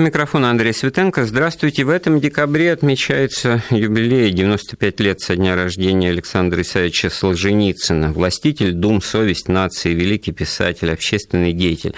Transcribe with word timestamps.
Микрофон 0.00 0.46
Андрей 0.46 0.72
Светенко. 0.72 1.26
Здравствуйте. 1.26 1.84
В 1.84 1.90
этом 1.90 2.20
декабре 2.20 2.72
отмечается 2.72 3.62
юбилей 3.70 4.30
95 4.30 5.00
лет 5.00 5.20
со 5.20 5.36
дня 5.36 5.54
рождения 5.54 6.08
Александра 6.08 6.62
Исаевича 6.62 7.10
Солженицына. 7.10 8.10
Властитель, 8.12 8.72
дум, 8.72 9.02
совесть 9.02 9.48
нации, 9.48 9.92
великий 9.92 10.32
писатель, 10.32 10.90
общественный 10.90 11.52
деятель. 11.52 11.94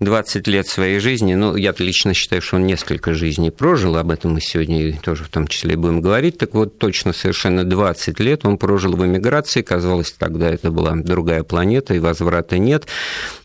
20 0.00 0.46
лет 0.46 0.66
своей 0.66 1.00
жизни, 1.00 1.34
ну, 1.34 1.56
я 1.56 1.74
лично 1.78 2.14
считаю, 2.14 2.40
что 2.40 2.56
он 2.56 2.66
несколько 2.66 3.14
жизней 3.14 3.50
прожил, 3.50 3.96
об 3.96 4.10
этом 4.10 4.34
мы 4.34 4.40
сегодня 4.40 4.96
тоже 5.00 5.24
в 5.24 5.28
том 5.28 5.48
числе 5.48 5.76
будем 5.76 6.00
говорить, 6.00 6.38
так 6.38 6.54
вот, 6.54 6.78
точно 6.78 7.12
совершенно 7.12 7.64
20 7.64 8.20
лет 8.20 8.44
он 8.44 8.58
прожил 8.58 8.92
в 8.92 9.04
эмиграции, 9.04 9.62
казалось, 9.62 10.12
тогда 10.12 10.48
это 10.50 10.70
была 10.70 10.94
другая 10.94 11.42
планета, 11.42 11.94
и 11.94 11.98
возврата 11.98 12.58
нет. 12.58 12.86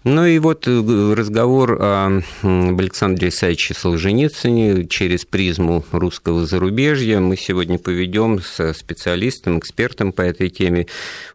Ну 0.03 0.25
и 0.25 0.37
вот 0.37 0.67
э, 0.67 1.13
разговор 1.15 1.77
о 1.81 2.21
Александре 2.43 3.29
Исаевиче 3.29 3.73
Солженицыне 3.73 4.85
через 4.87 5.25
призму 5.25 5.85
русского 5.91 6.45
зарубежья 6.45 7.19
мы 7.19 7.37
сегодня 7.37 7.79
поведем 7.79 8.41
с 8.41 8.73
специалистом, 8.73 9.59
экспертом 9.59 10.11
по 10.11 10.21
этой 10.21 10.49
теме. 10.49 10.87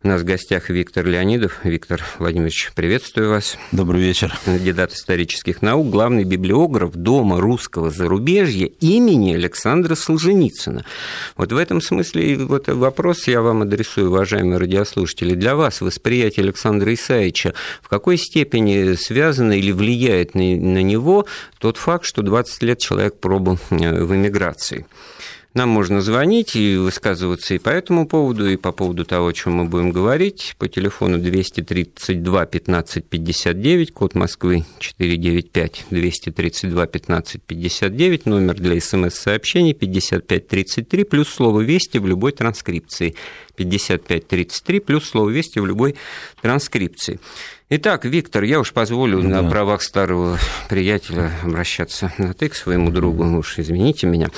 У 0.02 0.08
нас 0.08 0.20
в 0.20 0.24
гостях 0.24 0.68
Виктор 0.70 1.06
Леонидов. 1.06 1.60
Виктор 1.64 2.04
Владимирович, 2.18 2.70
приветствую 2.74 3.30
вас. 3.30 3.56
Добрый 3.72 4.02
вечер. 4.02 4.36
Кандидат 4.44 4.92
исторических 5.08 5.62
наук, 5.62 5.88
главный 5.88 6.24
библиограф 6.24 6.94
Дома 6.94 7.40
русского 7.40 7.88
зарубежья 7.88 8.66
имени 8.66 9.32
Александра 9.32 9.94
Солженицына. 9.94 10.84
Вот 11.34 11.50
в 11.50 11.56
этом 11.56 11.80
смысле 11.80 12.36
вот 12.36 12.68
вопрос 12.68 13.26
я 13.26 13.40
вам 13.40 13.62
адресую, 13.62 14.10
уважаемые 14.10 14.58
радиослушатели. 14.58 15.34
Для 15.34 15.56
вас 15.56 15.80
восприятие 15.80 16.44
Александра 16.44 16.92
Исаевича 16.92 17.54
в 17.80 17.88
какой 17.88 18.18
степени 18.18 18.96
связано 18.96 19.52
или 19.52 19.72
влияет 19.72 20.34
на, 20.34 20.82
него 20.82 21.24
тот 21.58 21.78
факт, 21.78 22.04
что 22.04 22.20
20 22.20 22.62
лет 22.64 22.78
человек 22.78 23.18
пробыл 23.18 23.58
э, 23.70 24.04
в 24.04 24.14
эмиграции? 24.14 24.84
Нам 25.54 25.70
можно 25.70 26.02
звонить 26.02 26.54
и 26.56 26.76
высказываться 26.76 27.54
и 27.54 27.58
по 27.58 27.70
этому 27.70 28.06
поводу, 28.06 28.50
и 28.50 28.56
по 28.56 28.70
поводу 28.70 29.06
того, 29.06 29.28
о 29.28 29.32
чем 29.32 29.54
мы 29.54 29.64
будем 29.64 29.92
говорить. 29.92 30.54
По 30.58 30.68
телефону 30.68 31.18
232 31.18 32.46
15 32.46 33.04
59, 33.06 33.92
код 33.94 34.14
Москвы 34.14 34.64
495 34.78 35.86
232 35.90 36.86
15 36.86 37.42
59, 37.42 38.26
номер 38.26 38.54
для 38.56 38.78
смс-сообщений 38.78 39.72
5533, 39.72 41.04
плюс 41.04 41.28
слово 41.30 41.62
«Вести» 41.62 41.96
в 41.96 42.06
любой 42.06 42.32
транскрипции. 42.32 43.14
5533, 43.56 44.80
плюс 44.80 45.08
слово 45.08 45.30
«Вести» 45.30 45.60
в 45.60 45.66
любой 45.66 45.96
транскрипции. 46.42 47.20
Итак, 47.70 48.06
Виктор, 48.06 48.44
я 48.44 48.60
уж 48.60 48.72
позволю 48.72 49.20
да. 49.20 49.42
на 49.42 49.50
правах 49.50 49.82
старого 49.82 50.38
приятеля 50.70 51.32
обращаться 51.44 52.10
на 52.16 52.32
ты 52.32 52.48
к 52.48 52.54
своему 52.54 52.90
другу, 52.90 53.24
уж 53.36 53.58
извините 53.58 54.06
меня. 54.06 54.30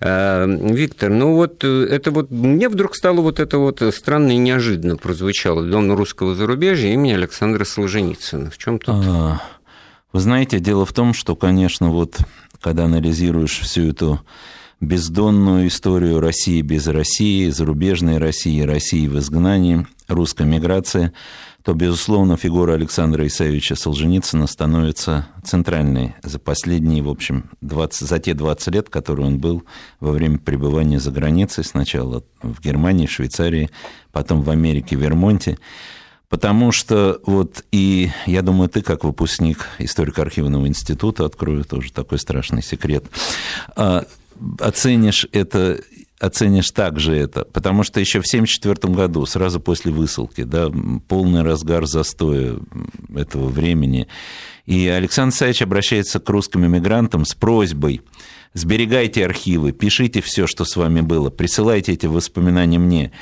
А, 0.00 0.44
Виктор, 0.46 1.10
ну 1.10 1.36
вот 1.36 1.62
э, 1.62 1.86
это 1.88 2.10
вот 2.10 2.32
мне 2.32 2.68
вдруг 2.68 2.96
стало 2.96 3.20
вот 3.20 3.38
это 3.38 3.58
вот 3.58 3.80
странно 3.94 4.32
и 4.32 4.38
неожиданно 4.38 4.96
прозвучало. 4.96 5.62
Дом 5.62 5.92
русского 5.92 6.34
зарубежья 6.34 6.92
имени 6.92 7.12
Александра 7.12 7.64
Солженицына. 7.64 8.50
В 8.50 8.58
чем 8.58 8.80
тут? 8.80 9.04
А, 9.06 9.40
вы 10.12 10.20
знаете, 10.20 10.58
дело 10.58 10.84
в 10.84 10.92
том, 10.92 11.14
что, 11.14 11.36
конечно, 11.36 11.90
вот 11.90 12.18
когда 12.60 12.86
анализируешь 12.86 13.60
всю 13.60 13.90
эту 13.90 14.20
бездонную 14.80 15.68
историю 15.68 16.18
России 16.18 16.60
без 16.60 16.88
России, 16.88 17.50
зарубежной 17.50 18.18
России, 18.18 18.62
России 18.62 19.06
в 19.06 19.16
изгнании, 19.18 19.86
русской 20.08 20.46
миграции– 20.46 21.12
то, 21.64 21.72
безусловно, 21.72 22.36
фигура 22.36 22.74
Александра 22.74 23.26
Исаевича 23.26 23.74
Солженицына 23.74 24.46
становится 24.46 25.28
центральной 25.42 26.14
за 26.22 26.38
последние, 26.38 27.02
в 27.02 27.08
общем, 27.08 27.50
20, 27.62 28.06
за 28.06 28.18
те 28.18 28.34
20 28.34 28.74
лет, 28.74 28.90
которые 28.90 29.26
он 29.26 29.38
был 29.38 29.64
во 29.98 30.12
время 30.12 30.36
пребывания 30.36 31.00
за 31.00 31.10
границей, 31.10 31.64
сначала 31.64 32.22
в 32.42 32.60
Германии, 32.60 33.06
Швейцарии, 33.06 33.70
потом 34.12 34.42
в 34.42 34.50
Америке, 34.50 34.94
в 34.94 35.00
Вермонте. 35.00 35.56
Потому 36.28 36.70
что 36.70 37.20
вот 37.24 37.64
и, 37.72 38.10
я 38.26 38.42
думаю, 38.42 38.68
ты 38.68 38.82
как 38.82 39.02
выпускник 39.02 39.66
историко-архивного 39.78 40.68
института, 40.68 41.24
открою 41.24 41.64
тоже 41.64 41.92
такой 41.94 42.18
страшный 42.18 42.62
секрет, 42.62 43.06
а, 43.74 44.04
оценишь 44.58 45.26
это 45.32 45.80
оценишь 46.24 46.70
также 46.70 47.14
это, 47.14 47.44
потому 47.44 47.82
что 47.82 48.00
еще 48.00 48.20
в 48.20 48.26
1974 48.26 48.94
году, 48.94 49.26
сразу 49.26 49.60
после 49.60 49.92
высылки, 49.92 50.42
да, 50.42 50.70
полный 51.08 51.42
разгар 51.42 51.86
застоя 51.86 52.56
этого 53.14 53.48
времени, 53.48 54.08
и 54.66 54.88
Александр 54.88 55.34
Саевич 55.34 55.62
обращается 55.62 56.20
к 56.20 56.28
русским 56.28 56.64
иммигрантам 56.64 57.24
с 57.24 57.34
просьбой 57.34 58.00
сберегайте 58.54 59.24
архивы, 59.24 59.72
пишите 59.72 60.22
все, 60.22 60.46
что 60.46 60.64
с 60.64 60.76
вами 60.76 61.00
было, 61.00 61.28
присылайте 61.28 61.92
эти 61.92 62.06
воспоминания 62.06 62.78
мне. 62.78 63.12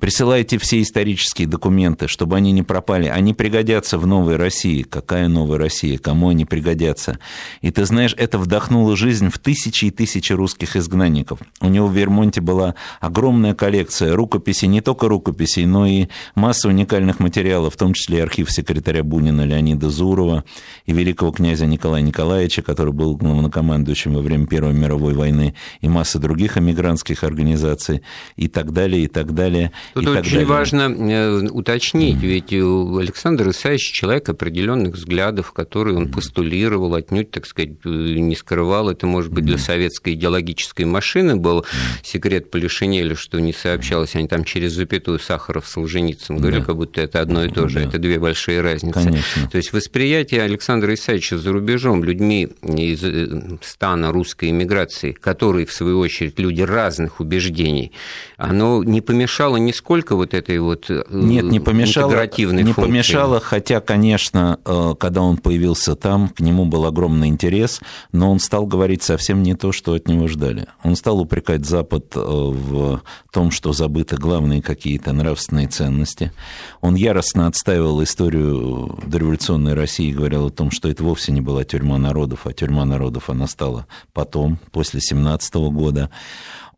Присылайте 0.00 0.56
все 0.56 0.80
исторические 0.80 1.46
документы, 1.46 2.08
чтобы 2.08 2.34
они 2.34 2.52
не 2.52 2.62
пропали. 2.62 3.06
Они 3.06 3.34
пригодятся 3.34 3.98
в 3.98 4.06
новой 4.06 4.36
России. 4.36 4.82
Какая 4.82 5.28
новая 5.28 5.58
Россия? 5.58 5.98
Кому 5.98 6.30
они 6.30 6.46
пригодятся? 6.46 7.18
И 7.60 7.70
ты 7.70 7.84
знаешь, 7.84 8.14
это 8.16 8.38
вдохнуло 8.38 8.96
жизнь 8.96 9.28
в 9.28 9.38
тысячи 9.38 9.86
и 9.86 9.90
тысячи 9.90 10.32
русских 10.32 10.74
изгнанников. 10.74 11.40
У 11.60 11.68
него 11.68 11.86
в 11.86 11.92
Вермонте 11.92 12.40
была 12.40 12.76
огромная 12.98 13.52
коллекция 13.52 14.16
рукописей, 14.16 14.68
не 14.68 14.80
только 14.80 15.06
рукописей, 15.06 15.66
но 15.66 15.84
и 15.84 16.06
масса 16.34 16.68
уникальных 16.68 17.20
материалов, 17.20 17.74
в 17.74 17.76
том 17.76 17.92
числе 17.92 18.18
и 18.18 18.22
архив 18.22 18.50
секретаря 18.50 19.04
Бунина 19.04 19.42
Леонида 19.42 19.90
Зурова 19.90 20.44
и 20.90 20.92
великого 20.92 21.30
князя 21.30 21.66
Николая 21.66 22.02
Николаевича, 22.02 22.62
который 22.62 22.92
был 22.92 23.16
главнокомандующим 23.16 24.14
во 24.14 24.22
время 24.22 24.46
Первой 24.46 24.72
мировой 24.72 25.14
войны, 25.14 25.54
и 25.80 25.88
масса 25.88 26.18
других 26.18 26.58
эмигрантских 26.58 27.22
организаций, 27.22 28.02
и 28.34 28.48
так 28.48 28.72
далее, 28.72 29.04
и 29.04 29.06
так 29.06 29.32
далее. 29.32 29.70
Тут 29.94 30.08
очень 30.08 30.30
далее. 30.30 30.46
важно 30.46 30.82
э, 30.82 31.48
уточнить, 31.48 32.16
mm-hmm. 32.16 32.26
ведь 32.26 32.52
у 32.54 32.98
Александра 32.98 33.50
Исаевича 33.50 33.94
человек 33.94 34.28
определенных 34.28 34.94
взглядов, 34.96 35.52
которые 35.52 35.96
он 35.96 36.08
постулировал, 36.10 36.94
отнюдь, 36.94 37.30
так 37.30 37.46
сказать, 37.46 37.74
э, 37.84 37.88
не 37.88 38.34
скрывал. 38.34 38.90
Это, 38.90 39.06
может 39.06 39.32
быть, 39.32 39.44
для 39.44 39.58
советской 39.58 40.14
идеологической 40.14 40.86
машины 40.86 41.36
был 41.36 41.64
секрет 42.02 42.50
Полишинеля, 42.50 43.14
что 43.14 43.38
не 43.38 43.52
сообщалось, 43.52 44.16
они 44.16 44.26
там 44.26 44.42
через 44.42 44.72
запятую 44.72 45.20
Сахаров 45.20 45.68
Солженицын 45.68 46.38
говорили, 46.38 46.60
да. 46.60 46.66
как 46.66 46.76
будто 46.76 47.00
это 47.00 47.20
одно 47.20 47.44
и 47.44 47.48
то 47.48 47.68
же, 47.68 47.80
да. 47.80 47.86
это 47.86 47.98
две 47.98 48.18
большие 48.18 48.60
разницы. 48.60 49.04
Конечно. 49.04 49.48
То 49.48 49.56
есть 49.56 49.72
восприятие 49.72 50.42
Александра 50.42 50.79
Исаевича 50.94 51.38
за 51.38 51.52
рубежом 51.52 52.04
людьми 52.04 52.48
из 52.62 53.02
э, 53.04 53.58
стана 53.62 54.12
русской 54.12 54.50
эмиграции, 54.50 55.12
которые, 55.12 55.66
в 55.66 55.72
свою 55.72 55.98
очередь, 55.98 56.38
люди 56.38 56.62
разных 56.62 57.20
убеждений, 57.20 57.92
оно 58.36 58.82
не 58.84 59.00
помешало 59.00 59.56
ни 59.56 59.72
сколько 59.72 60.16
вот 60.16 60.34
этой 60.34 60.58
вот 60.58 60.86
э, 60.90 61.04
Нет, 61.10 61.44
не 61.44 61.60
помешало, 61.60 62.10
не 62.12 62.72
функции. 62.72 62.82
помешало, 62.82 63.40
хотя, 63.40 63.80
конечно, 63.80 64.58
э, 64.64 64.94
когда 64.98 65.22
он 65.22 65.36
появился 65.36 65.96
там, 65.96 66.28
к 66.28 66.40
нему 66.40 66.64
был 66.64 66.86
огромный 66.86 67.28
интерес, 67.28 67.80
но 68.12 68.30
он 68.30 68.40
стал 68.40 68.66
говорить 68.66 69.02
совсем 69.02 69.42
не 69.42 69.54
то, 69.54 69.72
что 69.72 69.94
от 69.94 70.08
него 70.08 70.28
ждали. 70.28 70.66
Он 70.82 70.96
стал 70.96 71.20
упрекать 71.20 71.66
Запад 71.66 72.14
в 72.14 73.02
том, 73.30 73.50
что 73.50 73.72
забыты 73.72 74.16
главные 74.16 74.62
какие-то 74.62 75.12
нравственные 75.12 75.68
ценности. 75.68 76.32
Он 76.80 76.94
яростно 76.94 77.46
отстаивал 77.46 78.02
историю 78.02 78.98
дореволюционной 79.06 79.74
России 79.74 80.08
и 80.08 80.12
говорил 80.12 80.46
о 80.46 80.50
том, 80.50 80.69
что 80.70 80.88
это 80.88 81.02
вовсе 81.02 81.32
не 81.32 81.40
была 81.40 81.64
тюрьма 81.64 81.98
народов, 81.98 82.46
а 82.46 82.52
тюрьма 82.52 82.84
народов 82.84 83.30
она 83.30 83.46
стала 83.46 83.86
потом, 84.12 84.58
после 84.72 85.00
17 85.00 85.54
года. 85.54 86.10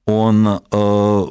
Он 0.05 0.49
э, 0.49 1.25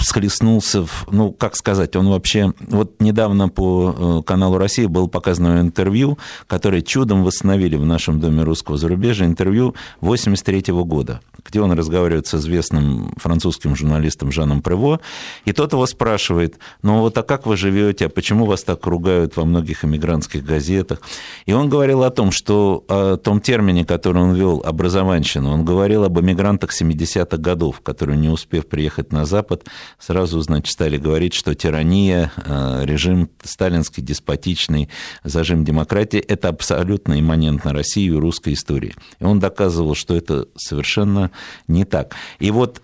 схлестнулся, 0.00 0.86
в, 0.86 1.08
ну, 1.10 1.32
как 1.32 1.56
сказать, 1.56 1.96
он 1.96 2.08
вообще... 2.08 2.52
Вот 2.60 3.00
недавно 3.00 3.48
по 3.48 3.94
э, 3.96 4.22
каналу 4.24 4.58
России 4.58 4.86
было 4.86 5.08
показано 5.08 5.60
интервью, 5.60 6.16
которое 6.46 6.82
чудом 6.82 7.24
восстановили 7.24 7.74
в 7.74 7.84
нашем 7.84 8.20
Доме 8.20 8.44
русского 8.44 8.76
зарубежья, 8.76 9.26
интервью 9.26 9.74
83 10.02 10.72
года, 10.72 11.20
где 11.44 11.60
он 11.60 11.72
разговаривает 11.72 12.26
с 12.26 12.34
известным 12.34 13.12
французским 13.16 13.76
журналистом 13.76 14.30
Жаном 14.30 14.62
Прево, 14.62 15.00
и 15.44 15.52
тот 15.52 15.72
его 15.72 15.86
спрашивает, 15.86 16.58
ну 16.82 17.00
вот 17.00 17.18
а 17.18 17.22
как 17.22 17.46
вы 17.46 17.56
живете, 17.56 18.06
а 18.06 18.08
почему 18.08 18.46
вас 18.46 18.62
так 18.62 18.86
ругают 18.86 19.36
во 19.36 19.44
многих 19.44 19.84
эмигрантских 19.84 20.44
газетах? 20.44 21.00
И 21.46 21.52
он 21.52 21.68
говорил 21.68 22.02
о 22.04 22.10
том, 22.10 22.30
что 22.30 22.84
о 22.88 23.16
том 23.16 23.40
термине, 23.40 23.84
который 23.84 24.22
он 24.22 24.34
вел, 24.34 24.62
образованщину, 24.64 25.50
он 25.50 25.64
говорил 25.64 26.04
об 26.04 26.20
эмигрантах 26.20 26.70
70-х 26.70 27.36
годов, 27.36 27.54
годов, 27.54 27.80
которые, 27.80 28.18
не 28.18 28.28
успев 28.28 28.66
приехать 28.66 29.12
на 29.12 29.24
Запад, 29.24 29.64
сразу, 29.98 30.40
значит, 30.40 30.72
стали 30.72 30.98
говорить, 30.98 31.34
что 31.34 31.54
тирания, 31.54 32.32
э, 32.36 32.84
режим 32.84 33.30
сталинский, 33.42 34.02
деспотичный, 34.02 34.88
зажим 35.24 35.64
демократии– 35.64 36.18
это 36.28 36.48
абсолютно 36.48 37.18
имманентно 37.18 37.72
России 37.72 38.06
и 38.06 38.12
русской 38.12 38.54
истории. 38.54 38.94
И 39.20 39.24
он 39.24 39.38
доказывал, 39.38 39.94
что 39.94 40.16
это 40.16 40.46
совершенно 40.56 41.30
не 41.68 41.84
так. 41.84 42.14
И 42.38 42.50
вот 42.50 42.82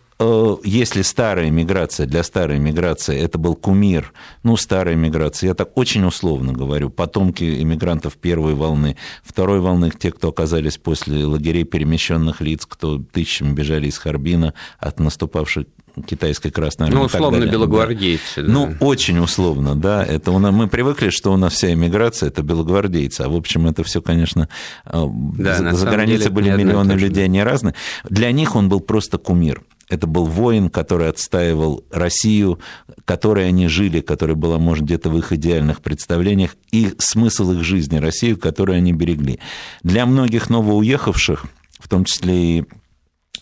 если 0.64 1.02
старая 1.02 1.50
миграция, 1.50 2.06
для 2.06 2.22
старой 2.22 2.58
миграции 2.58 3.19
это 3.19 3.38
был 3.38 3.55
кумир, 3.55 4.12
ну, 4.43 4.56
старая 4.56 4.94
миграция, 4.94 5.49
я 5.49 5.55
так 5.55 5.76
очень 5.76 6.05
условно 6.05 6.52
говорю, 6.52 6.90
потомки 6.90 7.62
иммигрантов 7.62 8.17
первой 8.17 8.55
волны, 8.55 8.96
второй 9.22 9.61
волны, 9.61 9.90
те, 9.90 10.12
кто 10.12 10.28
оказались 10.28 10.76
после 10.76 11.25
лагерей 11.25 11.64
перемещенных 11.64 12.43
лиц, 12.43 12.67
кто 12.67 12.99
тысячами 12.99 13.52
бежали 13.52 13.88
из 13.88 13.96
Харбина 13.96 14.52
от 14.78 15.00
наступавшей 15.00 15.67
китайской 16.06 16.50
красной 16.50 16.88
армии. 16.88 16.99
Ну, 16.99 17.05
условно, 17.05 17.46
белогвардейцы. 17.46 18.43
Да. 18.43 18.52
Ну, 18.52 18.75
очень 18.81 19.19
условно, 19.19 19.75
да. 19.75 20.05
Это 20.05 20.32
у 20.32 20.38
нас, 20.38 20.52
мы 20.52 20.69
привыкли, 20.69 21.11
что 21.11 21.32
у 21.32 21.37
нас 21.37 21.55
вся 21.55 21.73
иммиграция– 21.73 22.28
это 22.28 22.43
белогвардейцы, 22.43 23.23
а 23.23 23.28
в 23.28 23.37
общем 23.37 23.66
это 23.66 23.84
все, 23.84 24.02
конечно, 24.02 24.49
э, 24.84 25.05
да, 25.38 25.56
за, 25.56 25.73
за 25.73 25.90
границей 25.90 26.31
были 26.31 26.50
миллионы 26.50 26.93
людей, 26.93 27.25
они 27.25 27.43
разные. 27.43 27.75
Для 28.08 28.32
них 28.32 28.55
он 28.55 28.69
был 28.69 28.81
просто 28.81 29.19
кумир. 29.19 29.62
Это 29.90 30.06
был 30.06 30.25
воин, 30.25 30.70
который 30.70 31.08
отстаивал 31.08 31.84
Россию, 31.90 32.60
которой 33.04 33.48
они 33.48 33.66
жили, 33.66 34.00
которая 34.00 34.37
была, 34.37 34.56
может, 34.56 34.84
где-то 34.84 35.10
в 35.10 35.19
их 35.19 35.32
идеальных 35.32 35.82
представлениях, 35.82 36.56
и 36.70 36.94
смысл 36.98 37.50
их 37.50 37.64
жизни, 37.64 37.96
Россию, 37.98 38.38
которую 38.38 38.78
они 38.78 38.92
берегли. 38.92 39.40
Для 39.82 40.06
многих 40.06 40.48
новоуехавших, 40.48 41.44
в 41.81 41.88
том 41.88 42.04
числе 42.04 42.58
и 42.58 42.64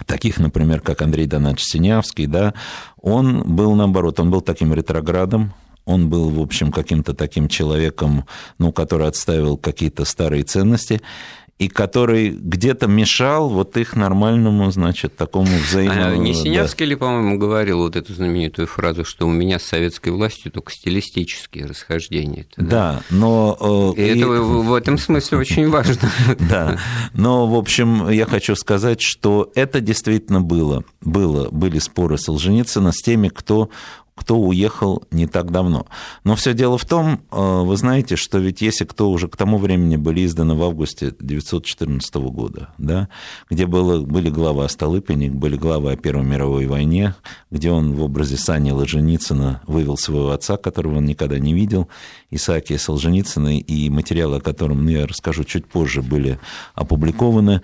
таких, 0.07 0.39
например, 0.39 0.81
как 0.81 1.03
Андрей 1.03 1.27
Донатович 1.27 1.65
Синявский, 1.65 2.27
да, 2.27 2.55
он 3.01 3.43
был 3.43 3.75
наоборот, 3.75 4.19
он 4.19 4.31
был 4.31 4.41
таким 4.41 4.73
ретроградом, 4.73 5.53
он 5.85 6.09
был, 6.09 6.31
в 6.31 6.41
общем, 6.41 6.73
каким-то 6.73 7.13
таким 7.13 7.49
человеком, 7.49 8.25
ну, 8.59 8.73
который 8.73 9.07
отстаивал 9.07 9.59
какие-то 9.59 10.07
старые 10.07 10.45
ценности 10.45 11.03
и 11.59 11.69
который 11.69 12.31
где-то 12.31 12.87
мешал 12.87 13.49
вот 13.49 13.77
их 13.77 13.97
нормальному, 13.97 14.71
значит, 14.71 15.17
такому. 15.17 15.49
А 15.75 16.17
не 16.17 16.33
Синявский 16.33 16.87
да. 16.87 16.91
ли, 16.91 16.97
по-моему, 16.97 17.37
говорил 17.37 17.79
вот 17.79 17.97
эту 17.97 18.15
знаменитую 18.15 18.69
фразу, 18.69 19.05
что 19.05 19.27
у 19.27 19.31
меня 19.31 19.59
с 19.59 19.65
советской 19.65 20.11
властью 20.11 20.53
только 20.53 20.73
стилистические 20.73 21.67
расхождения? 21.67 22.47
да? 22.57 22.65
да, 22.65 23.03
но... 23.11 23.95
Э, 23.97 24.01
и, 24.01 24.07
и 24.07 24.19
это 24.19 24.29
в 24.29 24.73
этом 24.73 24.99
смысле 24.99 25.39
очень 25.39 25.69
важно. 25.69 26.11
Да, 26.39 26.79
но, 27.15 27.47
в 27.47 27.57
общем, 27.57 28.09
я 28.09 28.25
хочу 28.25 28.55
сказать, 28.55 29.01
что 29.01 29.51
это 29.55 29.81
действительно 29.81 30.41
было. 30.41 30.85
было 31.01 31.49
были 31.51 31.79
споры 31.79 32.17
Солженицына 32.17 32.93
с 32.93 33.03
теми, 33.03 33.29
кто 33.29 33.71
кто 34.19 34.39
уехал 34.39 35.05
не 35.11 35.27
так 35.27 35.51
давно. 35.51 35.87
Но 36.25 36.37
все 36.37 36.55
дело 36.55 36.79
в 36.79 36.85
том, 36.85 37.21
э, 37.31 37.63
вы 37.63 37.77
знаете, 37.77 38.17
что 38.17 38.39
ведь 38.39 38.61
если 38.61 38.85
кто 38.85 39.11
уже 39.11 39.29
к 39.29 39.37
тому 39.37 39.59
времени 39.59 39.97
были 39.97 40.25
изданы 40.25 40.55
в 40.55 40.63
августе 40.63 41.09
1914 41.09 42.15
года, 42.31 42.71
да, 42.79 43.09
где 43.51 43.67
было, 43.67 44.01
были 44.01 44.31
главы 44.31 44.69
Столыпиник, 44.69 45.33
были 45.33 45.57
главы 45.57 45.93
о 45.93 45.97
Первой 45.97 46.25
мировой 46.25 46.67
войне, 46.67 47.15
где 47.51 47.71
он 47.71 47.95
в 47.95 48.03
образе 48.03 48.37
Сани 48.37 48.71
Ложеницына 48.71 49.63
вывел 49.67 49.97
своего 49.97 50.31
отца, 50.31 50.57
которого 50.57 50.99
он 50.99 51.05
никогда 51.05 51.39
не 51.39 51.55
видел, 51.55 51.89
Исаакия 52.31 52.79
Солженицына, 52.79 53.59
и 53.59 53.91
материалы, 53.91 54.37
о 54.37 54.41
котором 54.41 54.87
я 54.89 55.07
расскажу 55.07 55.45
чуть 55.45 55.67
позже, 55.67 56.03
были 56.03 56.39
опубликованы. 56.75 57.63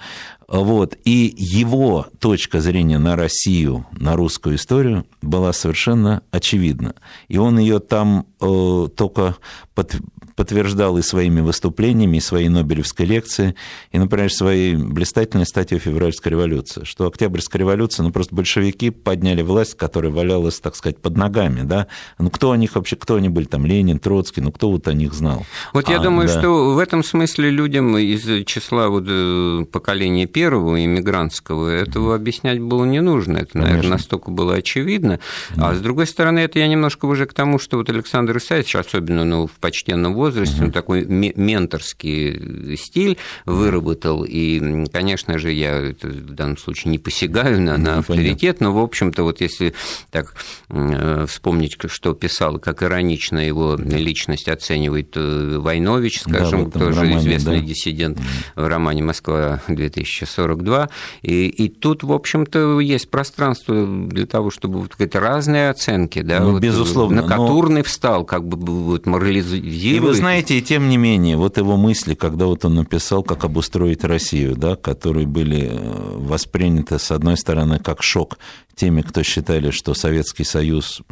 Вот. 0.49 0.97
И 1.05 1.35
его 1.37 2.07
точка 2.19 2.61
зрения 2.61 2.99
на 2.99 3.17
Россию, 3.17 3.87
на 3.93 4.17
русскую 4.17 4.57
историю 4.57 5.07
была 5.23 5.53
совершенно 5.53 6.23
очевидна. 6.31 6.95
И 7.29 7.39
он 7.39 7.59
ее 7.59 7.79
там 7.79 8.27
э, 8.41 8.89
только 8.95 9.37
под, 9.75 9.97
подтверждал 10.37 10.99
и 10.99 11.03
своими 11.03 11.41
выступлениями, 11.41 12.19
и 12.19 12.21
своей 12.21 12.49
Нобелевской 12.49 13.07
лекции, 13.07 13.55
и, 13.93 13.99
например, 13.99 14.33
своей 14.33 14.75
блистательной 14.75 15.47
статьей 15.47 15.79
«Февральская 15.79 16.31
революция», 16.31 16.85
что 16.85 17.07
Октябрьская 17.07 17.61
революция, 17.61 18.05
ну, 18.05 18.11
просто 18.11 18.35
большевики 18.35 18.91
подняли 18.91 19.43
власть, 19.43 19.77
которая 19.77 20.13
валялась, 20.13 20.61
так 20.61 20.77
сказать, 20.77 20.99
под 20.99 21.17
ногами, 21.17 21.63
да, 21.63 21.87
ну, 22.19 22.31
кто 22.31 22.51
о 22.51 22.57
них 22.57 22.75
вообще, 22.75 22.97
кто 22.97 23.17
они 23.17 23.29
были, 23.29 23.45
там, 23.45 23.67
Ленин, 23.67 23.99
Троцкий, 23.99 24.41
ну, 24.41 24.53
кто 24.53 24.71
вот 24.71 24.89
о 24.89 24.93
них 24.93 25.15
знал? 25.15 25.47
Вот 25.73 25.89
а, 25.89 25.93
я 25.93 25.99
думаю, 25.99 26.29
да. 26.29 26.39
что 26.39 26.75
в 26.75 26.79
этом 26.79 27.05
смысле 27.05 27.51
людям 27.51 27.97
из 27.97 28.45
числа 28.47 28.89
вот 28.89 29.05
э, 29.07 29.65
поколения 29.71 30.27
первого, 30.27 30.85
иммигрантского, 30.85 31.69
этого 31.69 32.15
объяснять 32.15 32.61
было 32.61 32.85
не 32.85 33.01
нужно, 33.01 33.39
это, 33.39 33.59
наверное, 33.59 33.77
Конечно. 33.77 33.97
настолько 33.97 34.31
было 34.31 34.55
очевидно, 34.55 35.21
да. 35.57 35.71
а 35.71 35.75
с 35.75 35.81
другой 35.81 36.07
стороны, 36.07 36.41
это 36.41 36.59
я 36.59 36.67
немножко 36.67 37.07
уже 37.07 37.27
к 37.27 37.35
тому, 37.35 37.59
что 37.59 37.77
вот 37.77 37.89
Александр 37.89 38.39
Исаевич, 38.39 38.75
особенно 38.77 39.25
ну, 39.25 39.47
в 39.47 39.53
почтенном 39.53 40.15
возрасте, 40.15 40.24
угу. 40.31 40.67
он 40.67 40.73
такой 40.73 41.05
менторский 41.05 42.77
стиль 42.77 43.19
выработал, 43.45 44.25
и, 44.25 44.87
конечно 44.93 45.39
же, 45.39 45.53
я 45.53 45.95
в 46.03 46.33
данном 46.33 46.59
случае 46.59 46.93
не 46.93 46.99
посягаю 46.99 47.61
на, 47.61 47.77
на 47.77 47.99
авторитет, 47.99 48.61
но, 48.61 48.73
в 48.73 48.79
общем-то, 48.79 49.23
вот 49.23 49.41
если 49.41 49.75
так 50.11 50.35
э, 50.69 51.27
вспомнить, 51.29 51.77
что 51.87 52.15
писал, 52.15 52.59
как 52.59 52.83
иронично 52.83 53.39
его 53.39 53.77
личность 53.77 54.49
оценивает 54.49 55.17
э, 55.17 55.59
Войнович, 55.59 56.21
скажем, 56.23 56.71
да, 56.71 56.79
тоже 56.79 57.01
романе, 57.01 57.19
известный 57.19 57.61
да. 57.61 57.67
диссидент 57.67 58.19
в 58.55 58.67
романе 58.67 59.03
«Москва-2042», 59.03 60.91
и, 61.23 61.47
и 61.47 61.69
тут, 61.69 62.03
в 62.03 62.13
общем-то, 62.13 62.81
есть 62.81 63.11
пространство 63.11 63.87
для 63.87 64.27
того, 64.27 64.51
чтобы 64.51 64.81
вот 64.81 64.93
какие-то 64.93 65.21
разные 65.21 65.71
оценки, 65.71 66.23
да, 66.23 66.41
ну, 66.41 66.53
вот, 66.53 66.63
безусловно, 66.63 67.23
на 67.23 67.29
Катурный 67.29 67.79
но... 67.79 67.85
встал, 67.85 68.25
как 68.25 68.47
бы 68.47 68.57
вот 68.57 69.07
морализирует. 69.07 70.14
Знаете, 70.15 70.59
и 70.59 70.63
тем 70.63 70.89
не 70.89 70.97
менее, 70.97 71.37
вот 71.37 71.59
его 71.59 71.77
мысли, 71.77 72.15
когда 72.15 72.47
вот 72.47 72.65
он 72.65 72.75
написал, 72.75 73.23
как 73.23 73.45
обустроить 73.45 74.05
Россию, 74.05 74.57
да, 74.57 74.77
которые 74.77 75.27
были 75.27 75.71
э, 75.71 76.17
восприняты, 76.19 76.99
с 76.99 77.11
одной 77.11 77.37
стороны, 77.37 77.79
как 77.79 78.03
шок 78.03 78.39
теми, 78.75 79.03
кто 79.03 79.23
считали, 79.23 79.71
что 79.71 79.95
Советский 79.95 80.45
Союз 80.45 81.03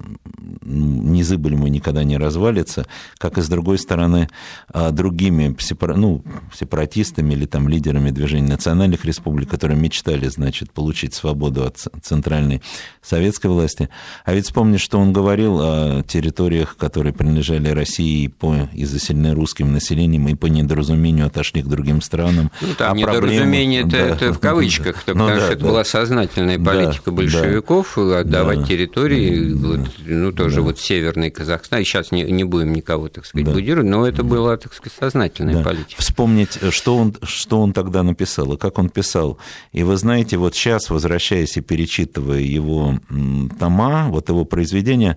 незыблемо 0.62 1.68
никогда 1.68 2.04
не 2.04 2.16
развалится, 2.16 2.86
как 3.18 3.38
и 3.38 3.42
с 3.42 3.48
другой 3.48 3.78
стороны 3.78 4.28
а, 4.68 4.90
другими 4.90 5.56
ну, 5.96 6.22
сепаратистами 6.54 7.32
или 7.34 7.46
там 7.46 7.68
лидерами 7.68 8.10
движения 8.10 8.48
национальных 8.48 9.04
республик, 9.04 9.50
которые 9.50 9.78
мечтали, 9.78 10.28
значит, 10.28 10.72
получить 10.72 11.14
свободу 11.14 11.64
от 11.64 11.78
центральной 12.02 12.62
советской 13.00 13.48
власти. 13.48 13.88
А 14.24 14.34
ведь 14.34 14.46
вспомни, 14.46 14.76
что 14.76 14.98
он 14.98 15.12
говорил 15.12 15.58
о 15.60 16.02
территориях, 16.02 16.76
которые 16.76 17.12
принадлежали 17.12 17.68
России 17.68 18.26
по, 18.26 18.68
и 18.72 18.84
заселены 18.92 19.34
русским 19.34 19.72
населением, 19.72 20.28
и 20.28 20.34
по 20.34 20.46
недоразумению 20.46 21.26
отошли 21.26 21.62
к 21.62 21.66
другим 21.66 22.02
странам. 22.02 22.50
Ну, 22.60 22.68
там 22.76 22.96
недоразумение 22.96 23.82
проблемы... 23.82 24.06
это, 24.06 24.18
да. 24.20 24.26
это 24.26 24.34
в 24.34 24.38
кавычках, 24.38 24.96
ну, 25.06 25.14
потому 25.14 25.26
да, 25.26 25.36
что 25.36 25.46
да, 25.46 25.52
это 25.52 25.62
да. 25.62 25.68
была 25.68 25.84
сознательная 25.84 26.58
политика 26.58 27.02
да, 27.06 27.12
большевиков 27.12 27.92
да. 27.96 28.18
отдавать 28.20 28.60
да. 28.60 28.66
территории, 28.66 29.52
вот, 29.52 29.80
ну, 30.06 30.32
тоже 30.32 30.56
да. 30.56 30.62
вот 30.62 30.78
северный 30.78 31.30
Казахстан, 31.30 31.80
и 31.80 31.84
сейчас 31.84 32.12
не, 32.12 32.22
не 32.22 32.44
будем 32.44 32.72
никого, 32.72 33.08
так 33.08 33.26
сказать, 33.26 33.46
да. 33.46 33.52
будировать, 33.52 33.88
но 33.88 34.06
это 34.06 34.22
была, 34.22 34.56
так 34.56 34.74
сказать, 34.74 34.96
сознательная 34.98 35.56
да. 35.56 35.62
политика. 35.62 36.00
Вспомнить, 36.00 36.58
что 36.70 36.96
он, 36.96 37.16
что 37.22 37.60
он 37.60 37.72
тогда 37.72 38.02
написал, 38.02 38.52
и 38.52 38.56
как 38.56 38.78
он 38.78 38.90
писал. 38.90 39.38
И 39.72 39.82
вы 39.82 39.96
знаете, 39.96 40.36
вот 40.36 40.54
сейчас, 40.54 40.90
возвращаясь 40.90 41.56
и 41.56 41.60
перечитывая 41.60 42.40
его 42.40 42.98
тома, 43.58 44.08
вот 44.08 44.28
его 44.28 44.44
произведения, 44.44 45.16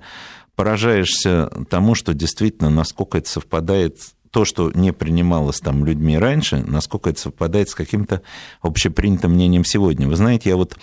поражаешься 0.55 1.49
тому, 1.69 1.95
что 1.95 2.13
действительно, 2.13 2.69
насколько 2.69 3.17
это 3.17 3.29
совпадает 3.29 3.97
то, 4.31 4.43
что 4.43 4.71
не 4.73 4.91
принималось 4.91 5.59
там 5.59 5.85
людьми 5.85 6.17
раньше, 6.17 6.57
насколько 6.57 7.09
это 7.09 7.21
совпадает 7.21 7.69
с 7.69 7.75
каким-то 7.75 8.21
общепринятым 8.61 9.31
мнением 9.31 9.63
сегодня. 9.63 10.07
Вы 10.07 10.15
знаете, 10.15 10.49
я 10.49 10.57
вот 10.57 10.75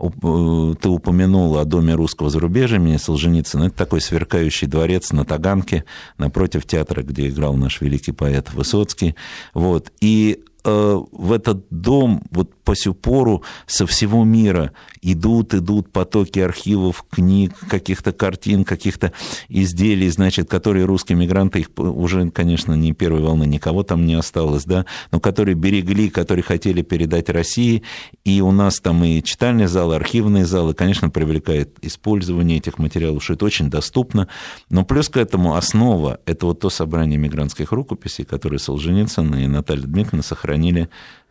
Э, 0.00 0.74
ты 0.80 0.88
упомянул 0.88 1.56
о 1.58 1.64
доме 1.64 1.94
русского 1.94 2.30
зарубежья 2.30 2.76
имени 2.76 2.96
Солженицына. 2.96 3.64
Это 3.64 3.76
такой 3.76 4.00
сверкающий 4.00 4.66
дворец 4.66 5.12
на 5.12 5.24
Таганке, 5.24 5.84
напротив 6.18 6.66
театра, 6.66 7.02
где 7.02 7.28
играл 7.28 7.54
наш 7.54 7.80
великий 7.80 8.12
поэт 8.12 8.52
Высоцкий. 8.52 9.14
Вот. 9.52 9.92
И 10.00 10.44
в 10.64 11.32
этот 11.32 11.66
дом 11.70 12.22
вот 12.30 12.54
по 12.64 12.74
сю 12.74 12.94
пору 12.94 13.42
со 13.66 13.86
всего 13.86 14.24
мира. 14.24 14.72
Идут, 15.02 15.52
идут 15.52 15.92
потоки 15.92 16.38
архивов, 16.38 17.04
книг, 17.10 17.52
каких-то 17.68 18.12
картин, 18.12 18.64
каких-то 18.64 19.12
изделий, 19.48 20.08
значит, 20.08 20.48
которые 20.48 20.86
русские 20.86 21.18
мигранты, 21.18 21.60
их 21.60 21.68
уже, 21.76 22.30
конечно, 22.30 22.72
не 22.72 22.94
первой 22.94 23.20
волны, 23.20 23.44
никого 23.44 23.82
там 23.82 24.06
не 24.06 24.14
осталось, 24.14 24.64
да, 24.64 24.86
но 25.12 25.20
которые 25.20 25.54
берегли, 25.54 26.08
которые 26.08 26.42
хотели 26.42 26.80
передать 26.80 27.28
России, 27.28 27.82
и 28.24 28.40
у 28.40 28.50
нас 28.50 28.80
там 28.80 29.04
и 29.04 29.22
читальный 29.22 29.66
зал, 29.66 29.92
и 29.92 29.96
архивные 29.96 30.46
залы, 30.46 30.72
конечно, 30.72 31.10
привлекает 31.10 31.76
использование 31.82 32.56
этих 32.56 32.78
материалов, 32.78 33.22
что 33.22 33.34
это 33.34 33.44
очень 33.44 33.68
доступно, 33.68 34.28
но 34.70 34.84
плюс 34.86 35.10
к 35.10 35.18
этому 35.18 35.56
основа– 35.56 36.20
это 36.26 36.46
вот 36.46 36.60
то 36.60 36.70
собрание 36.70 37.18
мигрантских 37.18 37.72
рукописей, 37.72 38.24
которые 38.24 38.58
Солженицын 38.58 39.34
и 39.34 39.46
Наталья 39.46 39.82
Дмитриевна 39.82 40.22
сохранили 40.22 40.53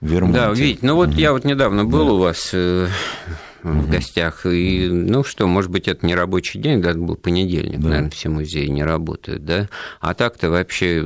в 0.02 0.08
Вермонте. 0.08 0.40
Да, 0.40 0.52
видите, 0.52 0.80
ну 0.82 0.96
вот 0.96 1.10
угу. 1.10 1.18
я 1.18 1.32
вот 1.32 1.46
недавно 1.46 1.86
был 1.86 2.08
да. 2.08 2.14
у 2.14 2.18
вас 2.18 2.50
э, 2.54 2.88
в 3.64 3.80
угу. 3.80 3.88
гостях, 3.88 4.46
и, 4.46 4.88
ну 4.90 5.24
что, 5.24 5.48
может 5.48 5.72
быть, 5.72 5.88
это 5.88 6.06
не 6.06 6.16
рабочий 6.16 6.60
день, 6.60 6.82
да, 6.82 6.92
это 6.92 7.00
был 7.00 7.16
понедельник, 7.16 7.80
да. 7.80 7.90
наверное, 7.90 8.12
все 8.12 8.30
музеи 8.30 8.68
не 8.68 8.84
работают, 8.84 9.46
да, 9.46 9.70
а 10.02 10.14
так-то 10.14 10.50
вообще 10.50 11.00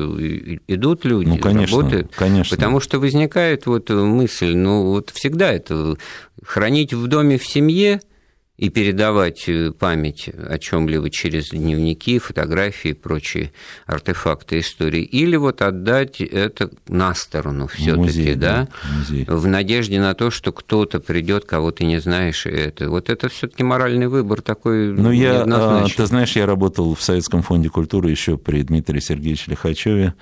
идут 0.68 1.06
люди, 1.06 1.30
ну, 1.30 1.38
конечно, 1.38 1.78
работают, 1.78 2.16
конечно. 2.16 2.56
потому 2.56 2.80
что 2.80 3.00
возникает 3.00 3.66
вот 3.68 3.90
мысль, 3.90 4.56
ну 4.56 4.86
вот 4.86 5.12
всегда 5.12 5.52
это 5.52 5.98
хранить 6.44 6.94
в 6.94 7.08
доме 7.08 7.38
в 7.38 7.46
семье– 7.46 8.02
и 8.58 8.70
передавать 8.70 9.48
э, 9.48 9.72
память 9.72 10.30
о 10.30 10.58
чем-либо 10.58 11.12
через 11.12 11.50
дневники, 11.50 12.18
фотографии 12.18 12.90
и 12.90 12.94
прочие 12.94 13.52
артефакты 13.86 14.60
истории, 14.60 15.04
или 15.04 15.36
вот 15.36 15.62
отдать 15.62 16.22
это 16.22 16.72
на 16.88 17.14
сторону 17.14 17.68
все-таки, 17.68 18.34
да, 18.34 18.68
музей. 18.98 19.26
в 19.28 19.48
надежде 19.48 20.00
на 20.00 20.16
то, 20.16 20.32
что 20.32 20.52
кто-то 20.52 21.00
придет, 21.00 21.46
кого 21.46 21.72
ты 21.72 21.86
не 21.86 22.00
знаешь, 22.00 22.48
и 22.48 22.50
это. 22.50 22.90
Вот 22.90 23.10
это 23.12 23.30
все-таки 23.30 23.64
моральный 23.64 24.08
выбор 24.08 24.42
такой. 24.42 24.92
Ну, 24.92 25.12
я, 25.12 25.44
а, 25.44 25.86
ты 25.88 26.06
знаешь, 26.08 26.36
я 26.36 26.48
работал 26.48 26.96
в 26.96 27.02
Советском 27.02 27.44
фонде 27.44 27.70
культуры 27.70 28.10
еще 28.10 28.38
при 28.38 28.64
Дмитрии 28.64 29.00
Сергеевиче 29.00 29.52
Лихачеве. 29.52 30.16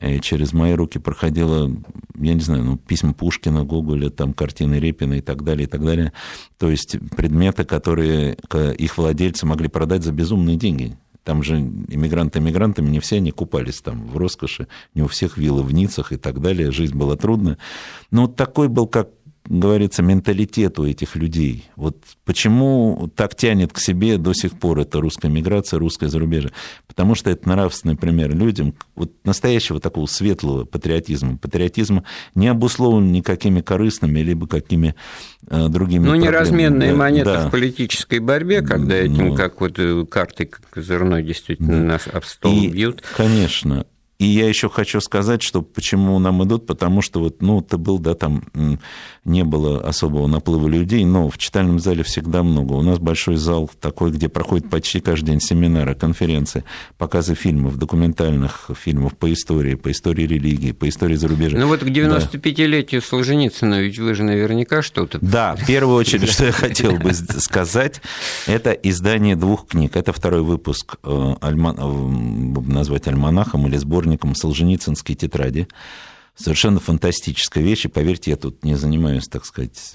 И 0.00 0.20
через 0.20 0.52
мои 0.52 0.74
руки 0.74 0.98
проходило, 0.98 1.70
я 2.18 2.34
не 2.34 2.40
знаю, 2.40 2.64
ну, 2.64 2.76
письма 2.76 3.14
Пушкина, 3.14 3.64
Гоголя, 3.64 4.10
там, 4.10 4.34
картины 4.34 4.74
Репина 4.74 5.14
и 5.14 5.20
так 5.22 5.42
далее, 5.42 5.64
и 5.66 5.70
так 5.70 5.82
далее. 5.82 6.12
То 6.58 6.70
есть 6.70 6.96
предметы, 7.16 7.64
которые 7.64 8.36
их 8.78 8.98
владельцы 8.98 9.46
могли 9.46 9.68
продать 9.68 10.02
за 10.02 10.12
безумные 10.12 10.56
деньги. 10.56 10.98
Там 11.24 11.42
же 11.42 11.56
иммигранты 11.56 12.38
иммигрантами, 12.38 12.88
не 12.88 13.00
все 13.00 13.16
они 13.16 13.32
купались 13.32 13.80
там 13.80 14.06
в 14.06 14.16
роскоши, 14.16 14.68
не 14.94 15.02
у 15.02 15.08
всех 15.08 15.38
виллы 15.38 15.62
в 15.62 15.72
Ницах 15.72 16.12
и 16.12 16.16
так 16.16 16.40
далее, 16.40 16.70
жизнь 16.70 16.96
была 16.96 17.16
трудная. 17.16 17.58
Но 18.12 18.28
такой 18.28 18.68
был, 18.68 18.86
как 18.86 19.08
говорится, 19.48 20.02
менталитет 20.02 20.78
у 20.78 20.86
этих 20.86 21.16
людей. 21.16 21.64
Вот 21.76 21.96
почему 22.24 23.10
так 23.14 23.34
тянет 23.34 23.72
к 23.72 23.78
себе 23.78 24.18
до 24.18 24.32
сих 24.32 24.58
пор 24.58 24.80
эта 24.80 25.00
русская 25.00 25.28
миграция, 25.28 25.78
русское 25.78 26.08
зарубежье? 26.08 26.52
Потому 26.86 27.14
что 27.14 27.30
это 27.30 27.48
нравственный 27.48 27.96
пример 27.96 28.34
людям 28.34 28.74
вот 28.94 29.12
настоящего 29.24 29.80
такого 29.80 30.06
светлого 30.06 30.64
патриотизма. 30.64 31.36
Патриотизм 31.36 32.02
не 32.34 32.48
обусловлен 32.48 33.12
никакими 33.12 33.60
корыстными 33.60 34.20
либо 34.20 34.46
какими 34.46 34.94
э, 35.48 35.68
другими 35.68 36.06
Ну, 36.06 36.14
не 36.14 36.28
разменные 36.28 36.90
да, 36.90 36.96
монеты 36.96 37.24
да. 37.24 37.48
в 37.48 37.50
политической 37.50 38.18
борьбе, 38.18 38.62
когда 38.62 38.96
этим, 38.96 39.28
ну, 39.28 39.34
как 39.34 39.60
вот 39.60 39.78
э, 39.78 40.04
карты 40.08 40.50
козырной 40.70 41.22
действительно 41.22 41.80
да. 41.80 41.84
нас 41.84 42.08
об 42.12 42.24
стол 42.24 42.52
и, 42.52 42.68
бьют. 42.68 43.02
Конечно. 43.16 43.86
И 44.18 44.24
я 44.24 44.48
еще 44.48 44.70
хочу 44.70 45.00
сказать, 45.02 45.42
что 45.42 45.60
почему 45.60 46.18
нам 46.18 46.42
идут, 46.42 46.66
потому 46.66 47.02
что 47.02 47.20
вот, 47.20 47.42
ну, 47.42 47.60
ты 47.60 47.76
был, 47.76 47.98
да, 47.98 48.14
там 48.14 48.44
не 49.24 49.44
было 49.44 49.80
особого 49.80 50.26
наплыва 50.26 50.68
людей, 50.68 51.04
но 51.04 51.28
в 51.28 51.36
читальном 51.36 51.80
зале 51.80 52.02
всегда 52.02 52.42
много. 52.42 52.72
У 52.72 52.82
нас 52.82 52.98
большой 52.98 53.36
зал 53.36 53.70
такой, 53.78 54.12
где 54.12 54.30
проходит 54.30 54.70
почти 54.70 55.00
каждый 55.00 55.26
день 55.26 55.40
семинары, 55.40 55.94
конференции, 55.94 56.64
показы 56.96 57.34
фильмов, 57.34 57.76
документальных 57.76 58.70
фильмов 58.80 59.18
по 59.18 59.30
истории, 59.30 59.74
по 59.74 59.90
истории 59.90 60.26
религии, 60.26 60.72
по 60.72 60.88
истории 60.88 61.16
зарубежья. 61.16 61.58
Ну 61.58 61.66
вот 61.66 61.80
к 61.80 61.86
95-летию 61.86 63.02
да. 63.02 63.06
Солженицына 63.06 63.82
ведь 63.82 63.98
вы 63.98 64.14
же 64.14 64.22
наверняка 64.22 64.80
что-то... 64.80 65.18
Да, 65.20 65.56
в 65.56 65.66
первую 65.66 65.96
очередь, 65.96 66.30
что 66.30 66.46
я 66.46 66.52
хотел 66.52 66.96
бы 66.96 67.12
сказать, 67.12 68.00
это 68.46 68.70
издание 68.70 69.36
двух 69.36 69.66
книг. 69.66 69.94
Это 69.96 70.14
второй 70.14 70.42
выпуск, 70.42 70.96
э, 71.02 71.34
назвать 71.42 73.08
альманахом 73.08 73.66
или 73.66 73.76
сборником 73.76 74.05
сборником 74.06 74.34
«Солженицынские 74.34 75.16
тетради». 75.16 75.66
Совершенно 76.36 76.80
фантастическая 76.80 77.64
вещь, 77.64 77.86
и 77.86 77.88
поверьте, 77.88 78.30
я 78.32 78.36
тут 78.36 78.62
не 78.62 78.74
занимаюсь, 78.74 79.26
так 79.26 79.46
сказать... 79.46 79.92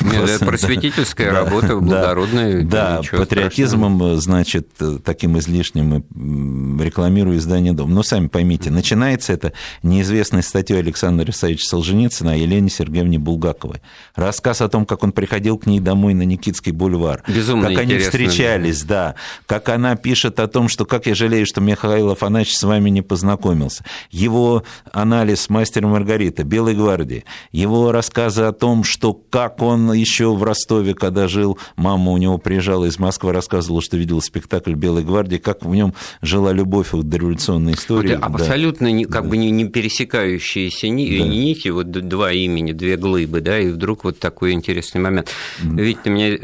Нет, 0.00 0.28
это 0.28 0.44
просветительская 0.44 1.30
да, 1.32 1.44
работа, 1.44 1.76
благородная. 1.76 2.62
Да, 2.62 3.02
да 3.02 3.18
патриотизмом, 3.18 3.96
страшного. 3.96 4.20
значит, 4.20 4.68
таким 5.04 5.38
излишним 5.38 6.80
рекламирую 6.80 7.38
издание 7.38 7.72
«Дом». 7.72 7.94
Но 7.94 8.02
сами 8.02 8.26
поймите, 8.26 8.70
начинается 8.70 9.32
это 9.32 9.52
неизвестной 9.84 10.42
статьей 10.42 10.80
Александра 10.80 11.30
Исаевича 11.30 11.68
Солженицына 11.68 12.32
о 12.32 12.36
Елене 12.36 12.68
Сергеевне 12.68 13.20
Булгаковой. 13.20 13.80
Рассказ 14.16 14.60
о 14.60 14.68
том, 14.68 14.84
как 14.84 15.04
он 15.04 15.12
приходил 15.12 15.56
к 15.58 15.66
ней 15.66 15.78
домой 15.78 16.14
на 16.14 16.22
Никитский 16.22 16.72
бульвар. 16.72 17.22
Безумно 17.28 17.68
Как 17.68 17.78
они 17.78 17.98
встречались, 17.98 18.82
да. 18.82 19.14
Как 19.46 19.68
она 19.68 19.94
пишет 19.94 20.40
о 20.40 20.48
том, 20.48 20.68
что 20.68 20.84
как 20.84 21.06
я 21.06 21.14
жалею, 21.14 21.46
что 21.46 21.60
Михаил 21.60 22.10
Афанасьевич 22.10 22.58
с 22.58 22.62
вами 22.64 22.90
не 22.90 23.02
познакомился. 23.02 23.84
Его 24.10 24.64
анализ 24.92 25.43
с 25.44 25.50
«Мастером 25.50 25.90
Маргарита», 25.90 26.42
«Белой 26.42 26.74
гвардии», 26.74 27.24
его 27.52 27.92
рассказы 27.92 28.42
о 28.44 28.52
том, 28.52 28.82
что 28.82 29.12
как 29.12 29.60
он 29.62 29.92
еще 29.92 30.34
в 30.34 30.42
Ростове, 30.42 30.94
когда 30.94 31.28
жил, 31.28 31.58
мама 31.76 32.12
у 32.12 32.16
него 32.16 32.38
приезжала 32.38 32.86
из 32.86 32.98
Москвы, 32.98 33.32
рассказывала, 33.32 33.82
что 33.82 33.96
видела 33.96 34.20
спектакль 34.20 34.74
«Белой 34.74 35.04
гвардии», 35.04 35.36
как 35.36 35.64
в 35.64 35.74
нем 35.74 35.94
жила 36.22 36.52
любовь 36.52 36.90
к 36.90 36.96
дореволюционной 36.96 37.74
истории. 37.74 38.16
Вот 38.16 38.24
абсолютно 38.24 38.90
да. 38.90 39.08
как 39.10 39.28
бы 39.28 39.36
не, 39.36 39.50
не 39.50 39.68
пересекающиеся 39.68 40.88
ни, 40.88 41.18
да. 41.18 41.26
нити, 41.26 41.68
вот 41.68 41.90
два 41.90 42.32
имени, 42.32 42.72
две 42.72 42.96
глыбы, 42.96 43.40
да, 43.40 43.58
и 43.58 43.68
вдруг 43.68 44.04
вот 44.04 44.18
такой 44.18 44.52
интересный 44.52 45.00
момент. 45.00 45.30
Ведь 45.62 46.02
ты 46.02 46.10
меня, 46.10 46.30
э, 46.30 46.36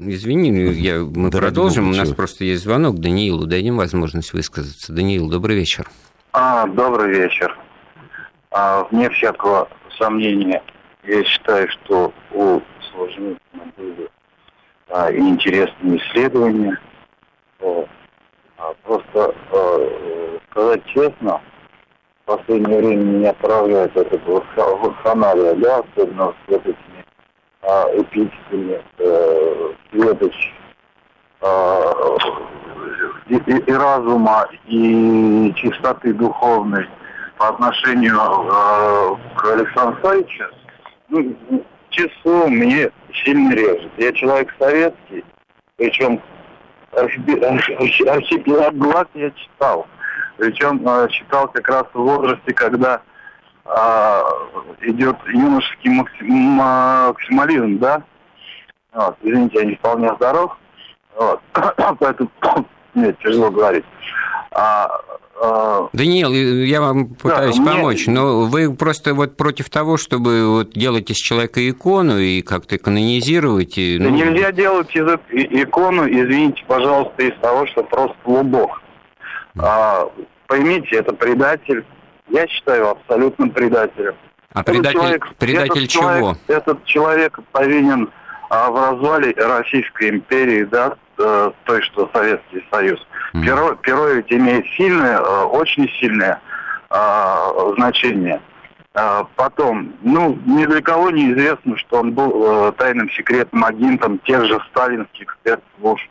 извини, 0.00 0.72
я, 0.72 1.00
мы 1.00 1.30
да 1.30 1.38
продолжим, 1.38 1.90
у 1.90 1.94
нас 1.94 2.10
просто 2.10 2.44
есть 2.44 2.62
звонок 2.62 2.98
Даниилу, 2.98 3.46
дадим 3.46 3.76
возможность 3.76 4.32
высказаться. 4.32 4.92
Даниил, 4.92 5.28
добрый 5.28 5.56
вечер. 5.56 5.90
А, 6.32 6.66
добрый 6.66 7.14
вечер. 7.14 7.56
А, 8.58 8.84
вне 8.90 9.10
всякого 9.10 9.68
сомнения, 9.98 10.62
я 11.02 11.24
считаю, 11.24 11.68
что 11.68 12.10
у 12.32 12.62
Солженицына 12.90 13.64
были 13.76 14.08
а, 14.88 15.12
интересные 15.12 15.98
исследования. 15.98 16.80
Вот. 17.60 17.86
А, 18.56 18.72
просто 18.82 19.34
а, 19.52 20.38
сказать 20.50 20.82
честно, 20.86 21.38
в 22.22 22.24
последнее 22.24 22.78
время 22.78 23.02
меня 23.02 23.30
отправляют 23.32 23.94
этот 23.94 24.24
вакханалия, 24.24 25.52
да, 25.56 25.80
особенно 25.80 26.32
с 26.48 26.50
этими 26.50 27.04
а, 27.60 27.90
эпитетами 27.92 28.82
э, 28.96 29.72
светоч 29.90 30.54
а, 31.42 31.92
и, 33.28 33.34
и, 33.34 33.58
и 33.58 33.72
разума, 33.72 34.48
и 34.64 35.52
чистоты 35.58 36.14
духовной– 36.14 36.88
по 37.38 37.48
отношению 37.48 38.16
э, 38.16 39.16
к 39.36 39.44
Александру 39.44 39.98
Савичу, 40.02 40.44
ну, 41.08 41.36
число 41.90 42.46
мне 42.48 42.90
сильно 43.24 43.52
режет. 43.54 43.90
Я 43.98 44.12
человек 44.12 44.54
советский, 44.58 45.24
причем 45.76 46.20
архипелаг 46.92 48.76
ГУЛАГ 48.76 49.08
я 49.14 49.30
читал. 49.30 49.86
Причем 50.38 50.86
э, 50.86 51.08
читал 51.08 51.48
как 51.48 51.68
раз 51.68 51.84
в 51.92 51.98
возрасте, 51.98 52.52
когда 52.52 53.00
э, 53.64 54.22
идет 54.82 55.16
юношеский 55.26 55.90
максимализм, 55.90 57.78
да? 57.78 58.02
Вот, 58.92 59.16
извините, 59.22 59.58
я 59.58 59.64
не 59.66 59.74
вполне 59.76 60.14
здоров. 60.16 60.56
Вот. 61.16 61.40
Поэтому 61.98 62.30
мне 62.94 63.12
тяжело 63.14 63.50
говорить. 63.50 63.84
А, 64.52 64.86
а, 64.86 65.00
Даниил, 65.92 66.32
я 66.32 66.80
вам 66.80 67.08
пытаюсь 67.08 67.58
да, 67.58 67.64
помочь, 67.64 68.06
мне... 68.06 68.16
но 68.16 68.46
вы 68.46 68.74
просто 68.74 69.14
вот 69.14 69.36
против 69.36 69.68
того, 69.68 69.96
чтобы 69.98 70.48
вот 70.48 70.70
делать 70.70 71.10
из 71.10 71.16
человека 71.16 71.68
икону 71.68 72.18
и 72.18 72.40
как-то 72.40 72.78
канонизировать. 72.78 73.76
И, 73.76 73.98
ну... 73.98 74.10
Да 74.10 74.10
нельзя 74.10 74.52
делать 74.52 74.94
из 74.94 75.06
икону, 75.30 76.08
извините, 76.08 76.62
пожалуйста, 76.66 77.22
из 77.22 77.38
того, 77.40 77.66
что 77.66 77.82
просто 77.82 78.16
лубок. 78.24 78.80
А, 79.58 80.08
поймите, 80.46 80.96
это 80.96 81.14
предатель. 81.14 81.84
Я 82.28 82.46
считаю 82.48 82.90
абсолютным 82.90 83.50
предателем. 83.50 84.14
А 84.52 84.60
этот 84.62 84.74
предатель, 84.74 84.98
человек, 84.98 85.34
предатель 85.38 85.84
этот 85.84 85.90
чего? 85.90 86.02
Человек, 86.02 86.36
этот 86.46 86.84
человек 86.86 87.38
повинен 87.52 88.10
а, 88.48 88.70
в 88.70 88.76
развале 88.76 89.32
Российской 89.36 90.10
империи, 90.10 90.64
да, 90.64 90.94
э, 91.18 91.50
той, 91.64 91.82
что 91.82 92.10
Советский 92.12 92.64
Союз. 92.70 93.04
Mm. 93.34 93.44
Перо, 93.44 93.74
перо 93.76 94.06
ведь 94.08 94.32
имеет 94.32 94.66
сильное, 94.76 95.18
э, 95.18 95.44
очень 95.44 95.88
сильное 96.00 96.40
э, 96.90 97.74
значение. 97.76 98.40
Э, 98.94 99.24
потом, 99.34 99.92
ну, 100.02 100.38
ни 100.46 100.64
для 100.64 100.80
кого 100.80 101.10
не 101.10 101.32
известно, 101.32 101.76
что 101.76 102.00
он 102.00 102.12
был 102.12 102.68
э, 102.68 102.72
тайным 102.72 103.10
секретным 103.10 103.64
агентом 103.64 104.18
тех 104.20 104.44
же 104.46 104.60
сталинских 104.70 105.36
спецслужб. 105.40 106.08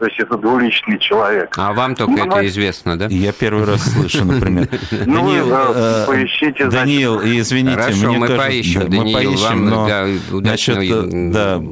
То 0.00 0.06
есть 0.06 0.18
это 0.18 0.38
двуличный 0.38 0.98
человек. 0.98 1.54
А 1.58 1.74
вам 1.74 1.94
только 1.94 2.24
ну, 2.24 2.32
это 2.32 2.46
известно, 2.46 2.98
да? 2.98 3.06
Я 3.10 3.32
первый 3.32 3.66
раз 3.66 3.82
слышу, 3.82 4.24
например. 4.24 4.68
Ну, 5.06 5.26
Даниил, 5.26 5.52
э, 5.52 6.06
поищите. 6.06 6.66
Даниил, 6.66 7.20
извините, 7.20 7.92
мне 8.06 8.18
мы 8.18 8.26
кажется, 8.28 8.46
поищем, 8.46 8.90
да, 8.90 8.96
мы 8.96 9.12
поищем, 9.12 9.66
но 9.66 9.86
да, 9.86 10.06
насчет, 10.30 11.32
да, 11.32 11.62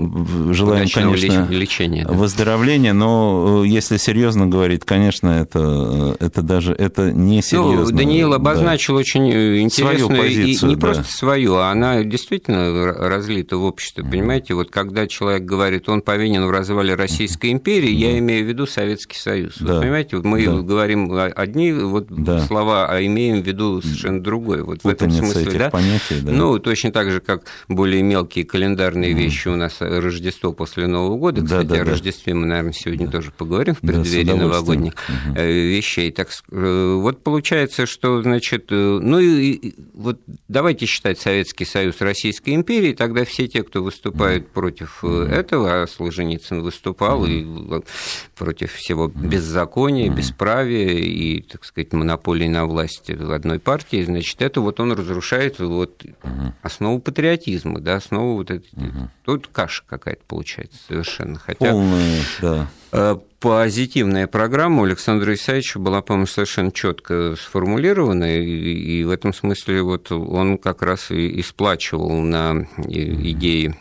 желаем, 0.52 0.88
конечно, 0.92 1.46
лечения, 1.48 2.04
да. 2.04 2.12
выздоровления, 2.12 2.92
но 2.92 3.62
э, 3.64 3.68
если 3.68 3.96
серьезно 3.96 4.46
говорить, 4.46 4.84
конечно, 4.84 5.28
это, 5.28 6.16
это 6.20 6.42
даже 6.42 6.72
это 6.74 7.10
не 7.10 7.40
серьезно. 7.42 7.90
Ну, 7.92 7.96
Даниил 7.96 8.34
обозначил 8.34 8.94
да. 8.94 9.00
очень 9.00 9.30
э, 9.30 9.60
интересную, 9.60 10.20
позицию, 10.20 10.70
и 10.70 10.74
не 10.74 10.76
да. 10.76 10.86
просто 10.86 11.04
свою, 11.04 11.56
а 11.56 11.70
она 11.70 12.02
действительно 12.02 12.92
разлита 12.92 13.56
в 13.56 13.64
обществе, 13.64 14.04
понимаете? 14.04 14.52
Вот 14.54 14.70
когда 14.70 15.06
человек 15.06 15.44
говорит, 15.44 15.88
он 15.88 16.02
повинен 16.02 16.44
в 16.46 16.50
развале 16.50 16.94
Российской 16.94 17.52
империи, 17.52 17.90
я 17.90 18.17
я 18.18 18.24
имею 18.24 18.44
в 18.44 18.48
виду 18.48 18.66
Советский 18.66 19.18
Союз. 19.18 19.56
Да. 19.58 19.74
Вы 19.74 19.80
понимаете, 19.80 20.16
мы 20.16 20.44
да. 20.44 20.60
говорим 20.60 21.12
одни 21.12 21.72
вот 21.72 22.06
да. 22.08 22.40
слова, 22.40 22.86
а 22.88 23.04
имеем 23.04 23.42
в 23.42 23.46
виду 23.46 23.80
совершенно 23.82 24.22
другое. 24.22 24.62
Вот 24.62 24.82
в 24.84 24.88
этом 24.88 25.10
смысле, 25.10 25.58
да? 25.58 25.70
понятий, 25.70 26.20
да. 26.22 26.32
Ну, 26.32 26.58
точно 26.58 26.92
так 26.92 27.10
же, 27.10 27.20
как 27.20 27.44
более 27.68 28.02
мелкие 28.02 28.44
календарные 28.44 29.12
mm. 29.12 29.16
вещи 29.16 29.48
у 29.48 29.56
нас 29.56 29.76
Рождество 29.80 30.52
после 30.52 30.86
Нового 30.86 31.16
года. 31.16 31.42
Кстати, 31.42 31.66
да, 31.66 31.76
да, 31.76 31.82
о 31.82 31.84
Рождестве 31.84 32.34
мы, 32.34 32.46
наверное, 32.46 32.72
сегодня 32.72 33.06
да. 33.06 33.12
тоже 33.12 33.32
поговорим 33.36 33.74
в 33.74 33.80
преддверии 33.80 34.24
да, 34.24 34.36
новогодних 34.36 34.92
угу. 34.92 35.40
вещей. 35.40 36.10
Так 36.12 36.28
вот 36.50 37.22
получается, 37.22 37.86
что, 37.86 38.22
значит, 38.22 38.66
ну 38.70 39.18
и 39.18 39.74
вот 39.94 40.20
давайте 40.48 40.86
считать 40.86 41.18
Советский 41.18 41.64
Союз 41.64 42.00
Российской 42.00 42.54
империей, 42.54 42.94
тогда 42.94 43.24
все 43.24 43.46
те, 43.48 43.62
кто 43.62 43.82
выступает 43.82 44.44
mm. 44.44 44.52
против 44.52 44.98
mm. 45.02 45.28
этого, 45.28 45.82
а 45.82 45.86
Солженицын 45.86 46.62
выступал 46.62 47.26
mm. 47.26 47.30
и 47.30 47.44
против 48.36 48.72
всего 48.72 49.08
беззакония, 49.08 50.10
бесправия 50.10 50.88
и, 50.88 51.42
так 51.42 51.64
сказать, 51.64 51.92
монополии 51.92 52.48
на 52.48 52.66
власть 52.66 53.10
в 53.10 53.32
одной 53.32 53.58
партии, 53.58 54.02
значит, 54.02 54.40
это 54.42 54.60
вот 54.60 54.80
он 54.80 54.92
разрушает 54.92 55.58
вот 55.58 56.04
основу 56.62 57.00
патриотизма, 57.00 57.80
да, 57.80 57.96
основу 57.96 58.36
вот 58.36 58.50
этой... 58.50 58.68
Тут 59.24 59.48
каша 59.48 59.82
какая-то 59.86 60.22
получается 60.26 60.78
совершенно. 60.86 61.38
Хотя... 61.38 61.72
Полная, 61.72 62.20
да. 62.40 62.70
э, 62.92 63.16
позитивная 63.40 64.26
программа 64.26 64.82
у 64.82 64.84
Александра 64.84 65.34
Исаевича 65.34 65.78
была, 65.78 66.02
по-моему, 66.02 66.26
совершенно 66.26 66.72
четко 66.72 67.34
сформулирована, 67.36 68.38
и, 68.38 69.00
и 69.00 69.04
в 69.04 69.10
этом 69.10 69.32
смысле 69.32 69.82
вот 69.82 70.10
он 70.10 70.58
как 70.58 70.82
раз 70.82 71.10
и, 71.10 71.28
и 71.28 71.42
сплачивал 71.42 72.20
на 72.20 72.66
идеи 72.86 73.76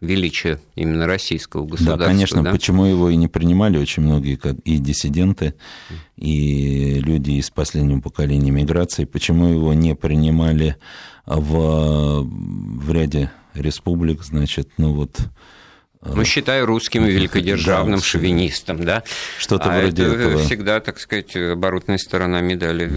величия 0.00 0.60
именно 0.74 1.06
российского 1.06 1.64
государства. 1.64 1.96
Да, 1.96 2.04
конечно, 2.06 2.42
да? 2.42 2.52
почему 2.52 2.84
его 2.84 3.10
и 3.10 3.16
не 3.16 3.28
принимали 3.28 3.78
очень 3.78 4.02
многие 4.02 4.38
и 4.64 4.78
диссиденты, 4.78 5.54
и 6.16 7.00
люди 7.00 7.32
из 7.32 7.50
последнего 7.50 8.00
поколения 8.00 8.50
миграции, 8.50 9.04
почему 9.04 9.48
его 9.48 9.74
не 9.74 9.94
принимали 9.94 10.76
в, 11.26 12.22
в 12.22 12.92
ряде 12.92 13.30
республик, 13.54 14.22
значит, 14.22 14.70
ну 14.78 14.92
вот 14.92 15.18
ну, 16.00 16.24
считай 16.24 16.62
русским 16.62 17.04
великодержавным 17.04 18.00
шовинистом, 18.00 18.84
да? 18.84 19.02
Что-то 19.38 19.74
а 19.74 19.80
вроде 19.80 20.04
это 20.04 20.14
этого. 20.14 20.38
всегда, 20.38 20.80
так 20.80 21.00
сказать, 21.00 21.36
оборотная 21.36 21.98
сторона 21.98 22.40
медали 22.40 22.90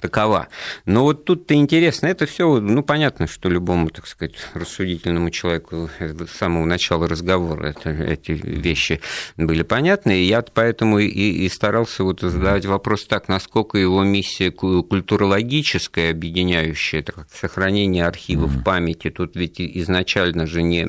такова. 0.00 0.48
Но 0.86 1.02
вот 1.02 1.24
тут-то 1.24 1.54
интересно, 1.54 2.06
это 2.06 2.26
все, 2.26 2.60
ну, 2.60 2.82
понятно, 2.82 3.26
что 3.26 3.48
любому, 3.48 3.90
так 3.90 4.06
сказать, 4.06 4.34
рассудительному 4.54 5.30
человеку 5.30 5.90
с 5.98 6.30
самого 6.30 6.64
начала 6.64 7.08
разговора 7.08 7.68
это, 7.68 7.90
эти 7.90 8.32
вещи 8.32 9.00
были 9.36 9.62
понятны, 9.62 10.20
и 10.20 10.24
я 10.24 10.42
поэтому 10.42 10.98
и, 10.98 11.08
и 11.08 11.48
старался 11.48 12.04
вот 12.04 12.20
задавать 12.20 12.66
вопрос 12.66 13.06
так, 13.06 13.28
насколько 13.28 13.78
его 13.78 14.02
миссия 14.04 14.50
культурологическая, 14.50 16.10
объединяющая, 16.10 17.00
это 17.00 17.12
как 17.12 17.28
сохранение 17.32 18.06
архивов 18.06 18.56
mm-hmm. 18.56 18.62
памяти, 18.62 19.10
тут 19.10 19.36
ведь 19.36 19.60
изначально 19.60 20.46
же 20.46 20.62
не, 20.62 20.88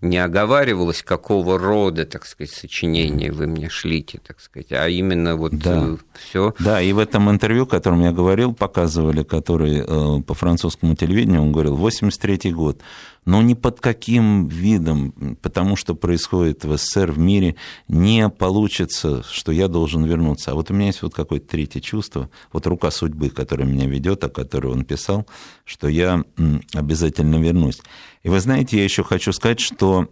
не 0.00 0.18
оговаривал 0.18 0.77
оговаривалось, 0.78 1.02
какого 1.02 1.58
рода, 1.58 2.04
так 2.04 2.26
сказать, 2.26 2.50
сочинения 2.50 3.32
вы 3.32 3.46
мне 3.46 3.68
шлите, 3.68 4.20
так 4.26 4.40
сказать, 4.40 4.72
а 4.72 4.88
именно 4.88 5.36
вот 5.36 5.52
да. 5.52 5.88
Э, 5.88 5.96
все. 6.14 6.54
Да, 6.58 6.80
и 6.80 6.92
в 6.92 6.98
этом 6.98 7.30
интервью, 7.30 7.64
о 7.64 7.66
котором 7.66 8.02
я 8.02 8.12
говорил, 8.12 8.54
показывали, 8.54 9.22
который 9.22 9.84
э, 9.86 10.22
по 10.22 10.34
французскому 10.34 10.94
телевидению, 10.94 11.42
он 11.42 11.52
говорил, 11.52 11.76
83 11.76 12.52
год, 12.52 12.80
но 13.24 13.42
ни 13.42 13.54
под 13.54 13.80
каким 13.80 14.48
видом, 14.48 15.36
потому 15.42 15.76
что 15.76 15.94
происходит 15.94 16.64
в 16.64 16.76
СССР, 16.76 17.12
в 17.12 17.18
мире, 17.18 17.56
не 17.88 18.28
получится, 18.28 19.22
что 19.30 19.52
я 19.52 19.68
должен 19.68 20.04
вернуться. 20.04 20.52
А 20.52 20.54
вот 20.54 20.70
у 20.70 20.74
меня 20.74 20.86
есть 20.86 21.02
вот 21.02 21.14
какое-то 21.14 21.46
третье 21.46 21.80
чувство, 21.80 22.30
вот 22.52 22.66
рука 22.66 22.90
судьбы, 22.90 23.28
которая 23.28 23.68
меня 23.68 23.86
ведет, 23.86 24.24
о 24.24 24.30
которой 24.30 24.72
он 24.72 24.84
писал, 24.84 25.26
что 25.64 25.88
я 25.88 26.24
обязательно 26.72 27.36
вернусь. 27.36 27.80
И 28.22 28.30
вы 28.30 28.40
знаете, 28.40 28.78
я 28.78 28.84
еще 28.84 29.04
хочу 29.04 29.32
сказать, 29.32 29.60
что 29.60 30.08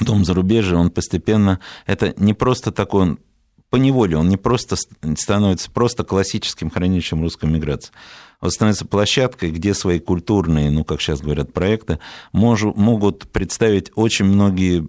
дом 0.00 0.24
зарубежья, 0.24 0.76
он 0.76 0.90
постепенно, 0.90 1.60
это 1.86 2.14
не 2.16 2.34
просто 2.34 2.72
такой, 2.72 3.18
по 3.70 3.76
неволе, 3.76 4.16
он 4.16 4.28
не 4.28 4.36
просто 4.36 4.76
становится 5.16 5.70
просто 5.70 6.04
классическим 6.04 6.70
хранилищем 6.70 7.22
русской 7.22 7.48
миграции 7.48 7.92
вот 8.40 8.52
становится 8.52 8.86
площадкой, 8.86 9.50
где 9.50 9.74
свои 9.74 9.98
культурные, 9.98 10.70
ну, 10.70 10.84
как 10.84 11.00
сейчас 11.00 11.20
говорят, 11.20 11.52
проекты 11.52 11.98
можу, 12.32 12.72
могут 12.76 13.28
представить 13.28 13.90
очень 13.94 14.26
многие 14.26 14.86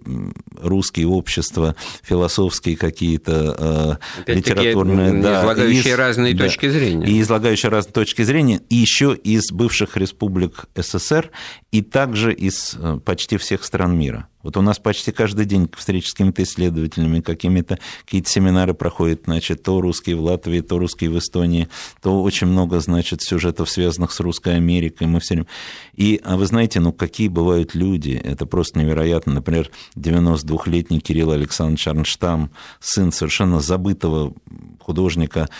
русские 0.60 1.06
общества, 1.08 1.74
философские 2.02 2.76
какие-то, 2.76 3.98
э, 4.26 4.32
литературные... 4.32 5.22
Да, 5.22 5.42
излагающие 5.42 5.94
из, 5.94 5.98
разные 5.98 6.34
да, 6.34 6.44
точки 6.44 6.68
зрения. 6.68 7.06
И 7.06 7.20
излагающие 7.20 7.70
разные 7.70 7.92
точки 7.92 8.22
зрения, 8.22 8.60
и 8.68 8.76
еще 8.76 9.14
из 9.14 9.50
бывших 9.50 9.96
республик 9.96 10.66
СССР, 10.74 11.30
и 11.72 11.82
также 11.82 12.32
из 12.34 12.76
э, 12.78 13.00
почти 13.04 13.38
всех 13.38 13.64
стран 13.64 13.98
мира. 13.98 14.28
Вот 14.48 14.56
у 14.56 14.62
нас 14.62 14.78
почти 14.78 15.12
каждый 15.12 15.44
день 15.44 15.68
встречи 15.76 16.06
с 16.06 16.12
какими-то 16.12 16.42
исследователями, 16.42 17.20
какими-то 17.20 17.78
какие-то 18.06 18.30
семинары 18.30 18.72
проходят, 18.72 19.24
значит, 19.26 19.62
то 19.62 19.78
русские 19.82 20.16
в 20.16 20.22
Латвии, 20.22 20.62
то 20.62 20.78
русские 20.78 21.10
в 21.10 21.18
Эстонии, 21.18 21.68
то 22.00 22.22
очень 22.22 22.46
много, 22.46 22.80
значит, 22.80 23.20
сюжетов, 23.20 23.68
связанных 23.68 24.10
с 24.10 24.20
Русской 24.20 24.56
Америкой, 24.56 25.06
мы 25.06 25.20
все 25.20 25.34
время... 25.34 25.48
И, 25.96 26.18
а 26.24 26.38
вы 26.38 26.46
знаете, 26.46 26.80
ну, 26.80 26.94
какие 26.94 27.28
бывают 27.28 27.74
люди, 27.74 28.18
это 28.24 28.46
просто 28.46 28.78
невероятно. 28.78 29.34
Например, 29.34 29.70
92-летний 29.96 31.00
Кирилл 31.00 31.32
Александрович 31.32 31.86
Арнштам, 31.86 32.50
сын 32.80 33.12
совершенно 33.12 33.60
забытого 33.60 34.32
художника 34.80 35.50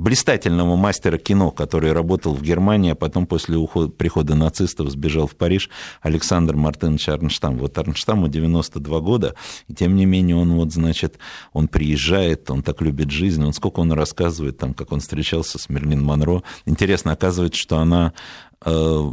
блистательного 0.00 0.76
мастера 0.76 1.18
кино, 1.18 1.50
который 1.50 1.92
работал 1.92 2.32
в 2.32 2.42
Германии, 2.42 2.92
а 2.92 2.94
потом 2.94 3.26
после 3.26 3.58
ухода, 3.58 3.90
прихода 3.90 4.34
нацистов 4.34 4.90
сбежал 4.90 5.26
в 5.26 5.36
Париж, 5.36 5.68
Александр 6.00 6.56
Мартынович 6.56 7.10
Арнштам. 7.10 7.58
Вот 7.58 7.76
Арнштаму 7.76 8.28
92 8.28 9.00
года, 9.00 9.34
и 9.68 9.74
тем 9.74 9.96
не 9.96 10.06
менее 10.06 10.36
он 10.36 10.54
вот, 10.54 10.72
значит, 10.72 11.18
он 11.52 11.68
приезжает, 11.68 12.50
он 12.50 12.62
так 12.62 12.80
любит 12.80 13.10
жизнь, 13.10 13.44
он 13.44 13.52
сколько 13.52 13.80
он 13.80 13.92
рассказывает, 13.92 14.56
там, 14.56 14.72
как 14.72 14.90
он 14.92 15.00
встречался 15.00 15.58
с 15.58 15.68
Мерлин 15.68 16.02
Монро. 16.02 16.42
Интересно, 16.64 17.12
оказывается, 17.12 17.60
что 17.60 17.78
она 17.78 18.14
э, 18.64 19.10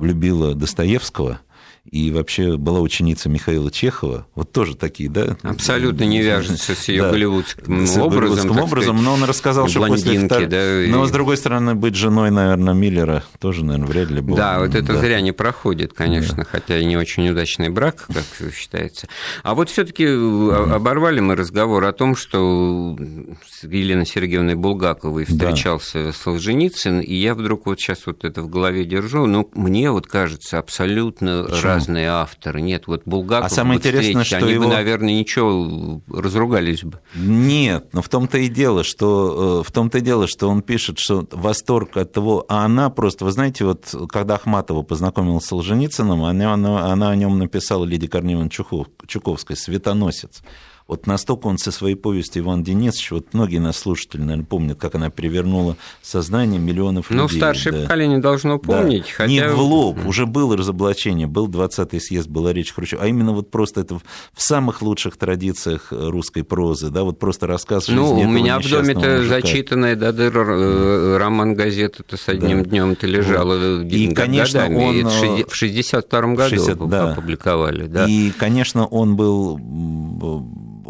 любила 0.00 0.54
Достоевского– 0.54 1.40
и 1.90 2.12
вообще 2.12 2.56
была 2.56 2.80
ученица 2.80 3.28
Михаила 3.28 3.70
Чехова, 3.70 4.26
вот 4.36 4.52
тоже 4.52 4.76
такие, 4.76 5.10
да? 5.10 5.36
Абсолютно 5.42 6.04
не 6.04 6.22
вяжется 6.22 6.76
с 6.76 6.88
ее 6.88 7.02
да, 7.02 7.10
голливудским 7.10 7.86
с 7.86 7.96
образом. 7.96 8.20
Голливудским 8.20 8.58
образом, 8.58 8.96
сказать, 8.96 9.04
но 9.04 9.12
он 9.14 9.24
рассказал, 9.24 9.68
что 9.68 9.86
после 9.86 10.18
втор... 10.20 10.46
да, 10.46 10.84
Но, 10.86 11.04
и... 11.04 11.08
с 11.08 11.10
другой 11.10 11.36
стороны, 11.36 11.74
быть 11.74 11.96
женой, 11.96 12.30
наверное, 12.30 12.72
Миллера 12.72 13.24
тоже, 13.40 13.64
наверное, 13.64 13.88
вряд 13.88 14.10
ли 14.10 14.20
было. 14.20 14.36
Да, 14.36 14.58
вот 14.60 14.76
это 14.76 14.92
да. 14.92 15.00
зря 15.00 15.20
не 15.20 15.32
проходит, 15.32 15.92
конечно, 15.92 16.36
да. 16.36 16.44
хотя 16.44 16.78
и 16.78 16.84
не 16.84 16.96
очень 16.96 17.28
удачный 17.28 17.68
брак, 17.68 18.06
как 18.06 18.52
считается. 18.54 19.08
А 19.42 19.54
вот 19.54 19.68
все 19.68 19.84
таки 19.84 20.06
оборвали 20.06 21.18
мы 21.18 21.34
разговор 21.34 21.84
о 21.84 21.92
том, 21.92 22.14
что 22.14 22.96
с 23.44 23.64
Еленой 23.64 24.06
Сергеевной 24.06 24.54
Булгаковой 24.54 25.24
встречался 25.24 26.04
да. 26.04 26.12
Солженицын, 26.12 27.00
и 27.00 27.14
я 27.14 27.34
вдруг 27.34 27.66
вот 27.66 27.80
сейчас 27.80 28.06
вот 28.06 28.24
это 28.24 28.42
в 28.42 28.48
голове 28.48 28.84
держу, 28.84 29.26
ну, 29.26 29.50
мне 29.54 29.90
вот 29.90 30.06
кажется 30.06 30.58
абсолютно 30.58 31.44
Почему? 31.44 31.71
Разные 31.74 32.08
авторы. 32.08 32.60
Нет, 32.60 32.86
вот 32.86 33.02
Булгаков, 33.04 33.46
а 33.46 33.54
самое 33.54 33.78
интересное, 33.78 34.24
что 34.24 34.38
они 34.38 34.52
его... 34.52 34.64
бы, 34.64 34.70
наверное, 34.70 35.14
ничего, 35.14 36.00
разругались 36.08 36.82
бы. 36.82 37.00
Нет, 37.14 37.92
но 37.92 38.02
в 38.02 38.08
том-то 38.08 38.38
и 38.38 38.48
дело, 38.48 38.84
что 38.84 39.62
э, 39.62 39.68
в 39.68 39.72
том-то 39.72 39.98
и 39.98 40.00
дело, 40.00 40.26
что 40.26 40.48
он 40.48 40.62
пишет, 40.62 40.98
что 40.98 41.26
восторг 41.32 41.96
от 41.96 42.12
того, 42.12 42.44
а 42.48 42.64
она 42.64 42.90
просто, 42.90 43.24
вы 43.24 43.32
знаете, 43.32 43.64
вот 43.64 43.94
когда 44.08 44.34
Ахматова 44.34 44.82
познакомилась 44.82 45.44
с 45.44 45.48
Солженицыным, 45.48 46.24
она, 46.24 46.54
она, 46.54 46.92
она 46.92 47.10
о 47.10 47.16
нем 47.16 47.38
написала 47.38 47.84
Лидия 47.84 48.08
Корнеевна 48.08 48.48
Чуковская 48.48 49.56
«Светоносец». 49.56 50.42
Вот 50.88 51.06
настолько 51.06 51.46
он 51.46 51.58
со 51.58 51.70
своей 51.70 51.94
повестью 51.94 52.42
Иван 52.42 52.62
Денисович, 52.62 53.12
вот 53.12 53.26
многие 53.32 53.58
нас 53.58 53.78
слушатели, 53.78 54.20
наверное, 54.20 54.44
помнят, 54.44 54.78
как 54.78 54.94
она 54.94 55.10
перевернула 55.10 55.76
сознание 56.02 56.60
миллионов 56.60 57.10
ну, 57.10 57.24
людей. 57.24 57.34
Ну, 57.34 57.38
старшее 57.38 57.72
да. 57.72 57.82
поколение 57.82 58.18
должно 58.18 58.58
помнить. 58.58 59.04
Да. 59.04 59.12
Хотя... 59.16 59.32
Не 59.32 59.48
в 59.48 59.60
лоб, 59.60 59.98
уже 60.06 60.26
было 60.26 60.56
разоблачение, 60.56 61.26
был 61.26 61.48
20-й 61.48 62.00
съезд, 62.00 62.28
была 62.28 62.52
речь 62.52 62.72
Хрущева, 62.72 63.02
а 63.02 63.06
именно 63.06 63.32
вот 63.32 63.50
просто 63.50 63.80
это 63.80 63.96
в 63.96 64.02
самых 64.36 64.82
лучших 64.82 65.16
традициях 65.16 65.88
русской 65.90 66.42
прозы, 66.42 66.90
да, 66.90 67.04
вот 67.04 67.18
просто 67.18 67.46
рассказ 67.46 67.86
жизни 67.86 68.00
Ну, 68.00 68.20
у 68.20 68.28
меня 68.28 68.58
в 68.58 68.68
доме-то 68.68 69.24
зачитанная, 69.24 69.96
да, 69.96 70.12
да, 70.12 70.24
э, 70.24 71.16
роман 71.18 71.54
газеты-то 71.54 72.16
с 72.16 72.28
одним 72.28 72.62
да. 72.62 72.70
днем 72.70 72.96
ты 72.96 73.06
лежала 73.06 73.78
вот. 73.78 73.92
И, 73.92 74.12
конечно, 74.14 74.66
он... 74.66 75.06
в 75.06 75.62
62-м 75.62 76.34
году 76.34 76.56
60, 76.56 76.88
да. 76.88 77.12
опубликовали, 77.12 77.86
да. 77.86 78.06
И, 78.06 78.30
конечно, 78.30 78.86
он 78.86 79.16
был 79.16 79.58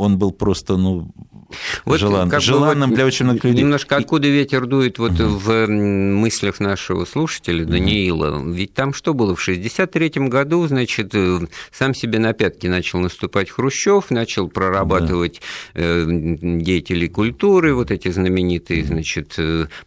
он 0.03 0.19
был 0.19 0.33
просто, 0.33 0.77
ну, 0.77 1.12
вот, 1.85 2.01
желан, 2.01 2.29
как 2.29 2.41
желанным 2.41 2.91
вот, 2.91 2.97
для 2.97 3.07
очень 3.07 3.25
многих 3.27 3.45
людей. 3.45 3.62
Немножко 3.62 3.97
откуда 3.97 4.29
ветер 4.29 4.67
дует 4.67 4.99
вот 4.99 5.12
угу. 5.12 5.25
в 5.25 5.67
мыслях 5.69 6.61
нашего 6.61 7.05
слушателя 7.05 7.65
Даниила. 7.65 8.38
Угу. 8.38 8.51
Ведь 8.51 8.75
там 8.75 8.95
что 8.95 9.15
было? 9.15 9.35
В 9.35 9.41
1963 9.41 10.29
году, 10.29 10.67
значит, 10.67 11.11
э, 11.15 11.41
сам 11.71 11.95
себе 11.95 12.19
на 12.19 12.33
пятки 12.33 12.67
начал 12.67 12.99
наступать 12.99 13.51
Хрущев, 13.51 14.11
начал 14.11 14.49
прорабатывать 14.49 15.41
да. 15.75 16.05
деятелей 16.07 17.09
культуры, 17.09 17.75
вот 17.75 17.91
эти 17.91 18.09
знаменитые, 18.09 18.85
значит, 18.85 19.37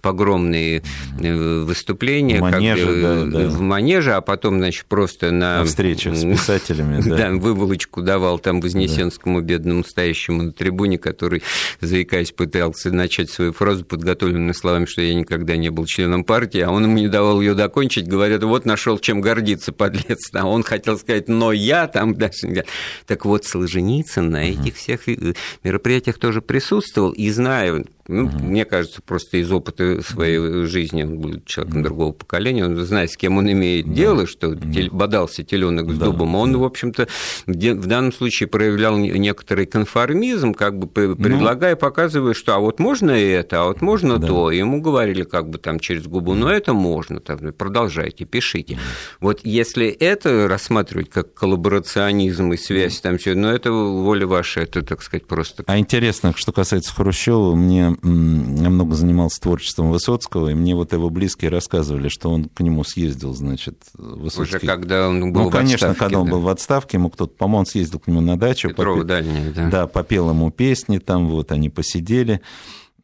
погромные 0.01 0.83
выступления. 1.19 2.39
Манеже, 2.39 2.85
как, 2.85 3.01
да, 3.01 3.39
да. 3.39 3.49
В 3.49 3.61
манеже, 3.61 4.13
а 4.13 4.21
потом, 4.21 4.57
значит, 4.57 4.85
просто 4.85 5.31
на... 5.31 5.59
На 5.59 5.65
встречах 5.65 6.15
с 6.15 6.21
писателями, 6.31 7.01
да. 7.01 7.15
Да, 7.17 7.31
выволочку 7.31 8.01
давал 8.01 8.39
там 8.39 8.61
Вознесенскому 8.61 9.41
бедному 9.41 9.83
стоящему 9.83 10.43
на 10.43 10.51
трибуне, 10.51 10.97
который, 10.97 11.41
заикаясь, 11.81 12.31
пытался 12.31 12.91
начать 12.91 13.29
свою 13.29 13.53
фразу, 13.53 13.85
подготовленную 13.85 14.53
словами, 14.53 14.85
что 14.85 15.01
я 15.01 15.13
никогда 15.13 15.55
не 15.55 15.69
был 15.69 15.85
членом 15.85 16.23
партии, 16.23 16.61
а 16.61 16.71
он 16.71 16.83
ему 16.83 16.97
не 16.97 17.07
давал 17.07 17.41
ее 17.41 17.53
докончить, 17.53 18.07
говорят, 18.07 18.43
вот 18.43 18.65
нашел 18.65 18.99
чем 18.99 19.21
гордиться, 19.21 19.71
подлец. 19.71 20.29
А 20.33 20.47
он 20.47 20.63
хотел 20.63 20.97
сказать, 20.97 21.27
но 21.27 21.51
я 21.51 21.87
там 21.87 22.15
дальше. 22.15 22.65
Так 23.05 23.25
вот, 23.25 23.45
Солженицын 23.45 24.29
на 24.29 24.49
этих 24.49 24.75
всех 24.75 25.07
э, 25.07 25.33
мероприятиях 25.63 26.17
тоже 26.17 26.41
присутствовал, 26.41 27.11
и 27.11 27.29
знаю, 27.29 27.85
ну, 28.07 28.25
угу. 28.25 28.37
Мне 28.39 28.65
кажется, 28.65 29.01
просто 29.01 29.37
из 29.37 29.51
опыта 29.51 30.01
своей 30.03 30.65
жизни, 30.65 31.03
он 31.03 31.17
был 31.17 31.41
человеком 31.45 31.81
другого 31.81 32.11
поколения, 32.11 32.63
он 32.63 32.75
знает, 32.77 33.11
с 33.11 33.17
кем 33.17 33.37
он 33.37 33.51
имеет 33.51 33.87
да. 33.87 33.93
дело, 33.93 34.27
что 34.27 34.53
да. 34.53 34.81
бодался 34.91 35.43
теленок 35.43 35.91
с 35.91 35.97
да. 35.97 36.05
дубом, 36.05 36.35
он, 36.35 36.55
в 36.55 36.63
общем-то, 36.63 37.07
в 37.47 37.87
данном 37.87 38.13
случае 38.13 38.47
проявлял 38.47 38.95
некоторый 38.97 39.65
конформизм, 39.65 40.53
как 40.53 40.77
бы 40.77 40.87
ну. 40.95 41.15
предлагая, 41.15 41.73
ну, 41.73 41.79
показывая, 41.79 42.35
что 42.35 42.55
а 42.55 42.59
вот 42.59 42.79
можно 42.79 43.09
это, 43.09 43.61
а 43.61 43.65
вот 43.65 43.81
можно 43.81 44.19
да. 44.19 44.27
то. 44.27 44.51
Ему 44.51 44.81
говорили 44.81 45.23
как 45.23 45.49
бы 45.49 45.57
там 45.57 45.79
через 45.79 46.05
губу, 46.05 46.35
но 46.35 46.51
это 46.51 46.73
можно, 46.73 47.19
там, 47.19 47.39
продолжайте, 47.53 48.25
пишите. 48.25 48.77
Вот 49.19 49.41
если 49.43 49.87
это 49.87 50.47
рассматривать 50.47 51.09
как 51.09 51.33
коллаборационизм 51.33 52.53
и 52.53 52.57
связь, 52.57 52.99
там 53.01 53.17
все, 53.17 53.33
ну 53.33 53.47
это 53.47 53.71
воля 53.71 54.27
ваша, 54.27 54.61
это, 54.61 54.83
так 54.83 55.01
сказать, 55.01 55.25
просто... 55.25 55.63
А 55.65 55.79
интересно, 55.79 56.33
что 56.35 56.51
касается 56.51 56.93
Хрущева, 56.93 57.55
мне 57.55 57.94
я 58.03 58.69
много 58.69 58.95
занимался 58.95 59.41
творчеством 59.41 59.91
Высоцкого, 59.91 60.49
и 60.49 60.53
мне 60.53 60.75
вот 60.75 60.93
его 60.93 61.09
близкие 61.09 61.49
рассказывали, 61.49 62.09
что 62.09 62.31
он 62.31 62.45
к 62.45 62.61
нему 62.61 62.83
съездил, 62.83 63.33
значит, 63.33 63.77
Высоцкий. 63.93 64.57
Уже 64.57 64.65
когда 64.65 65.09
он 65.09 65.33
был 65.33 65.43
Ну, 65.43 65.49
конечно, 65.49 65.89
отставке, 65.89 65.99
когда 65.99 66.19
он 66.19 66.29
был 66.29 66.41
в 66.41 66.47
отставке, 66.49 66.97
ему 66.97 67.09
кто-то, 67.09 67.33
по-моему, 67.35 67.59
он 67.59 67.65
съездил 67.65 67.99
к 67.99 68.07
нему 68.07 68.21
на 68.21 68.37
дачу. 68.37 68.69
Петрова 68.69 68.97
попе... 68.97 69.07
дальняя, 69.07 69.51
да. 69.51 69.69
Да, 69.69 69.87
попел 69.87 70.29
ему 70.29 70.51
песни 70.51 70.97
там, 70.97 71.27
вот, 71.27 71.51
они 71.51 71.69
посидели. 71.69 72.41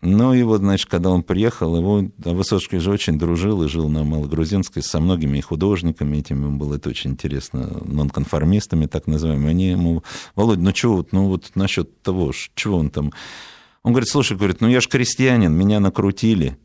Ну 0.01 0.34
и 0.34 0.41
вот, 0.41 0.62
значит, 0.62 0.89
когда 0.89 1.12
он 1.12 1.21
приехал, 1.21 1.75
его 1.75 2.04
Высоцкий 2.17 2.80
же 2.80 2.89
очень 2.89 3.19
дружил 3.19 3.62
и 3.63 3.67
жил 3.67 3.88
на 3.88 4.04
Малогрузинской 4.04 4.82
со 4.82 4.99
многими 4.99 5.39
художниками, 5.41 6.17
этим 6.17 6.43
ему 6.43 6.58
было 6.58 6.75
это 6.75 6.89
очень 6.89 7.12
интересно, 7.12 7.82
нонконформистами 7.86 8.88
так 8.88 9.06
называемыми. 9.06 9.49
Они 9.51 9.69
ему, 9.69 10.04
Володь, 10.36 10.58
ну 10.58 10.71
чего, 10.71 11.06
ну 11.12 11.27
вот 11.27 11.51
насчет 11.54 12.01
того, 12.01 12.32
чего 12.56 12.77
он 12.77 12.89
там 12.89 13.12
он 13.84 13.94
говорит, 13.94 14.10
слушай, 14.10 14.38
говорит, 14.38 14.62
ну 14.62 14.67
я 14.67 14.82
же 14.82 14.89
крестьянин, 14.89 15.54
меня 15.54 15.80
накрутили. 15.80 16.58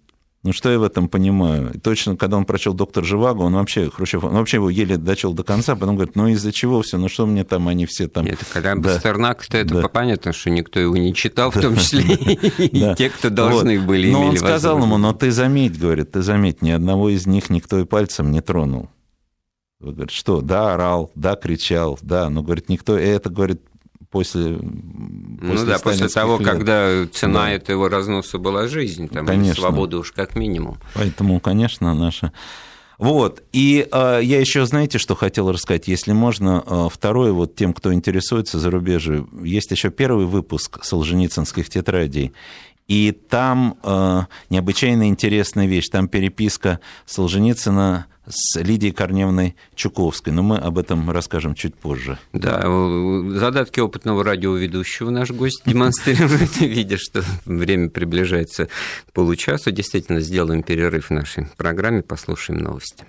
Ну 0.42 0.52
что 0.52 0.70
я 0.70 0.78
в 0.78 0.84
этом 0.84 1.08
понимаю? 1.08 1.72
И 1.74 1.78
точно, 1.78 2.16
когда 2.16 2.36
он 2.36 2.44
прочел 2.44 2.72
«Доктор 2.72 3.04
Живаго», 3.04 3.40
он 3.40 3.54
вообще, 3.54 3.90
Хрущев, 3.90 4.22
он 4.22 4.34
вообще 4.34 4.58
его 4.58 4.70
еле 4.70 4.96
дочел 4.96 5.32
до 5.32 5.42
конца, 5.42 5.74
потом 5.74 5.96
говорит, 5.96 6.14
ну 6.14 6.28
из-за 6.28 6.52
чего 6.52 6.82
все, 6.82 6.98
ну 6.98 7.08
что 7.08 7.26
мне 7.26 7.42
там, 7.42 7.66
они 7.66 7.84
все 7.86 8.06
там... 8.06 8.26
Нет, 8.26 8.38
когда 8.52 8.76
да. 8.76 8.82
Пастернак-то 8.82 9.58
это 9.58 9.82
да. 9.82 9.88
понятно, 9.88 10.32
что 10.32 10.50
никто 10.50 10.78
его 10.78 10.96
не 10.96 11.12
читал, 11.14 11.50
в 11.50 11.60
том 11.60 11.74
числе 11.74 12.14
и 12.58 12.94
те, 12.96 13.10
кто 13.10 13.28
должны 13.28 13.80
были, 13.80 14.12
Но 14.12 14.26
он 14.26 14.36
сказал 14.36 14.80
ему, 14.80 14.98
но 14.98 15.12
ты 15.12 15.32
заметь, 15.32 15.80
говорит, 15.80 16.12
ты 16.12 16.22
заметь, 16.22 16.62
ни 16.62 16.70
одного 16.70 17.08
из 17.08 17.26
них 17.26 17.50
никто 17.50 17.80
и 17.80 17.84
пальцем 17.84 18.30
не 18.30 18.40
тронул. 18.40 18.88
Говорит, 19.80 20.12
что? 20.12 20.42
Да, 20.42 20.74
орал, 20.74 21.10
да, 21.16 21.34
кричал, 21.34 21.98
да, 22.02 22.30
но, 22.30 22.44
говорит, 22.44 22.68
никто, 22.68 22.96
и 22.96 23.04
это, 23.04 23.30
говорит, 23.30 23.62
после, 24.10 24.58
ну 24.60 25.64
да, 25.64 25.78
после 25.78 26.08
того, 26.08 26.38
лет. 26.38 26.46
когда 26.46 27.06
цена 27.12 27.46
да. 27.46 27.50
этого 27.50 27.88
разноса 27.88 28.38
была 28.38 28.68
жизнь, 28.68 29.08
там, 29.08 29.26
конечно. 29.26 29.54
свобода 29.62 29.98
уж 29.98 30.12
как 30.12 30.36
минимум. 30.36 30.78
Поэтому, 30.94 31.40
конечно, 31.40 31.94
наша... 31.94 32.32
Вот, 32.98 33.42
и 33.52 33.86
э, 33.92 34.20
я 34.22 34.40
еще, 34.40 34.64
знаете, 34.64 34.96
что 34.96 35.14
хотел 35.14 35.52
рассказать, 35.52 35.86
если 35.86 36.12
можно, 36.12 36.64
э, 36.66 36.88
второе, 36.90 37.32
вот 37.32 37.54
тем, 37.54 37.74
кто 37.74 37.92
интересуется 37.92 38.58
зарубежью, 38.58 39.28
есть 39.42 39.70
еще 39.70 39.90
первый 39.90 40.24
выпуск 40.24 40.82
Солженицынских 40.82 41.68
тетрадей, 41.68 42.32
и 42.88 43.12
там 43.12 43.76
э, 43.82 44.22
необычайно 44.48 45.08
интересная 45.08 45.66
вещь, 45.66 45.88
там 45.88 46.08
переписка 46.08 46.80
Солженицына 47.04 48.06
с 48.28 48.60
Лидией 48.60 48.92
Корневной 48.92 49.56
Чуковской, 49.74 50.32
но 50.32 50.42
мы 50.42 50.58
об 50.58 50.78
этом 50.78 51.10
расскажем 51.10 51.54
чуть 51.54 51.74
позже. 51.74 52.18
Да, 52.32 52.62
задатки 53.38 53.80
опытного 53.80 54.24
радиоведущего 54.24 55.10
наш 55.10 55.30
гость 55.30 55.62
демонстрирует, 55.66 56.56
видя, 56.60 56.96
что 56.98 57.22
время 57.44 57.88
приближается 57.88 58.68
к 59.08 59.12
получасу. 59.12 59.70
Действительно, 59.70 60.20
сделаем 60.20 60.62
перерыв 60.62 61.06
в 61.06 61.12
нашей 61.12 61.46
программе, 61.56 62.02
послушаем 62.02 62.60
новости. 62.60 63.04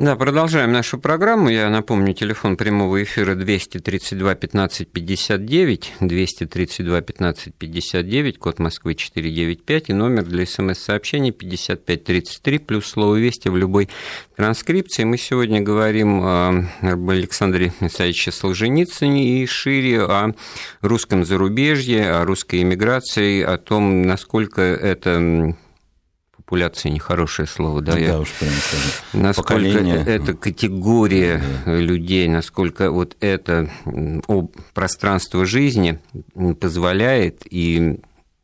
Да, 0.00 0.16
продолжаем 0.16 0.72
нашу 0.72 0.98
программу. 0.98 1.50
Я 1.50 1.68
напомню, 1.68 2.14
телефон 2.14 2.56
прямого 2.56 3.02
эфира 3.02 3.34
232 3.34 4.34
15 4.34 4.88
59, 4.88 5.92
232 6.00 7.00
15 7.02 7.54
59, 7.54 8.38
код 8.38 8.58
Москвы 8.60 8.94
495 8.94 9.90
и 9.90 9.92
номер 9.92 10.24
для 10.24 10.46
смс-сообщений 10.46 11.32
5533, 11.32 12.58
плюс 12.60 12.86
слово 12.86 13.16
«Вести» 13.16 13.50
в 13.50 13.58
любой 13.58 13.90
транскрипции. 14.36 15.04
Мы 15.04 15.18
сегодня 15.18 15.60
говорим 15.60 16.24
об 16.24 17.10
Александре 17.10 17.70
Исаевиче 17.82 18.32
Солженицыне 18.32 19.42
и 19.42 19.46
шире 19.46 20.00
о 20.04 20.34
русском 20.80 21.26
зарубежье, 21.26 22.10
о 22.10 22.24
русской 22.24 22.62
эмиграции, 22.62 23.42
о 23.42 23.58
том, 23.58 24.00
насколько 24.00 24.62
это 24.62 25.54
популяция 26.50 26.90
нехорошее 26.90 27.46
слово, 27.46 27.80
да? 27.80 27.92
Да, 27.92 27.98
я, 28.00 28.18
уж 28.18 28.28
прям 28.32 28.50
Насколько 29.12 29.54
Поколение. 29.54 30.02
эта 30.04 30.34
категория 30.34 31.40
да. 31.64 31.76
людей, 31.76 32.26
насколько 32.26 32.90
вот 32.90 33.16
это 33.20 33.70
пространство 34.74 35.46
жизни 35.46 36.00
позволяет 36.60 37.42
и 37.48 38.00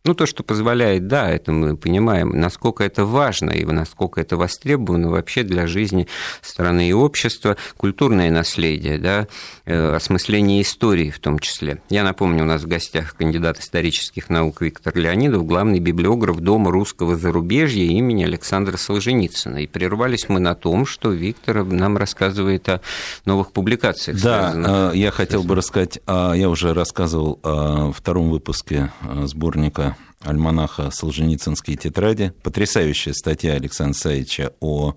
ну, 0.06 0.14
то, 0.14 0.24
что 0.26 0.42
позволяет, 0.44 1.08
да, 1.08 1.28
это 1.30 1.50
мы 1.50 1.76
понимаем, 1.76 2.30
насколько 2.30 2.84
это 2.84 3.04
важно 3.04 3.50
и 3.50 3.64
насколько 3.64 4.20
это 4.20 4.36
востребовано 4.36 5.10
вообще 5.10 5.42
для 5.42 5.66
жизни 5.66 6.06
страны 6.42 6.88
и 6.88 6.92
общества, 6.92 7.56
культурное 7.76 8.30
наследие, 8.30 8.98
да, 8.98 9.26
э, 9.64 9.94
осмысление 9.94 10.62
истории 10.62 11.10
в 11.10 11.18
том 11.18 11.40
числе. 11.40 11.82
Я 11.90 12.04
напомню, 12.04 12.44
у 12.44 12.46
нас 12.46 12.62
в 12.62 12.68
гостях 12.68 13.16
кандидат 13.16 13.58
исторических 13.58 14.30
наук 14.30 14.62
Виктор 14.62 14.96
Леонидов, 14.96 15.44
главный 15.44 15.80
библиограф 15.80 16.38
Дома 16.38 16.70
русского 16.70 17.16
зарубежья 17.16 17.84
имени 17.84 18.22
Александра 18.24 18.76
Солженицына. 18.76 19.58
И 19.58 19.66
прервались 19.66 20.28
мы 20.28 20.38
на 20.38 20.54
том, 20.54 20.86
что 20.86 21.10
Виктор 21.10 21.64
нам 21.64 21.96
рассказывает 21.96 22.68
о 22.68 22.80
новых 23.24 23.50
публикациях. 23.50 24.22
Да, 24.22 24.52
э, 24.54 24.96
я 24.96 25.10
хотел 25.10 25.42
бы 25.42 25.56
рассказать, 25.56 25.98
а, 26.06 26.32
я 26.34 26.48
уже 26.48 26.72
рассказывал 26.74 27.40
о 27.42 27.90
втором 27.92 28.30
выпуске 28.30 28.92
э, 29.02 29.26
сборника 29.26 29.95
альманаха 30.20 30.90
«Солженицынские 30.90 31.76
тетради». 31.76 32.32
Потрясающая 32.42 33.12
статья 33.12 33.54
Александра 33.54 33.98
Саича 33.98 34.52
о 34.60 34.94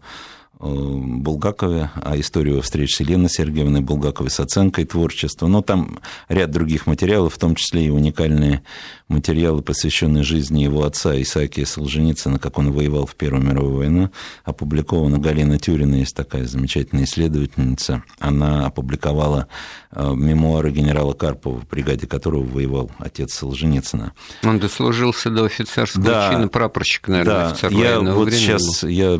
Булгакове, 0.59 1.89
а 1.95 2.19
историю 2.19 2.61
встреч 2.61 2.95
с 2.95 2.99
Еленой 2.99 3.29
Сергеевной 3.29 3.79
Булгаковой 3.79 4.29
с 4.29 4.41
оценкой 4.41 4.83
творчества. 4.83 5.47
Но 5.47 5.61
там 5.61 5.99
ряд 6.27 6.51
других 6.51 6.85
материалов, 6.85 7.35
в 7.35 7.37
том 7.37 7.55
числе 7.55 7.85
и 7.85 7.89
уникальные 7.89 8.63
материалы, 9.09 9.61
посвященные 9.61 10.23
жизни 10.23 10.61
его 10.63 10.83
отца 10.83 11.19
Исаакия 11.21 11.65
Солженицына, 11.65 12.39
как 12.39 12.57
он 12.57 12.71
воевал 12.71 13.05
в 13.05 13.15
Первую 13.15 13.43
мировую 13.43 13.77
войну, 13.77 14.09
опубликована 14.45 15.17
Галина 15.17 15.59
Тюрина, 15.59 15.95
есть 15.95 16.15
такая 16.15 16.45
замечательная 16.45 17.03
исследовательница. 17.03 18.03
Она 18.19 18.67
опубликовала 18.67 19.47
э, 19.91 20.13
мемуары 20.13 20.71
генерала 20.71 21.13
Карпова, 21.13 21.59
в 21.59 21.67
бригаде 21.67 22.07
которого 22.07 22.43
воевал 22.43 22.91
отец 22.99 23.33
Солженицына. 23.33 24.13
Он 24.43 24.59
дослужился 24.59 25.29
до 25.29 25.45
офицерского 25.45 26.05
да, 26.05 26.31
чина 26.31 26.47
прапорщика, 26.47 27.11
наверное, 27.11 27.35
да, 27.35 27.47
офицер 27.51 27.71
я 27.71 27.99
вот 27.99 28.27
времени. 28.27 28.39
сейчас, 28.39 28.83
я, 28.83 29.19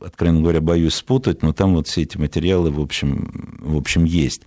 откровенно 0.00 0.40
говоря, 0.40 0.60
боюсь 0.60 0.94
спутать, 0.94 1.42
но 1.42 1.52
там 1.52 1.74
вот 1.74 1.88
все 1.88 2.02
эти 2.02 2.16
материалы, 2.16 2.70
в 2.70 2.80
общем, 2.80 3.58
в 3.60 3.76
общем 3.76 4.04
есть. 4.04 4.42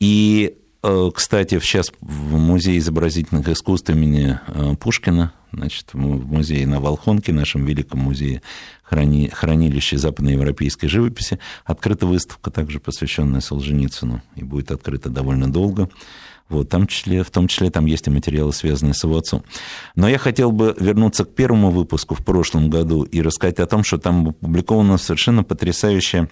И 0.00 0.54
кстати, 0.82 1.58
сейчас 1.60 1.92
в 2.00 2.36
Музее 2.36 2.78
изобразительных 2.78 3.48
искусств 3.48 3.90
имени 3.90 4.38
э, 4.46 4.76
Пушкина, 4.76 5.32
значит, 5.52 5.92
в 5.92 5.98
музее 5.98 6.66
на 6.66 6.80
Волхонке, 6.80 7.32
нашем 7.32 7.64
великом 7.64 8.00
музее 8.00 8.40
храни, 8.82 9.28
хранилище 9.28 9.98
западноевропейской 9.98 10.88
живописи, 10.88 11.38
открыта 11.64 12.06
выставка, 12.06 12.50
также 12.50 12.80
посвященная 12.80 13.40
Солженицыну, 13.40 14.22
и 14.36 14.42
будет 14.42 14.70
открыта 14.70 15.10
довольно 15.10 15.52
долго. 15.52 15.88
Вот, 16.48 16.68
там 16.68 16.88
числе, 16.88 17.22
в 17.22 17.30
том 17.30 17.46
числе 17.46 17.70
там 17.70 17.86
есть 17.86 18.08
и 18.08 18.10
материалы, 18.10 18.52
связанные 18.52 18.94
с 18.94 19.04
его 19.04 19.16
отцом. 19.18 19.44
Но 19.94 20.08
я 20.08 20.18
хотел 20.18 20.50
бы 20.50 20.74
вернуться 20.80 21.24
к 21.24 21.32
первому 21.32 21.70
выпуску 21.70 22.16
в 22.16 22.24
прошлом 22.24 22.70
году 22.70 23.04
и 23.04 23.22
рассказать 23.22 23.60
о 23.60 23.66
том, 23.66 23.84
что 23.84 23.98
там 23.98 24.28
опубликована 24.30 24.98
совершенно 24.98 25.44
потрясающая 25.44 26.28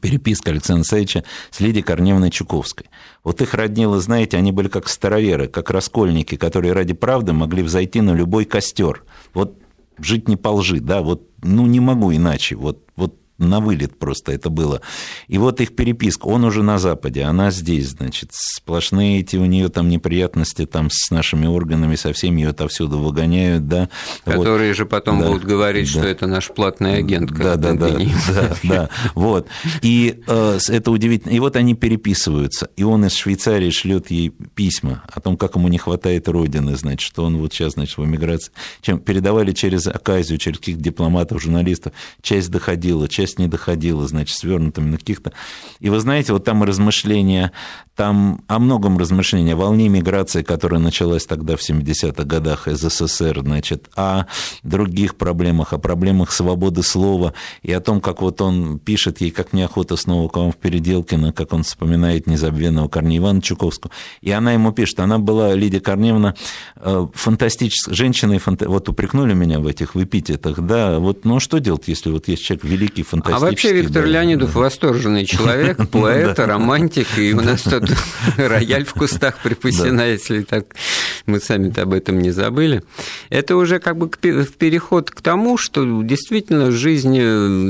переписка 0.00 0.50
Александра 0.50 0.84
Саевича 0.84 1.24
с 1.50 1.60
Лидией 1.60 1.82
Корневной 1.82 2.30
Чуковской. 2.30 2.86
Вот 3.24 3.40
их 3.42 3.54
роднило, 3.54 4.00
знаете, 4.00 4.36
они 4.36 4.52
были 4.52 4.68
как 4.68 4.88
староверы, 4.88 5.48
как 5.48 5.70
раскольники, 5.70 6.36
которые 6.36 6.72
ради 6.72 6.94
правды 6.94 7.32
могли 7.32 7.62
взойти 7.62 8.00
на 8.00 8.14
любой 8.14 8.44
костер. 8.44 9.04
Вот 9.34 9.58
жить 9.98 10.28
не 10.28 10.36
по 10.36 10.48
лжи, 10.48 10.80
да, 10.80 11.02
вот, 11.02 11.28
ну, 11.42 11.66
не 11.66 11.80
могу 11.80 12.14
иначе, 12.14 12.56
вот, 12.56 12.84
вот 12.96 13.16
на 13.38 13.60
вылет 13.60 13.98
просто 13.98 14.32
это 14.32 14.50
было. 14.50 14.80
И 15.28 15.38
вот 15.38 15.60
их 15.60 15.74
переписка, 15.74 16.26
он 16.26 16.44
уже 16.44 16.62
на 16.62 16.78
Западе, 16.78 17.22
она 17.22 17.50
здесь, 17.50 17.90
значит, 17.90 18.30
сплошные 18.32 19.20
эти 19.20 19.36
у 19.36 19.44
нее 19.44 19.68
там 19.68 19.88
неприятности 19.88 20.66
там 20.66 20.88
с 20.90 21.10
нашими 21.10 21.46
органами, 21.46 21.94
со 21.94 22.12
всеми 22.12 22.42
ее 22.42 22.48
отовсюду 22.50 22.98
выгоняют, 22.98 23.68
да. 23.68 23.88
Которые 24.24 24.70
вот. 24.70 24.76
же 24.76 24.86
потом 24.86 25.20
да, 25.20 25.28
будут 25.28 25.44
говорить, 25.44 25.92
да. 25.92 26.00
что 26.00 26.08
это 26.08 26.26
наш 26.26 26.48
платный 26.48 26.98
агент. 26.98 27.30
Да, 27.30 27.56
да, 27.56 27.74
да, 27.74 27.88
да, 27.88 28.56
да, 28.64 28.90
вот. 29.14 29.46
И 29.82 30.20
э, 30.26 30.58
это 30.68 30.90
удивительно. 30.90 31.32
И 31.32 31.38
вот 31.38 31.56
они 31.56 31.74
переписываются, 31.74 32.70
и 32.76 32.82
он 32.82 33.04
из 33.04 33.14
Швейцарии 33.14 33.70
шлет 33.70 34.10
ей 34.10 34.30
письма 34.54 35.04
о 35.12 35.20
том, 35.20 35.36
как 35.36 35.54
ему 35.54 35.68
не 35.68 35.78
хватает 35.78 36.28
родины, 36.28 36.76
значит, 36.76 37.00
что 37.00 37.24
он 37.24 37.38
вот 37.38 37.52
сейчас, 37.52 37.74
значит, 37.74 37.96
в 37.98 38.04
эмиграции. 38.04 38.52
Чем 38.80 38.98
передавали 38.98 39.52
через 39.52 39.86
оказию, 39.86 40.38
через 40.38 40.58
каких-то 40.58 40.82
дипломатов, 40.82 41.42
журналистов, 41.42 41.92
часть 42.22 42.50
доходила, 42.50 43.08
часть 43.08 43.27
часть 43.28 43.38
не 43.38 43.46
доходила, 43.46 44.06
значит, 44.08 44.36
свернутыми 44.36 44.90
на 44.90 44.98
каких-то... 44.98 45.32
И 45.80 45.90
вы 45.90 46.00
знаете, 46.00 46.32
вот 46.32 46.44
там 46.44 46.62
размышления, 46.62 47.52
там 47.94 48.42
о 48.46 48.58
многом 48.58 48.96
размышления, 48.96 49.52
о 49.52 49.56
волне 49.56 49.88
миграции, 49.88 50.42
которая 50.42 50.80
началась 50.80 51.26
тогда 51.26 51.56
в 51.56 51.60
70-х 51.60 52.24
годах 52.24 52.68
из 52.68 52.78
СССР, 52.78 53.40
значит, 53.40 53.90
о 53.96 54.24
других 54.62 55.16
проблемах, 55.16 55.72
о 55.72 55.78
проблемах 55.78 56.32
свободы 56.32 56.82
слова 56.82 57.34
и 57.62 57.72
о 57.72 57.80
том, 57.80 58.00
как 58.00 58.22
вот 58.22 58.40
он 58.40 58.78
пишет 58.78 59.20
ей, 59.20 59.30
как 59.30 59.52
неохота 59.52 59.96
снова 59.96 60.28
к 60.28 60.36
вам 60.36 60.52
в 60.52 60.56
Переделкино, 60.56 61.32
как 61.32 61.52
он 61.52 61.62
вспоминает 61.64 62.26
незабвенного 62.26 62.88
Корнея 62.88 63.18
Ивана 63.18 63.42
Чуковского. 63.42 63.92
И 64.22 64.30
она 64.30 64.52
ему 64.52 64.72
пишет, 64.72 65.00
она 65.00 65.18
была, 65.18 65.54
Лидия 65.54 65.80
Корневна, 65.80 66.34
э, 66.76 67.06
фантастической 67.12 67.94
женщиной, 67.94 68.38
фанта... 68.38 68.68
вот 68.68 68.88
упрекнули 68.88 69.34
меня 69.34 69.60
в 69.60 69.66
этих 69.66 69.94
в 69.94 70.02
эпитетах, 70.02 70.60
да, 70.60 70.98
вот, 70.98 71.24
ну 71.24 71.40
что 71.40 71.58
делать, 71.58 71.88
если 71.88 72.10
вот 72.10 72.28
есть 72.28 72.44
человек 72.44 72.64
великий, 72.64 73.02
фантастический, 73.02 73.17
а 73.24 73.38
вообще 73.38 73.72
Виктор 73.72 74.04
да, 74.04 74.08
Леонидов 74.08 74.54
да. 74.54 74.60
восторженный 74.60 75.24
человек, 75.24 75.88
поэт, 75.90 76.38
романтик, 76.38 77.06
и 77.16 77.32
у 77.32 77.40
нас 77.40 77.62
тут 77.62 77.90
рояль 78.36 78.84
в 78.84 78.94
кустах 78.94 79.38
припасена, 79.38 80.02
если 80.02 80.42
так 80.42 80.66
мы 81.26 81.40
сами-то 81.40 81.82
об 81.82 81.94
этом 81.94 82.18
не 82.18 82.30
забыли. 82.30 82.82
Это 83.30 83.56
уже 83.56 83.78
как 83.78 83.96
бы 83.96 84.08
переход 84.08 85.10
к 85.10 85.20
тому, 85.20 85.56
что 85.56 86.02
действительно 86.02 86.70
жизнь, 86.70 87.16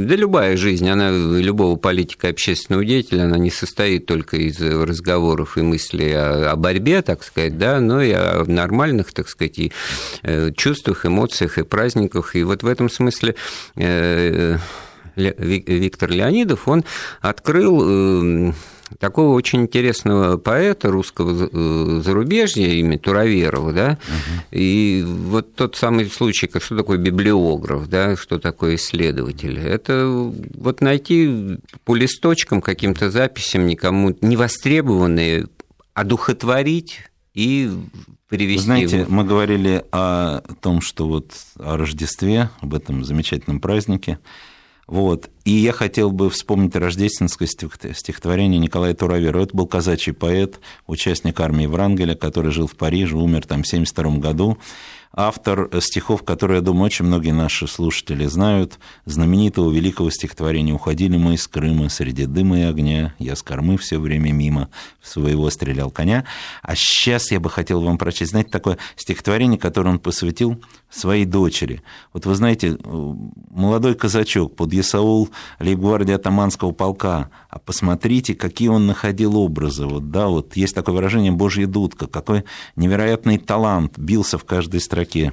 да 0.07 0.15
любая 0.15 0.57
жизнь, 0.57 0.89
она 0.89 1.11
любого 1.11 1.77
политика, 1.77 2.29
общественного 2.29 2.85
деятеля, 2.85 3.25
она 3.25 3.39
не 3.39 3.51
состоит 3.51 4.07
только 4.07 4.37
из 4.37 4.61
разговоров 4.61 5.57
и 5.57 5.63
мыслей 5.63 6.13
о, 6.13 6.53
о 6.53 6.57
борьбе, 6.57 7.03
так 7.03 7.25
сказать, 7.25 7.59
да, 7.59 7.81
но 7.81 8.03
и 8.03 8.13
о 8.13 8.45
нормальных, 8.47 9.13
так 9.13 9.29
сказать, 9.29 9.59
и 9.59 9.73
э, 10.23 10.53
чувствах, 10.57 11.07
эмоциях 11.07 11.59
и 11.59 11.65
праздниках. 11.65 12.37
И 12.37 12.43
вот 12.43 12.63
в 12.63 12.67
этом 12.67 12.89
смысле 12.91 13.35
э, 13.77 14.59
Виктор 15.19 16.11
Леонидов, 16.11 16.69
он 16.69 16.85
открыл 17.21 17.83
э, 17.85 18.53
такого 18.99 19.35
очень 19.35 19.63
интересного 19.63 20.37
поэта 20.37 20.91
русского 20.91 21.49
э, 21.51 22.01
зарубежья, 22.05 22.69
имя 22.69 22.99
Туроверова, 22.99 23.73
да, 23.73 23.99
угу. 24.03 24.45
и 24.53 25.05
вот 25.07 25.55
тот 25.55 25.77
самый 25.77 26.07
случай, 26.07 26.47
как 26.47 26.63
что 26.63 26.77
такое 26.77 26.99
библиограф, 26.99 27.89
да, 27.89 28.17
что 28.17 28.39
такое 28.39 28.77
исследователь, 28.77 29.59
это 29.59 30.07
вот 30.07 30.81
найти 30.81 31.59
по 31.85 31.95
листочкам, 31.95 32.61
каким-то 32.61 33.11
записям 33.11 33.67
никому 33.67 34.17
не 34.21 34.37
востребованные, 34.37 35.47
одухотворить 35.95 37.01
и 37.35 37.71
привести. 38.29 38.59
Вы 38.59 38.65
знаете, 38.65 38.99
его. 39.01 39.11
мы 39.11 39.25
говорили 39.25 39.85
о 39.91 40.41
том, 40.61 40.81
что 40.81 41.09
вот 41.09 41.33
о 41.59 41.77
Рождестве, 41.77 42.51
об 42.61 42.75
этом 42.75 43.05
замечательном 43.05 43.61
празднике, 43.61 44.19
вот. 44.89 45.29
И 45.45 45.53
я 45.53 45.73
хотел 45.73 46.11
бы 46.11 46.31
вспомнить 46.31 46.75
рождественское 46.75 47.47
стихотворение 47.47 48.59
Николая 48.59 48.95
Туравера. 48.95 49.43
Это 49.43 49.55
был 49.55 49.67
казачий 49.67 50.15
поэт, 50.15 50.61
участник 50.87 51.39
армии 51.41 51.67
Врангеля, 51.67 52.15
который 52.15 52.51
жил 52.51 52.67
в 52.67 52.75
Париже, 52.75 53.15
умер 53.15 53.47
там 53.47 53.63
в 53.63 53.67
1972 53.67 54.19
году 54.19 54.59
автор 55.13 55.69
стихов, 55.81 56.23
которые, 56.23 56.57
я 56.57 56.63
думаю, 56.63 56.87
очень 56.87 57.05
многие 57.05 57.33
наши 57.33 57.67
слушатели 57.67 58.27
знают, 58.27 58.79
знаменитого 59.05 59.73
великого 59.73 60.11
стихотворения 60.11 60.73
«Уходили 60.73 61.17
мы 61.17 61.35
из 61.35 61.47
Крыма 61.49 61.89
среди 61.89 62.27
дыма 62.27 62.61
и 62.61 62.63
огня, 62.63 63.15
я 63.19 63.35
с 63.35 63.43
кормы 63.43 63.79
все 63.79 63.99
время 63.99 64.33
мимо 64.33 64.69
своего 65.03 65.51
стрелял 65.51 65.91
коня». 65.91 66.25
А 66.63 66.77
сейчас 66.77 67.31
я 67.31 67.41
бы 67.41 67.51
хотел 67.51 67.81
вам 67.81 67.99
прочесть, 67.99 68.31
знаете, 68.31 68.51
такое 68.51 68.79
стихотворение, 68.97 69.59
которое 69.59 69.91
он 69.91 69.99
посвятил 69.99 70.63
своей 70.91 71.25
дочери. 71.25 71.83
Вот 72.13 72.27
вы 72.27 72.35
знаете, 72.35 72.79
молодой 72.85 73.95
казачок 73.95 74.57
под 74.57 74.73
Ясаул 74.73 75.29
лейбгвардии 75.61 76.15
атаманского 76.15 76.73
полка, 76.73 77.31
а 77.51 77.59
посмотрите, 77.59 78.35
какие 78.35 78.69
он 78.69 78.87
находил 78.87 79.37
образы. 79.37 79.87
Вот, 79.87 80.11
да, 80.11 80.29
вот 80.29 80.57
есть 80.57 80.75
такое 80.75 80.95
выражение 80.95 81.33
«божья 81.33 81.67
дудка», 81.67 82.07
какой 82.07 82.45
невероятный 82.77 83.39
талант 83.39 83.99
бился 83.99 84.39
в 84.39 84.45
каждой 84.45 84.81
строке. 84.81 85.33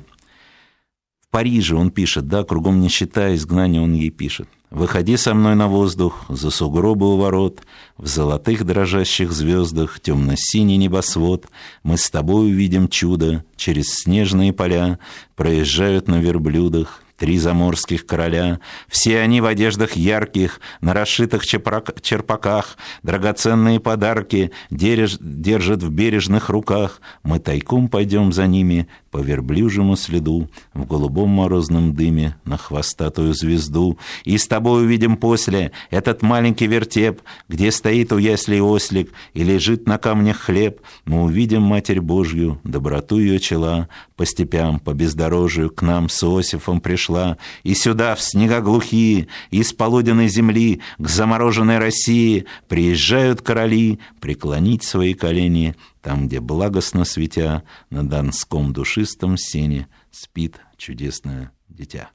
В 1.28 1.32
Париже 1.32 1.76
он 1.76 1.92
пишет, 1.92 2.28
да, 2.28 2.44
кругом 2.44 2.80
нищета, 2.80 3.34
изгнание 3.36 3.82
он 3.82 3.94
ей 3.94 4.10
пишет. 4.10 4.48
Выходи 4.72 5.16
со 5.16 5.34
мной 5.34 5.56
на 5.56 5.68
воздух, 5.68 6.26
за 6.28 6.50
сугробы 6.50 7.14
у 7.14 7.18
ворот, 7.18 7.62
В 7.98 8.08
золотых 8.08 8.66
дрожащих 8.66 9.32
звездах 9.32 10.02
темно-синий 10.02 10.76
небосвод. 10.76 11.46
Мы 11.84 11.98
с 11.98 12.10
тобой 12.10 12.52
увидим 12.52 12.90
чудо, 12.90 13.46
через 13.56 13.94
снежные 13.94 14.52
поля 14.52 15.00
Проезжают 15.36 16.10
на 16.10 16.20
верблюдах 16.20 17.05
три 17.17 17.38
заморских 17.38 18.06
короля, 18.06 18.60
все 18.88 19.19
они 19.19 19.41
в 19.41 19.45
одеждах 19.45 19.95
ярких, 19.95 20.60
на 20.82 20.93
расшитых 20.93 21.45
черпаках, 21.45 22.78
драгоценные 23.04 23.80
подарки 23.80 24.51
держат 24.69 25.84
в 25.84 25.89
бережных 25.89 26.49
руках. 26.49 27.01
Мы 27.23 27.39
тайком 27.39 27.88
пойдем 27.88 28.34
за 28.34 28.47
ними 28.47 28.88
по 29.12 29.19
верблюжьему 29.19 29.95
следу, 29.95 30.49
в 30.73 30.86
голубом 30.86 31.30
морозном 31.30 31.93
дыме 31.93 32.36
на 32.43 32.58
хвостатую 32.58 33.34
звезду. 33.34 33.97
И 34.25 34.38
с 34.38 34.45
тобой 34.45 34.84
увидим 34.84 35.15
после 35.15 35.71
этот 35.89 36.21
маленький 36.21 36.67
вертеп, 36.67 37.21
где 37.47 37.71
стоит 37.71 38.12
у 38.12 38.17
ясли 38.17 38.60
ослик 38.60 39.13
и 39.34 39.43
лежит 39.43 39.88
на 39.88 39.97
камнях 39.97 40.38
хлеб. 40.38 40.82
Мы 41.06 41.23
увидим 41.23 41.62
Матерь 41.62 42.01
Божью, 42.01 42.60
доброту 42.65 43.17
ее 43.17 43.39
чела, 43.39 43.88
по 44.15 44.25
степям, 44.25 44.80
по 44.80 44.93
бездорожью 44.93 45.69
к 45.69 45.82
нам 45.82 46.10
с 46.10 46.23
Иосифом 46.23 46.80
пришла, 46.80 47.38
и 47.63 47.73
сюда, 47.73 48.15
в 48.15 48.21
снега 48.21 48.62
глухие, 48.62 49.28
из 49.51 49.73
полуденной 49.73 50.28
земли 50.28 50.82
к 50.97 51.08
замороженной 51.08 51.80
России 51.80 52.45
приезжают 52.67 53.41
короли 53.41 53.99
преклонить 54.21 54.84
свои 54.84 55.13
колени 55.13 55.75
там, 56.01 56.28
где 56.28 56.39
благостно 56.39 57.04
светя 57.04 57.63
на 57.89 58.08
донском 58.08 58.73
душистом 58.73 59.38
сене 59.38 59.88
спит 60.12 60.60
чудесное 60.78 61.51
дитя. 61.67 62.12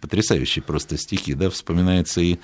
Потрясающие 0.00 0.62
просто 0.62 0.96
стихи, 0.96 1.34
да, 1.34 1.50
вспоминается 1.50 2.20
и 2.20 2.38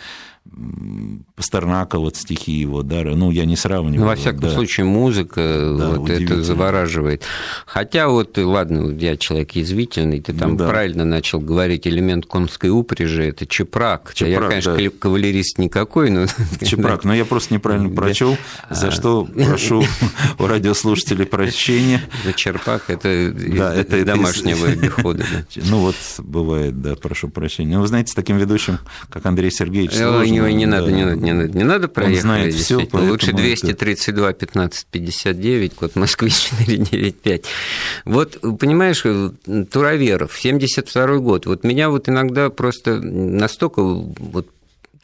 Пастернака, 1.37 1.99
вот 1.99 2.17
стихи 2.17 2.53
его, 2.53 2.83
да, 2.83 3.03
ну, 3.03 3.31
я 3.31 3.45
не 3.45 3.57
сравниваю. 3.57 4.01
Ну, 4.01 4.07
во 4.07 4.15
всяком 4.15 4.41
да. 4.41 4.51
случае, 4.51 4.85
музыка, 4.85 5.75
да, 5.77 5.91
вот 5.91 6.11
это 6.11 6.43
завораживает. 6.43 7.23
Хотя 7.67 8.09
вот, 8.09 8.37
ладно, 8.37 8.95
я 8.97 9.17
человек 9.17 9.53
язвительный, 9.53 10.21
ты 10.21 10.33
там 10.33 10.53
ну, 10.53 10.57
да. 10.59 10.69
правильно 10.69 11.05
начал 11.05 11.41
говорить, 11.41 11.87
элемент 11.87 12.27
конской 12.27 12.71
упряжи, 12.71 13.29
это 13.29 13.47
чепрак. 13.47 14.13
чепрак 14.15 14.43
я, 14.43 14.49
конечно, 14.49 14.77
да. 14.77 14.91
кавалерист 14.99 15.59
никакой, 15.59 16.11
но... 16.11 16.27
Чепрак, 16.65 17.05
но 17.05 17.15
я 17.15 17.25
просто 17.25 17.55
неправильно 17.55 17.89
прочел, 17.89 18.37
за 18.71 18.91
что 18.91 19.25
прошу 19.25 19.85
у 20.39 20.47
радиослушателей 20.47 21.27
прощения. 21.27 22.03
За 22.25 22.33
черпак, 22.33 22.85
это 22.89 23.09
это 23.09 24.05
домашнего 24.05 24.69
обихода. 24.69 25.25
Ну, 25.57 25.79
вот 25.79 25.97
бывает, 26.19 26.81
да, 26.81 26.97
прошу 26.97 27.29
прощения. 27.29 27.77
Ну, 27.77 27.81
вы 27.83 27.87
знаете, 27.87 28.13
с 28.13 28.15
таким 28.15 28.37
ведущим, 28.37 28.79
как 29.11 29.27
Андрей 29.27 29.51
Сергеевич, 29.51 29.93
не, 30.39 30.55
не 30.55 30.67
надо, 30.67 30.91
не 30.91 31.05
надо, 31.05 31.17
не 31.17 31.33
надо, 31.33 31.59
не 31.59 31.65
надо 31.65 31.89
проехать. 31.89 32.19
Он 32.19 32.23
знает 32.23 32.55
все, 32.55 32.89
Лучше 32.93 33.33
232 33.33 34.33
15 34.33 34.87
59, 34.87 35.75
код 35.75 35.97
Москвы 35.97 36.31
495. 36.31 37.45
Вот, 38.05 38.41
понимаешь, 38.59 39.05
Туроверов, 39.71 40.33
72 40.39 41.19
год. 41.19 41.47
Вот 41.47 41.65
меня 41.65 41.91
вот 41.91 42.09
иногда 42.09 42.51
просто 42.51 43.01
настолько 43.01 43.83
вот 43.83 44.49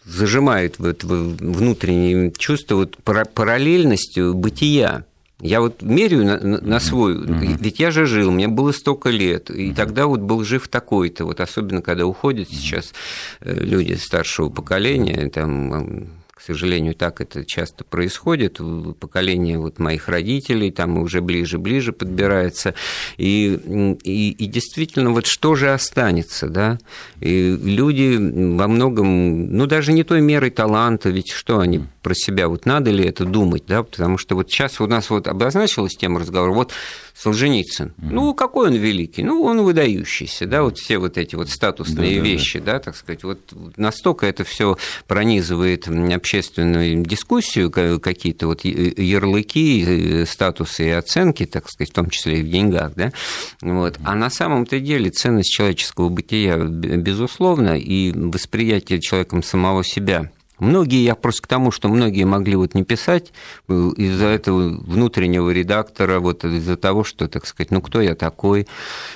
зажимает 0.05 0.79
вот 0.79 1.05
внутреннее 1.05 2.33
чувство 2.37 2.77
вот 2.77 2.97
параллельностью 3.03 4.35
бытия. 4.35 5.05
Я 5.40 5.61
вот 5.61 5.83
меряю 5.83 6.24
на, 6.24 6.38
на 6.38 6.81
свой, 6.81 7.14
mm-hmm. 7.14 7.59
ведь 7.61 7.81
я 7.81 7.90
же 7.90 8.07
жил, 8.07 8.31
мне 8.31 8.48
было 8.48 8.72
столько 8.72 9.11
лет, 9.11 9.50
и 9.50 9.70
mm-hmm. 9.70 9.74
тогда 9.74 10.07
вот 10.07 10.20
был 10.20 10.44
жив 10.44 10.68
такой-то, 10.68 11.24
вот 11.24 11.40
особенно 11.40 11.83
когда 11.83 12.07
уходят 12.07 12.48
сейчас 12.48 12.92
э, 13.40 13.53
люди 13.53 13.94
старшего 13.94 14.50
поколения, 14.50 15.29
там 15.31 16.20
к 16.40 16.42
сожалению, 16.42 16.94
так 16.94 17.20
это 17.20 17.44
часто 17.44 17.85
происходит. 17.85 18.61
Поколение 18.98 19.59
вот 19.59 19.79
моих 19.79 20.09
родителей 20.09 20.70
там 20.70 20.96
уже 20.96 21.20
ближе-ближе 21.20 21.92
подбирается. 21.92 22.74
И, 23.18 23.61
и, 24.03 24.31
и 24.31 24.46
действительно, 24.46 25.11
вот 25.11 25.26
что 25.26 25.55
же 25.55 25.70
останется, 25.70 26.48
да? 26.48 26.79
И 27.20 27.55
люди 27.62 28.16
во 28.57 28.68
многом, 28.68 29.55
ну, 29.55 29.66
даже 29.66 29.92
не 29.92 30.03
той 30.03 30.22
мерой 30.22 30.48
таланта, 30.48 31.11
ведь 31.11 31.31
что 31.31 31.59
они 31.59 31.83
про 32.02 32.14
себя, 32.14 32.48
вот 32.48 32.66
надо 32.66 32.90
ли 32.90 33.04
это 33.04 33.24
думать, 33.24 33.64
да? 33.66 33.82
Потому 33.82 34.18
что 34.18 34.34
вот 34.34 34.50
сейчас 34.50 34.80
у 34.80 34.86
нас 34.86 35.10
вот 35.10 35.28
обозначилась 35.28 35.96
тема 35.96 36.20
разговора, 36.20 36.52
вот 36.52 36.72
Солженицын. 37.14 37.88
Mm-hmm. 37.88 38.08
Ну, 38.10 38.34
какой 38.34 38.68
он 38.68 38.74
великий? 38.74 39.22
Ну, 39.22 39.42
он 39.42 39.60
выдающийся, 39.62 40.46
да, 40.46 40.62
вот 40.62 40.78
все 40.78 40.98
вот 40.98 41.18
эти 41.18 41.34
вот 41.34 41.50
статусные 41.50 42.16
да, 42.16 42.24
вещи, 42.24 42.58
да, 42.58 42.64
да. 42.64 42.72
да, 42.72 42.78
так 42.80 42.96
сказать, 42.96 43.24
вот 43.24 43.38
настолько 43.76 44.26
это 44.26 44.44
все 44.44 44.78
пронизывает 45.06 45.86
общественную 45.88 47.04
дискуссию, 47.04 47.70
какие-то 47.70 48.46
вот 48.46 48.64
ярлыки, 48.64 50.24
статусы 50.24 50.86
и 50.86 50.90
оценки, 50.90 51.44
так 51.44 51.68
сказать, 51.68 51.90
в 51.90 51.94
том 51.94 52.08
числе 52.08 52.40
и 52.40 52.42
в 52.42 52.50
деньгах, 52.50 52.92
да, 52.94 53.12
вот. 53.60 53.98
А 54.02 54.14
на 54.14 54.30
самом-то 54.30 54.80
деле 54.80 55.10
ценность 55.10 55.52
человеческого 55.52 56.08
бытия, 56.08 56.56
безусловно, 56.56 57.78
и 57.78 58.12
восприятие 58.12 59.00
человеком 59.00 59.42
самого 59.42 59.84
себя– 59.84 60.30
Многие, 60.61 61.03
я 61.03 61.14
просто 61.14 61.42
к 61.42 61.46
тому, 61.46 61.70
что 61.70 61.88
многие 61.88 62.25
могли 62.25 62.57
вот 62.57 62.75
не 62.75 62.85
писать 62.85 63.33
э, 63.68 63.73
из-за 63.96 64.27
этого 64.27 64.79
внутреннего 64.81 65.51
редактора, 65.51 66.20
вот 66.20 66.44
из-за 66.44 66.77
того, 66.77 67.03
что, 67.05 67.29
так 67.29 67.46
сказать, 67.46 67.70
ну 67.70 67.81
кто 67.81 68.01
я 68.01 68.14
такой. 68.14 68.66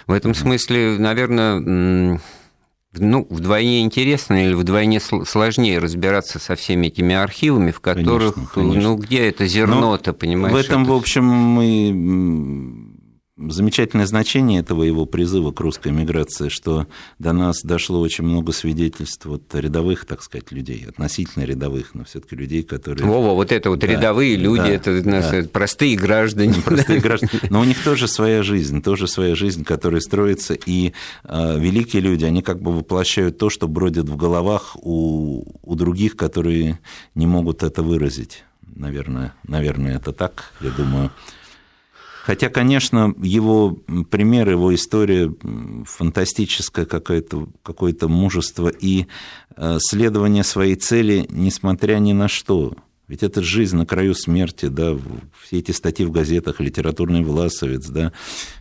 В 0.07 0.13
этом 0.13 0.35
смысле, 0.35 0.97
наверное, 0.99 2.19
ну, 2.97 3.27
вдвойне 3.29 3.83
интересно 3.83 4.47
или 4.47 4.55
вдвойне 4.55 5.01
сложнее 5.01 5.79
разбираться 5.79 6.39
со 6.39 6.55
всеми 6.55 6.87
этими 6.89 7.15
архивами, 7.15 7.71
в 7.71 7.81
которых, 7.81 8.35
конечно, 8.35 8.53
конечно. 8.55 8.83
ну, 8.83 8.97
где 8.97 9.29
это 9.29 9.47
зерно-то, 9.47 10.13
понимаешь? 10.13 10.55
В 10.55 10.57
этом, 10.57 10.83
это... 10.83 10.93
в 10.93 10.95
общем, 10.95 11.25
мы 11.25 12.94
замечательное 13.37 14.07
значение 14.07 14.61
этого 14.61 14.85
его 14.85 15.07
призыва 15.07 15.51
к 15.51 15.61
русской 15.61 15.91
миграции, 15.91 16.49
что 16.49 16.87
до 17.19 17.33
нас 17.33 17.63
дошло 17.63 18.01
очень 18.01 18.25
много 18.25 18.53
свидетельств 18.53 19.27
вот 19.27 19.43
рядовых, 19.55 20.05
так 20.05 20.23
сказать, 20.23 20.53
людей, 20.53 20.85
относительно 20.87 21.45
рядовых, 21.45 21.95
но 21.95 22.05
все-таки 22.05 22.37
людей, 22.37 22.63
которые... 22.63 23.07
Вова, 23.07 23.35
вот 23.35 23.51
это 23.51 23.71
вот 23.71 23.81
да, 23.81 23.87
рядовые 23.89 24.37
люди, 24.37 24.63
да, 24.63 24.71
это 24.71 24.91
нас 25.09 25.31
да. 25.31 25.43
простые 25.53 25.97
граждане. 25.97 26.55
Простые 26.65 27.01
граждане. 27.03 27.33
Но 27.51 27.61
у 27.61 27.65
них 27.65 27.83
тоже 27.83 28.07
своя 28.07 28.43
жизнь, 28.43 28.83
тоже 28.83 29.09
своя 29.09 29.35
жизнь, 29.35 29.65
которая 29.65 30.01
строится, 30.01 30.55
и 30.55 30.93
э, 31.25 31.59
великие 31.59 32.03
люди, 32.03 32.25
они 32.25 32.43
как 32.43 32.61
бы 32.61 32.73
воплощают 32.73 33.39
то, 33.39 33.51
что 33.51 33.67
бродит 33.67 34.09
в 34.09 34.17
головах 34.17 34.77
у, 34.77 35.45
у 35.63 35.75
других, 35.75 36.17
которые 36.17 36.79
не 37.15 37.27
могут 37.27 37.63
это 37.63 37.83
выразить. 37.83 38.45
Наверное, 38.77 39.35
наверное, 39.47 39.97
это 39.97 40.13
так, 40.13 40.53
я 40.61 40.71
думаю. 40.71 41.11
Хотя, 42.25 42.49
конечно, 42.49 43.13
его 43.19 43.77
пример, 44.11 44.49
его 44.49 44.75
история 44.75 45.31
фантастическое 45.85 46.87
какое-то 46.87 47.49
какое 47.63 47.95
мужество 48.09 48.69
и 48.69 49.09
э, 49.59 49.77
следование 49.79 50.43
своей 50.43 50.77
цели, 50.77 51.27
несмотря 51.29 51.99
ни 51.99 52.15
на 52.15 52.29
что. 52.29 52.73
Ведь 53.07 53.23
это 53.23 53.43
жизнь 53.43 53.77
на 53.77 53.85
краю 53.85 54.15
смерти, 54.15 54.67
да, 54.67 54.97
все 55.43 55.59
эти 55.59 55.73
статьи 55.73 56.07
в 56.07 56.11
газетах, 56.11 56.61
литературный 56.61 57.23
власовец, 57.23 57.87
да, 57.89 58.13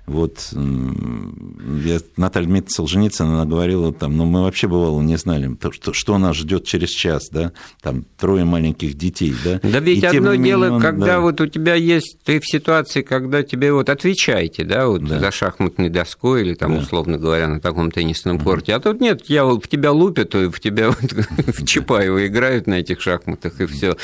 вот, 0.06 0.50
я, 0.52 2.00
Наталья 2.18 2.48
Дмитриевна 2.48 2.70
Солженицына, 2.70 3.36
она 3.36 3.46
говорила 3.46 3.94
там, 3.94 4.18
ну, 4.18 4.26
мы 4.26 4.42
вообще, 4.42 4.68
бывало, 4.68 5.02
не 5.02 5.16
знали, 5.16 5.56
что, 5.72 5.94
что 5.94 6.18
нас 6.18 6.36
ждет 6.36 6.66
через 6.66 6.90
час, 6.90 7.30
да, 7.32 7.54
там, 7.82 8.04
трое 8.18 8.44
маленьких 8.44 8.96
детей, 8.96 9.34
да. 9.46 9.62
Да 9.64 9.80
ведь 9.80 10.04
И 10.04 10.06
одно 10.06 10.36
дело, 10.36 10.74
он, 10.74 10.82
когда 10.82 11.06
да, 11.06 11.20
вот 11.22 11.40
у 11.40 11.48
тебя 11.48 11.76
есть, 11.76 12.18
ты 12.26 12.42
в 12.42 12.46
ситуации, 12.46 13.02
когда 13.02 13.44
тебе 13.44 13.72
вот 13.72 13.88
отвечаете, 13.88 14.66
да, 14.66 14.88
вот 14.88 15.06
да. 15.06 15.20
за 15.20 15.32
шахматной 15.32 15.88
доской 15.88 16.42
или 16.42 16.54
там, 16.54 16.74
да. 16.74 16.82
условно 16.82 17.18
говоря, 17.18 17.48
на 17.48 17.62
таком 17.62 17.90
теннисном 17.90 18.40
корте, 18.40 18.76
а 18.76 18.82
тут 18.82 19.00
нет, 19.00 19.24
я, 19.28 19.46
в 19.46 19.62
тебя 19.70 19.94
лупят, 19.94 20.34
в 20.34 20.60
тебя 20.60 20.90
вот, 20.90 21.14
в 21.60 21.66
Чапаева 21.66 22.28
играют 22.28 22.68
на 22.68 22.74
этих 22.74 23.00
шахматах, 23.00 23.62
и 23.62 23.68
все. 23.68 23.96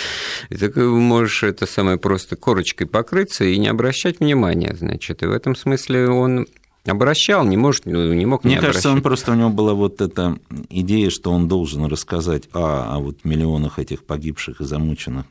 И 0.50 0.56
ты 0.56 0.84
можешь 0.84 1.44
это 1.44 1.66
самое 1.66 1.98
просто 1.98 2.36
корочкой 2.36 2.88
покрыться 2.88 3.46
и 3.46 3.58
не 3.58 3.68
обращать 3.68 4.20
внимания, 4.20 4.76
значит, 4.78 5.24
и 5.24 5.26
в 5.26 5.32
этом 5.32 5.56
смысле 5.56 6.10
он 6.10 6.48
обращал, 6.86 7.46
не, 7.46 7.58
может, 7.58 7.86
не 7.86 8.26
мог 8.26 8.44
Мне 8.44 8.56
не 8.56 8.62
кажется, 8.62 8.90
он 8.90 9.02
просто 9.02 9.32
у 9.32 9.36
него 9.36 9.50
была 9.50 9.74
вот 9.74 10.02
эта 10.02 10.38
идея, 10.70 11.10
что 11.10 11.32
он 11.32 11.48
должен 11.48 11.86
рассказать 11.86 12.50
а, 12.54 12.96
о 12.96 13.00
вот 13.00 13.26
миллионах 13.26 13.80
этих 13.80 14.04
погибших 14.06 14.62
и 14.62 14.66
замученных 14.66 15.26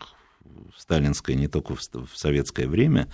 в 0.76 0.80
сталинское, 0.80 1.36
не 1.36 1.48
только 1.48 1.74
в, 1.74 1.80
в 1.80 2.16
советское 2.16 2.66
время, 2.66 3.08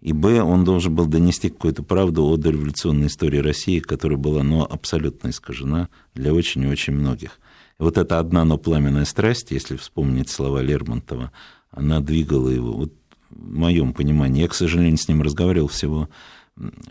и 0.00 0.12
б, 0.12 0.42
он 0.42 0.64
должен 0.64 0.94
был 0.94 1.06
донести 1.06 1.48
какую-то 1.48 1.82
правду 1.82 2.24
о 2.24 2.36
дореволюционной 2.36 3.08
истории 3.08 3.38
России, 3.38 3.80
которая 3.80 4.18
была 4.18 4.42
ну, 4.44 4.62
абсолютно 4.62 5.30
искажена 5.30 5.88
для 6.14 6.32
очень 6.32 6.62
и 6.62 6.68
очень 6.68 6.92
многих. 6.92 7.40
Вот 7.78 7.96
эта 7.96 8.18
одна, 8.18 8.44
но 8.44 8.58
пламенная 8.58 9.04
страсть, 9.04 9.50
если 9.50 9.76
вспомнить 9.76 10.30
слова 10.30 10.60
Лермонтова, 10.60 11.32
она 11.70 12.00
двигала 12.00 12.48
его. 12.48 12.72
Вот 12.72 12.92
в 13.30 13.56
моем 13.56 13.92
понимании, 13.92 14.42
я, 14.42 14.48
к 14.48 14.54
сожалению, 14.54 14.98
с 14.98 15.08
ним 15.08 15.22
разговаривал 15.22 15.68
всего 15.68 16.08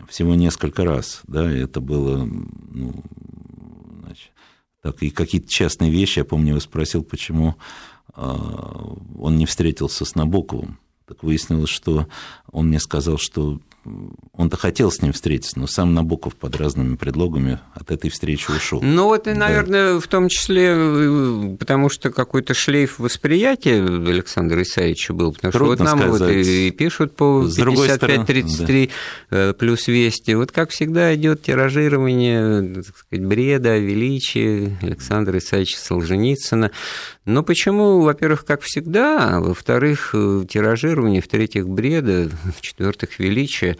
всего 0.08 0.34
несколько 0.34 0.84
раз, 0.84 1.20
да, 1.26 1.50
это 1.50 1.80
было, 1.80 2.24
ну, 2.24 2.94
значит, 4.02 4.30
так, 4.82 5.02
и 5.02 5.10
какие-то 5.10 5.48
частные 5.48 5.90
вещи, 5.90 6.20
я 6.20 6.24
помню, 6.24 6.54
я 6.54 6.60
спросил, 6.60 7.02
почему 7.02 7.56
а, 8.14 8.94
он 9.18 9.36
не 9.36 9.46
встретился 9.46 10.04
с 10.04 10.14
Набоковым, 10.14 10.78
так 11.06 11.22
выяснилось, 11.22 11.70
что 11.70 12.06
он 12.50 12.68
мне 12.68 12.80
сказал, 12.80 13.18
что 13.18 13.60
он-то 14.32 14.56
хотел 14.56 14.90
с 14.90 15.02
ним 15.02 15.12
встретиться, 15.12 15.58
но 15.58 15.66
сам 15.66 15.94
Набоков 15.94 16.36
под 16.36 16.56
разными 16.56 16.96
предлогами 16.96 17.58
от 17.74 17.90
этой 17.90 18.10
встречи 18.10 18.50
ушел. 18.50 18.80
Ну 18.82 19.04
вот, 19.04 19.26
и, 19.26 19.32
наверное, 19.32 19.94
да. 19.94 20.00
в 20.00 20.06
том 20.06 20.28
числе, 20.28 20.74
э, 20.74 21.56
потому 21.58 21.88
что 21.88 22.10
какой-то 22.10 22.54
шлейф 22.54 22.98
восприятия 22.98 23.82
Александра 23.82 24.62
Исаевича 24.62 25.12
был, 25.12 25.32
потому 25.32 25.52
Трудно 25.52 25.86
что 25.86 25.96
вот 25.96 26.00
нам 26.00 26.16
сказать. 26.16 26.36
вот 26.36 26.46
и, 26.46 26.70
пишут 26.70 27.16
по 27.16 27.44
55-33 27.46 28.90
да. 29.30 29.36
Э, 29.36 29.52
плюс 29.54 29.88
Вести. 29.88 30.34
Вот 30.34 30.52
как 30.52 30.70
всегда 30.70 31.14
идет 31.14 31.42
тиражирование 31.42 32.82
так 32.82 32.96
сказать, 32.96 33.24
бреда, 33.24 33.78
величия 33.78 34.76
Александра 34.82 35.38
Исаевича 35.38 35.78
Солженицына. 35.78 36.70
Но 37.24 37.42
почему, 37.42 38.00
во-первых, 38.00 38.44
как 38.46 38.62
всегда, 38.62 39.36
а 39.36 39.40
во-вторых, 39.40 40.10
э, 40.14 40.44
тиражирование, 40.48 41.20
в-третьих, 41.20 41.68
бреда, 41.68 42.30
в-четвертых, 42.56 43.18
величие. 43.68 43.78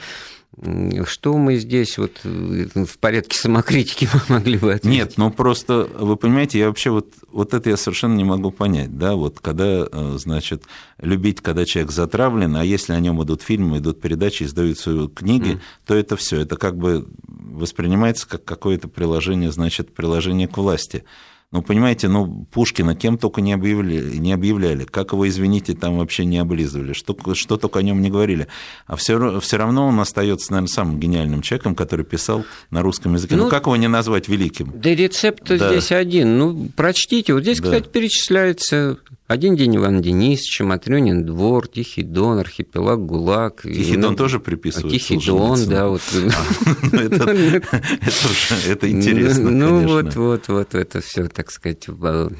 Что 1.04 1.36
мы 1.36 1.56
здесь 1.56 1.98
вот 1.98 2.20
э, 2.24 2.66
в 2.74 2.98
порядке 2.98 3.38
самокритики 3.38 4.08
могли 4.28 4.58
бы 4.58 4.72
ответить? 4.72 4.98
Нет, 4.98 5.12
ну 5.16 5.30
просто, 5.30 5.88
вы 5.98 6.16
понимаете, 6.16 6.58
я 6.58 6.66
вообще 6.66 6.90
вот, 6.90 7.12
вот 7.30 7.54
это 7.54 7.70
я 7.70 7.76
совершенно 7.76 8.16
не 8.16 8.24
могу 8.24 8.50
понять, 8.50 8.96
да, 8.96 9.14
вот 9.14 9.38
когда, 9.40 9.86
э, 9.90 10.16
значит, 10.18 10.64
любить, 11.00 11.40
когда 11.42 11.64
человек 11.64 11.92
затравлен, 11.92 12.56
а 12.56 12.64
если 12.64 12.92
о 12.92 12.98
нем 12.98 13.22
идут 13.22 13.42
фильмы, 13.42 13.78
идут 13.78 14.00
передачи, 14.00 14.44
издаются 14.44 15.08
книги, 15.14 15.52
mm. 15.52 15.60
то 15.86 15.94
это 15.94 16.16
все, 16.16 16.40
это 16.40 16.56
как 16.56 16.76
бы 16.76 17.06
воспринимается 17.28 18.28
как 18.28 18.44
какое-то 18.44 18.88
приложение, 18.88 19.52
значит, 19.52 19.94
приложение 19.94 20.48
к 20.48 20.56
власти. 20.56 21.04
Ну, 21.50 21.62
понимаете, 21.62 22.08
ну, 22.08 22.46
Пушкина 22.52 22.94
кем 22.94 23.16
только 23.16 23.40
не 23.40 23.54
объявляли, 23.54 24.18
не 24.18 24.34
объявляли, 24.34 24.84
как 24.84 25.12
его, 25.12 25.26
извините, 25.26 25.72
там 25.72 25.96
вообще 25.96 26.26
не 26.26 26.36
облизывали, 26.36 26.92
что, 26.92 27.16
что 27.32 27.56
только 27.56 27.78
о 27.78 27.82
нем 27.82 28.02
не 28.02 28.10
говорили. 28.10 28.48
А 28.86 28.96
все, 28.96 29.40
все 29.40 29.56
равно 29.56 29.86
он 29.86 29.98
остается, 29.98 30.52
наверное, 30.52 30.68
самым 30.68 31.00
гениальным 31.00 31.40
человеком, 31.40 31.74
который 31.74 32.04
писал 32.04 32.44
на 32.70 32.82
русском 32.82 33.14
языке. 33.14 33.34
Ну, 33.36 33.44
ну 33.44 33.48
как 33.48 33.64
его 33.64 33.76
не 33.76 33.88
назвать 33.88 34.28
великим? 34.28 34.74
Да 34.78 34.90
рецепт 34.90 35.44
да. 35.48 35.56
здесь 35.56 35.90
один. 35.90 36.36
Ну, 36.36 36.68
прочтите. 36.76 37.32
Вот 37.32 37.44
здесь, 37.44 37.60
да. 37.60 37.64
кстати, 37.64 37.88
перечисляется 37.88 38.98
один 39.28 39.56
день 39.56 39.76
Иван 39.76 40.00
Денисович, 40.00 40.60
Матрёнин 40.60 41.26
двор, 41.26 41.68
Тихий 41.68 42.02
Дон, 42.02 42.38
архипелаг 42.38 43.04
ГУЛАГ. 43.04 43.62
Тихий 43.62 43.98
Дон 43.98 44.16
тоже 44.16 44.40
приписывают? 44.40 44.90
Тихий 44.90 45.18
Дон, 45.18 45.66
да. 45.66 45.88
Вот. 45.88 46.00
А, 46.10 46.86
ну, 46.92 46.98
это 48.68 48.90
интересно, 48.90 49.50
Ну, 49.50 49.86
вот, 49.86 50.16
вот, 50.16 50.48
вот, 50.48 50.74
это 50.74 51.00
все, 51.02 51.28
так 51.28 51.50
сказать, 51.50 51.86
к 51.86 52.30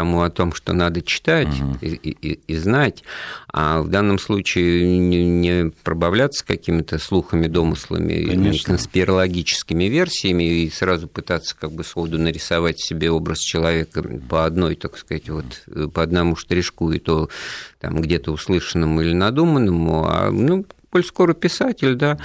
тому 0.00 0.22
о 0.22 0.30
том, 0.30 0.54
что 0.54 0.72
надо 0.72 1.02
читать 1.02 1.48
угу. 1.60 1.76
и, 1.82 1.88
и, 1.88 2.40
и 2.46 2.56
знать, 2.56 3.04
а 3.52 3.82
в 3.82 3.88
данном 3.88 4.18
случае 4.18 4.98
не, 4.98 5.26
не 5.26 5.72
пробавляться 5.84 6.42
какими-то 6.42 6.98
слухами, 6.98 7.48
домыслами, 7.48 8.24
Конечно. 8.24 8.64
конспирологическими 8.64 9.84
версиями 9.84 10.44
и 10.44 10.70
сразу 10.70 11.06
пытаться 11.06 11.54
как 11.54 11.72
бы 11.72 11.84
своду 11.84 12.18
нарисовать 12.18 12.80
себе 12.80 13.10
образ 13.10 13.40
человека 13.40 14.02
по 14.26 14.46
одной, 14.46 14.74
так 14.74 14.96
сказать, 14.96 15.28
вот 15.28 15.64
по 15.92 16.02
одному 16.02 16.34
штришку, 16.34 16.90
и 16.92 16.98
то 16.98 17.28
там 17.78 18.00
где-то 18.00 18.32
услышанному 18.32 19.02
или 19.02 19.12
надуманному, 19.12 20.06
а 20.08 20.30
ну, 20.30 20.64
коль 20.90 21.04
скоро 21.04 21.34
писатель, 21.34 21.94
да. 21.94 22.18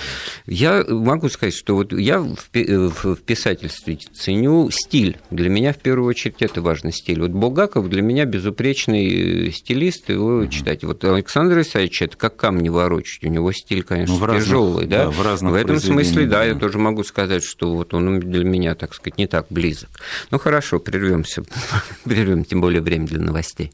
Я 0.45 0.83
могу 0.87 1.29
сказать, 1.29 1.55
что 1.55 1.75
вот 1.75 1.93
я 1.93 2.19
в 2.19 3.15
писательстве 3.17 3.97
ценю 4.13 4.69
стиль. 4.71 5.17
Для 5.29 5.49
меня 5.49 5.73
в 5.73 5.77
первую 5.77 6.09
очередь 6.09 6.41
это 6.41 6.61
важный 6.61 6.91
стиль. 6.91 7.21
Вот 7.21 7.31
Булгаков 7.31 7.89
для 7.89 8.01
меня 8.01 8.25
безупречный 8.25 9.51
стилист, 9.51 10.09
его 10.09 10.45
читать. 10.47 10.83
Вот 10.83 11.03
Александр 11.03 11.61
Исаевич 11.61 12.01
это 12.01 12.17
как 12.17 12.35
камни 12.35 12.69
ворочать. 12.69 13.23
У 13.23 13.27
него 13.27 13.51
стиль, 13.51 13.83
конечно, 13.83 14.17
ну, 14.17 14.33
тяжелый, 14.33 14.87
да. 14.87 15.05
да 15.05 15.11
в, 15.11 15.21
разных 15.21 15.53
в 15.53 15.55
этом 15.55 15.79
смысле, 15.79 16.25
да, 16.25 16.39
да, 16.39 16.45
я 16.45 16.55
тоже 16.55 16.79
могу 16.79 17.03
сказать, 17.03 17.43
что 17.43 17.75
вот 17.75 17.93
он 17.93 18.19
для 18.19 18.43
меня, 18.43 18.75
так 18.75 18.93
сказать, 18.93 19.17
не 19.17 19.27
так 19.27 19.47
близок. 19.49 19.89
Ну 20.31 20.39
хорошо, 20.39 20.79
прервемся, 20.79 21.43
прервем, 22.03 22.43
тем 22.45 22.61
более 22.61 22.81
время 22.81 23.05
для 23.05 23.19
новостей. 23.19 23.71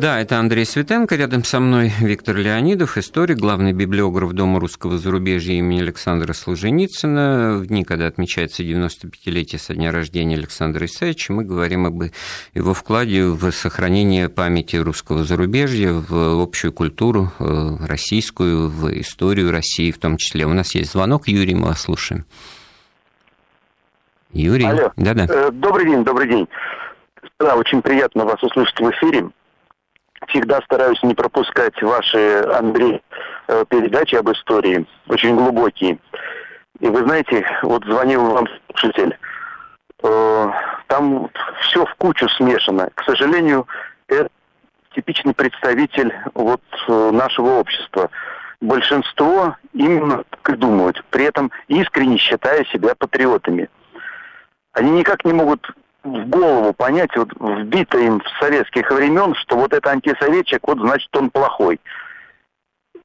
Да, 0.00 0.20
это 0.20 0.38
Андрей 0.38 0.66
Светенко. 0.66 1.16
Рядом 1.16 1.42
со 1.42 1.58
мной 1.58 1.90
Виктор 2.00 2.36
Леонидов, 2.36 2.98
историк, 2.98 3.38
главный 3.38 3.72
библиограф 3.72 4.32
Дома 4.32 4.60
русского 4.60 4.98
зарубежья 4.98 5.54
имени 5.54 5.80
Александра 5.80 6.34
Солженицына. 6.34 7.56
В 7.56 7.66
дни, 7.66 7.82
когда 7.82 8.06
отмечается 8.06 8.62
95-летие 8.62 9.58
со 9.58 9.74
дня 9.74 9.92
рождения 9.92 10.36
Александра 10.36 10.84
Исаевича, 10.84 11.32
мы 11.32 11.44
говорим 11.44 11.86
об 11.86 12.02
его 12.52 12.74
вкладе 12.74 13.24
в 13.24 13.50
сохранение 13.52 14.28
памяти 14.28 14.76
русского 14.76 15.24
зарубежья, 15.24 15.92
в 15.92 16.42
общую 16.42 16.74
культуру 16.74 17.32
э, 17.38 17.76
российскую, 17.80 18.68
в 18.68 19.00
историю 19.00 19.50
России 19.50 19.90
в 19.92 19.98
том 19.98 20.18
числе. 20.18 20.44
У 20.44 20.52
нас 20.52 20.74
есть 20.74 20.92
звонок. 20.92 21.26
Юрий, 21.26 21.54
мы 21.54 21.68
вас 21.68 21.80
слушаем. 21.80 22.26
Юрий. 24.30 24.66
Алло. 24.66 24.92
Да-да. 24.96 25.24
Э, 25.26 25.50
добрый 25.50 25.86
день, 25.86 26.04
добрый 26.04 26.28
день. 26.28 26.46
Да, 27.40 27.56
очень 27.56 27.80
приятно 27.80 28.26
вас 28.26 28.42
услышать 28.42 28.78
в 28.78 28.90
эфире 28.90 29.30
всегда 30.28 30.60
стараюсь 30.62 31.02
не 31.02 31.14
пропускать 31.14 31.80
ваши, 31.82 32.44
Андрей, 32.54 33.02
э, 33.48 33.64
передачи 33.68 34.14
об 34.14 34.30
истории, 34.30 34.86
очень 35.08 35.36
глубокие. 35.36 35.98
И 36.80 36.86
вы 36.88 37.02
знаете, 37.02 37.46
вот 37.62 37.84
звонил 37.84 38.24
вам 38.30 38.46
слушатель, 38.70 39.16
э, 40.02 40.50
там 40.88 41.30
все 41.60 41.84
в 41.84 41.94
кучу 41.96 42.28
смешано. 42.28 42.90
К 42.94 43.04
сожалению, 43.04 43.66
это 44.08 44.28
типичный 44.94 45.34
представитель 45.34 46.12
вот 46.34 46.62
э, 46.88 47.10
нашего 47.12 47.58
общества. 47.58 48.10
Большинство 48.60 49.56
именно 49.72 50.24
так 50.30 50.50
и 50.50 50.56
думают, 50.56 51.04
при 51.10 51.24
этом 51.24 51.50
искренне 51.68 52.16
считая 52.16 52.64
себя 52.64 52.94
патриотами. 52.94 53.68
Они 54.72 54.90
никак 54.90 55.24
не 55.24 55.32
могут 55.32 55.70
в 56.06 56.28
голову 56.28 56.72
понять, 56.72 57.16
вот 57.16 57.28
вбито 57.38 57.98
им 57.98 58.22
с 58.22 58.38
советских 58.38 58.90
времен, 58.90 59.34
что 59.34 59.56
вот 59.56 59.72
это 59.72 59.90
антисоветчик, 59.90 60.66
вот 60.66 60.78
значит 60.78 61.14
он 61.16 61.30
плохой. 61.30 61.80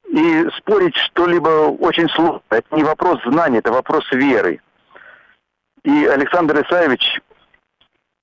И 0.08 0.46
спорить 0.58 0.96
что-либо 0.96 1.48
очень 1.80 2.08
сложно. 2.10 2.42
Это 2.50 2.76
не 2.76 2.84
вопрос 2.84 3.18
знания, 3.24 3.58
это 3.58 3.72
вопрос 3.72 4.04
веры. 4.12 4.60
И 5.84 6.06
Александр 6.06 6.62
Исаевич, 6.62 7.20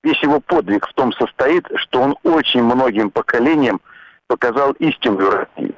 весь 0.02 0.22
его 0.22 0.40
подвиг 0.40 0.86
в 0.86 0.92
том 0.94 1.12
состоит, 1.12 1.66
что 1.76 2.00
он 2.00 2.16
очень 2.22 2.62
многим 2.62 3.10
поколениям 3.10 3.80
показал 4.28 4.72
истинную 4.72 5.30
Россию. 5.30 5.74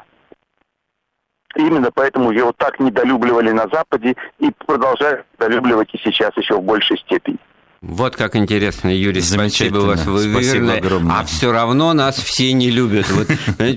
Именно 1.54 1.90
поэтому 1.92 2.30
его 2.30 2.52
так 2.52 2.80
недолюбливали 2.80 3.50
на 3.50 3.68
Западе 3.68 4.16
и 4.38 4.50
продолжают 4.50 5.26
недолюбливать 5.34 5.94
и 5.94 5.98
сейчас 5.98 6.36
еще 6.36 6.56
в 6.56 6.62
большей 6.62 6.98
степени. 6.98 7.38
Вот 7.82 8.14
как 8.14 8.36
интересно, 8.36 8.96
Юрий, 8.96 9.22
спасибо 9.22 9.78
вас, 9.78 10.06
вы 10.06 10.30
спасибо 10.30 10.74
огромное. 10.74 11.18
А 11.18 11.24
все 11.24 11.50
равно 11.50 11.92
нас 11.92 12.14
все 12.14 12.52
не 12.52 12.70
любят. 12.70 13.10
Вот, 13.10 13.26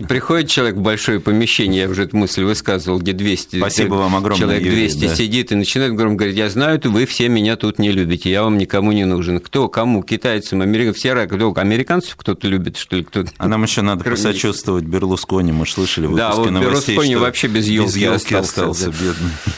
приходит 0.07 0.47
человек 0.47 0.75
в 0.75 0.81
большое 0.81 1.19
помещение, 1.19 1.81
я 1.81 1.89
уже 1.89 2.03
эту 2.03 2.15
мысль 2.15 2.43
высказывал, 2.43 2.99
где 2.99 3.13
200 3.13 3.57
спасибо 3.57 3.95
вам 3.95 4.15
огромное, 4.15 4.39
человек 4.39 4.61
200 4.61 4.97
Юрий, 4.97 5.07
да. 5.07 5.15
сидит 5.15 5.51
и 5.51 5.55
начинает 5.55 5.95
громко 5.95 6.17
говорить, 6.17 6.37
я 6.37 6.51
знаю, 6.51 6.79
вы 6.83 7.07
все 7.07 7.29
меня 7.29 7.55
тут 7.55 7.79
не 7.79 7.91
любите, 7.91 8.29
я 8.29 8.43
вам 8.43 8.59
никому 8.59 8.91
не 8.91 9.05
нужен. 9.05 9.39
Кто, 9.39 9.69
кому, 9.69 10.03
китайцам, 10.03 10.61
американцам, 10.61 10.99
все 10.99 11.25
кто, 11.25 11.59
американцев 11.59 12.15
кто-то 12.15 12.47
любит, 12.47 12.77
что 12.77 12.97
ли? 12.97 13.03
Кто 13.03 13.25
а 13.39 13.47
нам 13.47 13.63
еще 13.63 13.81
надо 13.81 14.03
посочувствовать 14.03 14.83
Берлускони, 14.83 15.51
мы 15.51 15.65
слышали 15.65 16.05
выпуски 16.05 16.21
да, 16.21 16.35
вот 16.35 16.51
новостей, 16.51 16.95
Берлускони 16.95 17.15
вообще 17.15 17.47
без 17.47 17.65
елки, 17.65 17.87
без 17.87 17.97
елки 17.97 18.35
остался, 18.35 18.89
остался 18.89 18.91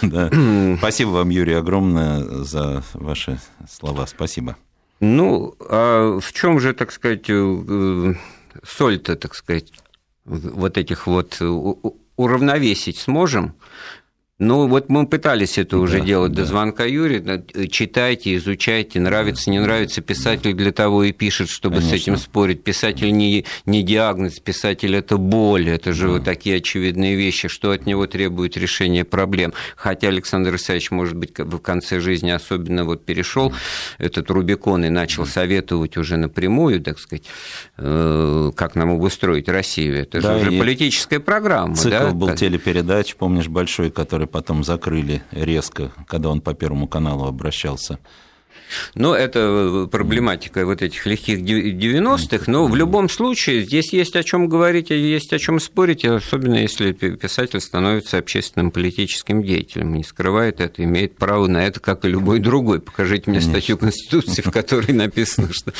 да. 0.04 0.30
бедный. 0.30 0.78
Спасибо 0.78 1.10
вам, 1.10 1.30
Юрий, 1.32 1.56
огромное 1.56 2.24
за 2.46 2.82
ваши 2.94 3.40
слова. 3.68 4.08
Спасибо. 4.08 4.56
Ну, 5.00 5.56
а 5.60 6.20
в 6.20 6.34
чем 6.34 6.60
же, 6.60 6.74
так 6.74 6.92
сказать, 6.92 7.30
э, 7.30 8.14
соль-то, 8.64 9.16
так 9.16 9.36
сказать, 9.36 9.72
вот 10.26 10.78
этих 10.78 11.08
вот 11.08 11.42
уравновесить 12.16 12.98
сможем? 12.98 13.54
Ну, 14.40 14.68
вот 14.68 14.90
мы 14.90 15.08
пытались 15.08 15.58
это 15.58 15.80
уже 15.80 15.98
да, 15.98 16.06
делать 16.06 16.32
да. 16.32 16.44
до 16.44 16.48
звонка 16.48 16.86
Юрия. 16.86 17.44
Читайте, 17.72 18.36
изучайте, 18.36 19.00
нравится, 19.00 19.50
не 19.50 19.58
нравится. 19.58 20.02
Писатель 20.02 20.54
для 20.54 20.72
того 20.72 21.06
и 21.06 21.12
пишет, 21.12 21.50
чтобы 21.50 21.78
Конечно. 21.78 21.98
с 21.98 22.02
этим 22.02 22.18
спорить. 22.18 22.64
Писатель 22.64 23.12
не, 23.12 23.46
не 23.66 23.82
диагноз, 23.82 24.40
писатель– 24.40 24.96
это 24.96 25.18
боль. 25.18 25.68
Это 25.70 25.92
же 25.92 26.06
да. 26.06 26.14
вот 26.14 26.24
такие 26.24 26.58
очевидные 26.58 27.16
вещи, 27.16 27.48
что 27.48 27.72
от 27.72 27.88
него 27.88 28.06
требует 28.06 28.58
решения 28.58 29.04
проблем. 29.04 29.54
Хотя 29.76 30.10
Александр 30.10 30.56
Исаевич, 30.58 30.92
может 30.92 31.16
быть, 31.16 31.32
в 31.36 31.58
конце 31.58 32.00
жизни 32.00 32.30
особенно 32.30 32.86
вот 32.86 33.06
перешел 33.06 33.52
этот 33.98 34.30
Рубикон 34.30 34.86
и 34.86 34.90
начал 34.90 35.26
советовать 35.26 35.98
уже 35.98 36.18
напрямую, 36.18 36.82
так 36.82 37.00
сказать, 37.00 37.24
э, 37.78 38.52
как 38.56 38.76
нам 38.76 38.92
обустроить 38.92 39.50
Россию. 39.50 40.00
Это 40.00 40.22
да, 40.22 40.38
же 40.38 40.50
уже 40.50 40.60
политическая 40.60 41.20
программа. 41.20 41.74
Цикл 41.74 41.90
да? 41.90 42.12
был 42.12 42.36
телепередач, 42.36 43.16
помнишь, 43.16 43.48
большой, 43.48 43.90
который 43.90 44.27
потом 44.28 44.64
закрыли 44.64 45.24
резко, 45.32 45.92
когда 46.08 46.30
он 46.30 46.42
по 46.42 46.54
Первому 46.54 46.88
каналу 46.88 47.26
обращался 47.26 48.00
ну, 48.96 49.14
это 49.14 49.88
проблематика 49.92 50.66
вот 50.66 50.82
этих 50.82 51.06
легких 51.06 51.40
90-х, 51.40 52.52
но 52.52 52.66
в 52.66 52.76
любом 52.76 53.10
случае 53.10 53.64
здесь 53.64 53.94
есть 53.94 54.16
о 54.16 54.24
чем 54.24 54.48
говорить, 54.48 54.90
есть 54.90 55.34
о 55.34 55.40
чем 55.40 55.60
спорить, 55.60 56.06
особенно 56.06 56.56
если 56.56 56.92
писатель 56.92 57.62
становится 57.62 58.18
общественным 58.18 58.72
политическим 58.72 59.44
деятелем, 59.44 59.94
не 59.94 60.04
скрывает 60.04 60.60
это, 60.60 60.84
имеет 60.84 61.16
право 61.16 61.48
на 61.48 61.66
это, 61.66 61.80
как 61.80 62.06
и 62.06 62.08
любой 62.08 62.40
другой. 62.40 62.80
Покажите 62.80 63.30
мне 63.30 63.42
статью 63.42 63.78
Конституции, 63.78 64.42
в 64.42 64.52
которой 64.52 64.94
написано, 64.94 65.50
что 65.52 65.74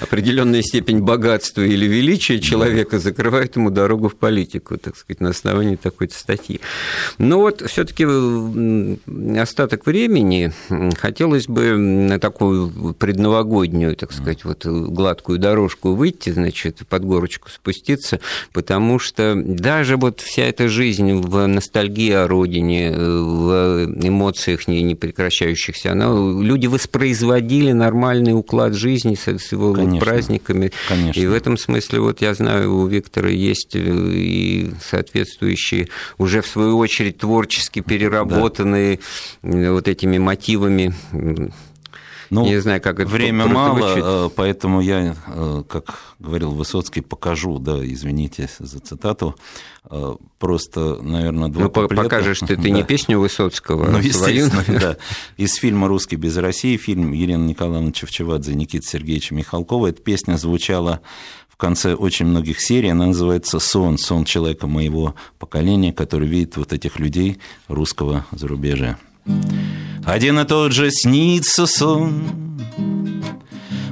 определенная 0.00 0.62
степень 0.62 1.00
богатства 1.00 1.62
или 1.62 1.86
величия 1.86 2.40
человека 2.40 2.98
закрывает 2.98 3.56
ему 3.56 3.70
дорогу 3.70 4.08
в 4.08 4.16
политику, 4.16 4.76
так 4.76 4.96
сказать, 4.96 5.20
на 5.20 5.30
основании 5.30 5.76
такой-то 5.76 6.14
статьи. 6.18 6.60
Но 7.18 7.40
вот 7.40 7.62
все-таки 7.68 8.06
остаток 9.38 9.86
времени 9.86 10.52
хотелось 10.98 11.46
бы 11.46 12.18
такую 12.26 12.92
предновогоднюю, 12.94 13.94
так 13.94 14.12
сказать, 14.12 14.44
вот 14.44 14.66
гладкую 14.66 15.38
дорожку 15.38 15.94
выйти, 15.94 16.30
значит, 16.30 16.82
под 16.88 17.04
горочку 17.04 17.48
спуститься, 17.48 18.18
потому 18.52 18.98
что 18.98 19.34
даже 19.36 19.96
вот 19.96 20.20
вся 20.20 20.44
эта 20.44 20.68
жизнь 20.68 21.12
в 21.12 21.46
ностальгии 21.46 22.10
о 22.10 22.26
родине, 22.26 22.90
в 22.90 23.84
эмоциях 24.02 24.66
не, 24.66 24.82
не 24.82 24.96
прекращающихся, 24.96 25.92
она, 25.92 26.06
люди 26.06 26.66
воспроизводили 26.66 27.70
нормальный 27.70 28.32
уклад 28.32 28.74
жизни 28.74 29.14
с, 29.14 29.28
с 29.28 29.52
его 29.52 29.72
Конечно. 29.72 30.00
праздниками. 30.00 30.72
Конечно. 30.88 31.20
И 31.20 31.26
в 31.26 31.32
этом 31.32 31.56
смысле, 31.56 32.00
вот 32.00 32.22
я 32.22 32.34
знаю, 32.34 32.74
у 32.74 32.86
Виктора 32.88 33.28
есть 33.28 33.76
и 33.76 34.72
соответствующие 34.82 35.88
уже 36.18 36.42
в 36.42 36.46
свою 36.46 36.78
очередь 36.78 37.18
творчески 37.18 37.80
переработанные 37.80 38.98
да. 39.44 39.72
вот 39.72 39.86
этими 39.86 40.18
мотивами 40.18 40.92
ну, 42.30 42.44
не 42.46 42.60
знаю, 42.60 42.80
как 42.80 43.00
это 43.00 43.10
Время 43.10 43.46
мало, 43.46 43.78
звучит. 43.78 44.04
Э, 44.04 44.28
поэтому 44.34 44.80
я, 44.80 45.14
э, 45.26 45.62
как 45.68 46.00
говорил 46.18 46.50
Высоцкий, 46.52 47.00
покажу, 47.00 47.58
да, 47.58 47.84
извините 47.84 48.48
за 48.58 48.80
цитату, 48.80 49.36
э, 49.90 50.16
просто, 50.38 50.98
наверное, 51.02 51.48
два 51.48 51.64
Ну, 51.64 51.70
куплета. 51.70 52.02
покажешь 52.02 52.40
ты, 52.40 52.56
ты 52.56 52.56
да. 52.56 52.68
не 52.70 52.82
песню 52.82 53.18
Высоцкого, 53.20 53.90
ну, 53.90 53.98
а 53.98 54.00
естественно, 54.02 54.62
свою. 54.62 54.80
да. 54.80 54.96
Из 55.36 55.54
фильма 55.54 55.88
«Русский 55.88 56.16
без 56.16 56.36
России», 56.36 56.76
фильм 56.76 57.12
Елены 57.12 57.44
Николаевны 57.44 57.92
Чевчевадзе 57.92 58.52
и 58.52 58.56
Никиты 58.56 58.86
Сергеевича 58.86 59.34
Михалкова. 59.34 59.88
Эта 59.88 60.02
песня 60.02 60.36
звучала 60.36 61.00
в 61.48 61.56
конце 61.56 61.94
очень 61.94 62.26
многих 62.26 62.60
серий. 62.60 62.90
Она 62.90 63.06
называется 63.06 63.58
«Сон», 63.58 63.96
сон 63.96 64.24
человека 64.24 64.66
моего 64.66 65.14
поколения, 65.38 65.92
который 65.92 66.28
видит 66.28 66.56
вот 66.56 66.72
этих 66.72 66.98
людей 66.98 67.38
русского 67.68 68.26
зарубежья. 68.32 68.98
Один 70.06 70.38
и 70.38 70.44
тот 70.44 70.70
же 70.70 70.92
снится 70.92 71.66
сон, 71.66 72.60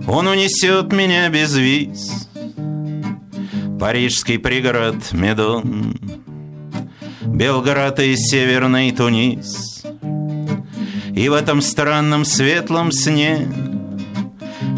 Он 0.06 0.28
унесет 0.28 0.92
меня 0.92 1.28
без 1.28 1.56
виз. 1.56 2.28
Парижский 3.80 4.38
пригород 4.38 5.12
Медон. 5.12 5.98
Белград 7.26 7.98
и 7.98 8.14
северный 8.16 8.92
Тунис. 8.92 9.84
И 11.16 11.28
в 11.28 11.32
этом 11.32 11.60
странном 11.60 12.24
светлом 12.24 12.92
сне 12.92 13.48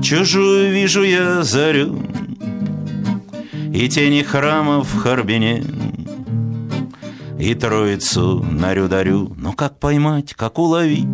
Чужую 0.02 0.72
вижу 0.72 1.02
я 1.02 1.42
зарю. 1.42 2.02
И 3.74 3.88
тени 3.90 4.22
храмов 4.22 4.88
в 4.88 4.98
Харбине 5.00 5.62
И 7.38 7.54
троицу 7.54 8.42
нарю-дарю. 8.50 9.34
Но 9.36 9.52
как 9.52 9.78
поймать, 9.78 10.34
как 10.34 10.58
уловить? 10.58 11.06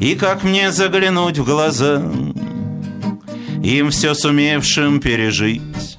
И 0.00 0.14
как 0.14 0.44
мне 0.44 0.72
заглянуть 0.72 1.38
в 1.38 1.44
глаза? 1.44 2.02
Им 3.62 3.90
все 3.90 4.14
сумевшим 4.14 5.00
пережить 5.00 5.98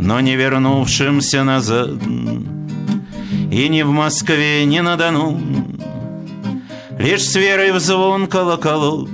Но 0.00 0.20
не 0.20 0.36
вернувшимся 0.36 1.44
назад. 1.44 1.90
И 3.52 3.68
не 3.68 3.84
в 3.84 3.90
Москве, 3.90 4.64
не 4.64 4.82
на 4.82 4.96
Дону 4.96 5.40
Лишь 6.98 7.24
с 7.24 7.36
верой 7.36 7.72
в 7.72 7.78
звон 7.78 8.26
колоколов 8.26 9.08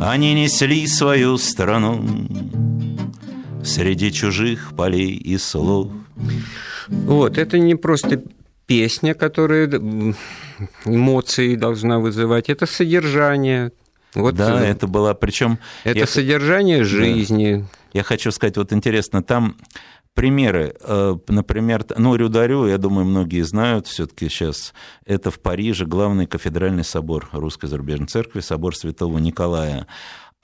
они 0.00 0.34
несли 0.34 0.86
свою 0.86 1.38
страну 1.38 2.04
Среди 3.64 4.12
чужих 4.12 4.74
полей 4.76 5.16
и 5.16 5.38
слов. 5.38 5.88
Вот, 6.88 7.38
это 7.38 7.58
не 7.58 7.74
просто 7.74 8.22
песня, 8.66 9.14
которая 9.14 9.68
эмоции 10.84 11.54
должна 11.54 11.98
вызывать, 11.98 12.48
это 12.48 12.66
содержание. 12.66 13.72
Вот 14.14 14.36
да, 14.36 14.64
это 14.64 14.86
было, 14.86 15.12
причем 15.14 15.58
это 15.82 15.98
я... 15.98 16.06
содержание 16.06 16.84
жизни. 16.84 17.56
Да. 17.56 17.66
Я 17.92 18.02
хочу 18.04 18.30
сказать, 18.30 18.56
вот 18.56 18.72
интересно, 18.72 19.22
там 19.22 19.56
примеры. 20.14 20.74
Э, 20.80 21.16
например, 21.28 21.84
ну, 21.98 22.14
Рюдарю, 22.14 22.66
я 22.66 22.78
думаю, 22.78 23.04
многие 23.04 23.42
знают 23.42 23.86
все-таки 23.86 24.28
сейчас. 24.28 24.72
Это 25.04 25.30
в 25.30 25.40
Париже 25.40 25.84
главный 25.84 26.26
кафедральный 26.26 26.84
собор 26.84 27.28
Русской 27.32 27.66
зарубежной 27.66 28.06
церкви, 28.06 28.40
собор 28.40 28.76
Святого 28.76 29.18
Николая. 29.18 29.86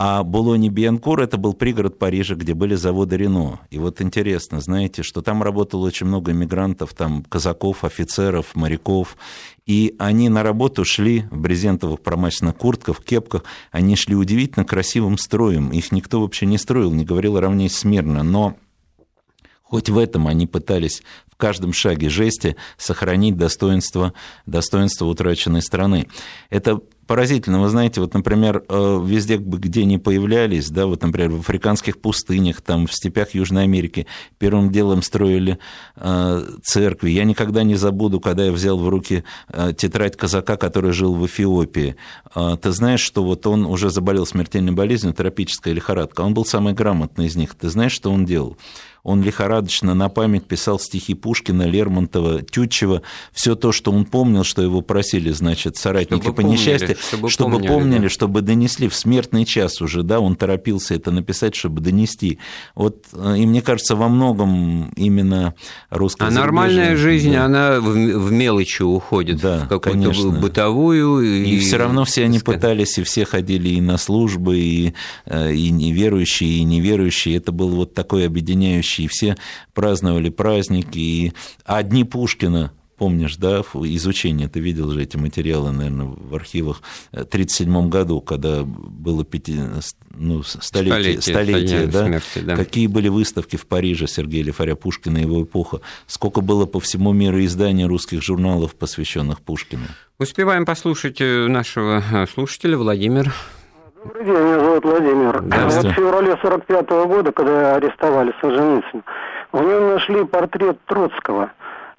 А 0.02 0.22
Булони-Бианкур– 0.22 1.20
это 1.22 1.36
был 1.36 1.52
пригород 1.52 1.98
Парижа, 1.98 2.34
где 2.34 2.54
были 2.54 2.74
заводы 2.74 3.18
Рено. 3.18 3.60
И 3.68 3.78
вот 3.78 4.00
интересно, 4.00 4.58
знаете, 4.62 5.02
что 5.02 5.20
там 5.20 5.42
работало 5.42 5.84
очень 5.84 6.06
много 6.06 6.32
иммигрантов, 6.32 6.94
там 6.94 7.22
казаков, 7.22 7.84
офицеров, 7.84 8.54
моряков. 8.54 9.18
И 9.66 9.94
они 9.98 10.30
на 10.30 10.42
работу 10.42 10.86
шли 10.86 11.26
в 11.30 11.36
брезентовых 11.36 12.00
промасленных 12.00 12.56
куртках, 12.56 13.04
кепках. 13.04 13.44
Они 13.72 13.94
шли 13.94 14.14
удивительно 14.14 14.64
красивым 14.64 15.18
строем. 15.18 15.68
Их 15.68 15.92
никто 15.92 16.22
вообще 16.22 16.46
не 16.46 16.56
строил, 16.56 16.92
не 16.92 17.04
говорил 17.04 17.38
равней 17.38 17.68
смирно. 17.68 18.22
Но 18.22 18.56
Хоть 19.70 19.88
в 19.88 19.98
этом 19.98 20.26
они 20.26 20.48
пытались 20.48 21.02
в 21.30 21.36
каждом 21.36 21.72
шаге 21.72 22.08
жести 22.08 22.56
сохранить 22.76 23.36
достоинство, 23.36 24.14
достоинство 24.44 25.04
утраченной 25.04 25.62
страны. 25.62 26.08
Это 26.48 26.80
поразительно. 27.10 27.60
Вы 27.60 27.68
знаете, 27.70 28.00
вот, 28.00 28.14
например, 28.14 28.62
э, 28.68 29.00
везде, 29.04 29.36
где 29.36 29.80
они 29.82 29.98
появлялись, 29.98 30.70
да, 30.70 30.86
вот, 30.86 31.02
например, 31.02 31.32
в 31.32 31.40
африканских 31.40 32.00
пустынях, 32.00 32.60
там, 32.60 32.86
в 32.86 32.92
степях 32.92 33.34
Южной 33.34 33.64
Америки, 33.64 34.06
первым 34.38 34.70
делом 34.70 35.02
строили 35.02 35.58
э, 35.96 36.42
церкви. 36.62 37.10
Я 37.10 37.24
никогда 37.24 37.64
не 37.64 37.74
забуду, 37.74 38.20
когда 38.20 38.44
я 38.44 38.52
взял 38.52 38.78
в 38.78 38.88
руки 38.88 39.24
э, 39.48 39.72
тетрадь 39.76 40.16
казака, 40.16 40.56
который 40.56 40.92
жил 40.92 41.16
в 41.16 41.26
Эфиопии. 41.26 41.96
Ты 42.62 42.70
знаешь, 42.70 43.00
что 43.00 43.24
вот 43.24 43.44
он 43.44 43.66
уже 43.66 43.90
заболел 43.90 44.24
смертельной 44.24 44.70
болезнью, 44.70 45.12
тропическая 45.12 45.74
лихорадка. 45.74 46.20
Он 46.20 46.32
был 46.32 46.44
самый 46.44 46.74
грамотный 46.74 47.26
из 47.26 47.34
них. 47.34 47.56
Ты 47.56 47.70
знаешь, 47.70 47.90
что 47.90 48.12
он 48.12 48.24
делал? 48.24 48.56
Он 49.02 49.22
лихорадочно 49.22 49.94
на 49.94 50.08
память 50.08 50.44
писал 50.44 50.78
стихи 50.78 51.14
Пушкина, 51.14 51.62
Лермонтова, 51.62 52.42
Тютчева, 52.42 53.02
все 53.32 53.54
то, 53.54 53.72
что 53.72 53.92
он 53.92 54.04
помнил, 54.04 54.44
что 54.44 54.62
его 54.62 54.82
просили, 54.82 55.30
значит, 55.30 55.76
соратники 55.76 56.22
чтобы 56.22 56.36
по 56.36 56.42
помнили, 56.42 56.58
несчастью, 56.58 56.96
чтобы, 57.00 57.30
чтобы 57.30 57.52
помнили, 57.52 57.68
помнили 57.68 58.02
да. 58.02 58.08
чтобы 58.10 58.42
донесли 58.42 58.88
в 58.88 58.94
смертный 58.94 59.44
час 59.44 59.80
уже, 59.80 60.02
да, 60.02 60.20
он 60.20 60.36
торопился 60.36 60.94
это 60.94 61.10
написать, 61.10 61.54
чтобы 61.54 61.80
донести. 61.80 62.38
Вот, 62.74 63.06
э, 63.14 63.36
и 63.38 63.46
мне 63.46 63.62
кажется, 63.62 63.96
во 63.96 64.08
многом 64.08 64.90
именно 64.96 65.54
русская 65.88 66.28
А 66.28 66.30
нормальная 66.30 66.96
жизнь, 66.96 67.32
да. 67.32 67.46
она 67.46 67.80
в, 67.80 67.92
в 67.92 68.32
мелочи 68.32 68.82
уходит, 68.82 69.40
да, 69.40 69.64
в 69.64 69.68
какую-то 69.68 70.30
бытовую. 70.30 71.20
И, 71.22 71.54
и 71.54 71.58
все 71.58 71.78
равно 71.78 72.04
все 72.04 72.24
они 72.24 72.38
пытались, 72.38 72.98
и 72.98 73.02
все 73.02 73.24
ходили 73.24 73.70
и 73.70 73.80
на 73.80 73.96
службы, 73.96 74.58
и, 74.58 74.94
э, 75.24 75.54
и 75.54 75.70
неверующие, 75.70 76.58
и 76.58 76.64
неверующие. 76.64 77.36
Это 77.36 77.50
был 77.50 77.70
вот 77.70 77.94
такой 77.94 78.26
объединяющий 78.26 78.89
и 78.98 79.08
все 79.08 79.36
праздновали 79.72 80.28
праздники, 80.28 80.98
и 80.98 81.32
одни 81.64 82.04
Пушкина 82.04 82.72
помнишь, 83.00 83.36
да, 83.36 83.60
изучение, 83.60 84.46
ты 84.46 84.60
видел 84.60 84.90
же 84.90 85.02
эти 85.02 85.16
материалы, 85.16 85.72
наверное, 85.72 86.04
в 86.04 86.34
архивах, 86.34 86.82
в 87.12 87.14
1937 87.14 87.88
году, 87.88 88.20
когда 88.20 88.62
было 88.62 89.24
пяти, 89.24 89.58
ну, 90.14 90.42
столетие, 90.42 91.22
столетие, 91.22 91.22
столетие 91.22 91.86
да? 91.86 92.04
Смерти, 92.04 92.38
да, 92.40 92.56
какие 92.56 92.88
были 92.88 93.08
выставки 93.08 93.56
в 93.56 93.66
Париже 93.66 94.06
Сергея 94.06 94.44
Лифаря 94.44 94.76
Пушкина 94.76 95.16
и 95.16 95.22
его 95.22 95.42
эпоха, 95.42 95.80
сколько 96.06 96.42
было 96.42 96.66
по 96.66 96.78
всему 96.78 97.14
миру 97.14 97.42
изданий 97.42 97.84
русских 97.84 98.22
журналов, 98.22 98.74
посвященных 98.74 99.40
Пушкину. 99.40 99.86
Успеваем 100.18 100.66
послушать 100.66 101.22
э, 101.22 101.46
нашего 101.46 102.04
э, 102.12 102.26
слушателя 102.26 102.76
Владимир. 102.76 103.32
Добрый 104.02 104.24
день, 104.24 104.34
меня 104.34 104.60
зовут 104.60 104.84
Владимир. 104.84 105.42
Вот 105.42 105.84
в 105.84 105.92
феврале 105.92 106.38
45 106.40 106.86
-го 106.86 107.06
года, 107.06 107.32
когда 107.32 107.74
арестовали 107.74 108.32
Солженицына, 108.40 109.02
у 109.52 109.58
него 109.58 109.92
нашли 109.92 110.24
портрет 110.24 110.78
Троцкого. 110.86 111.50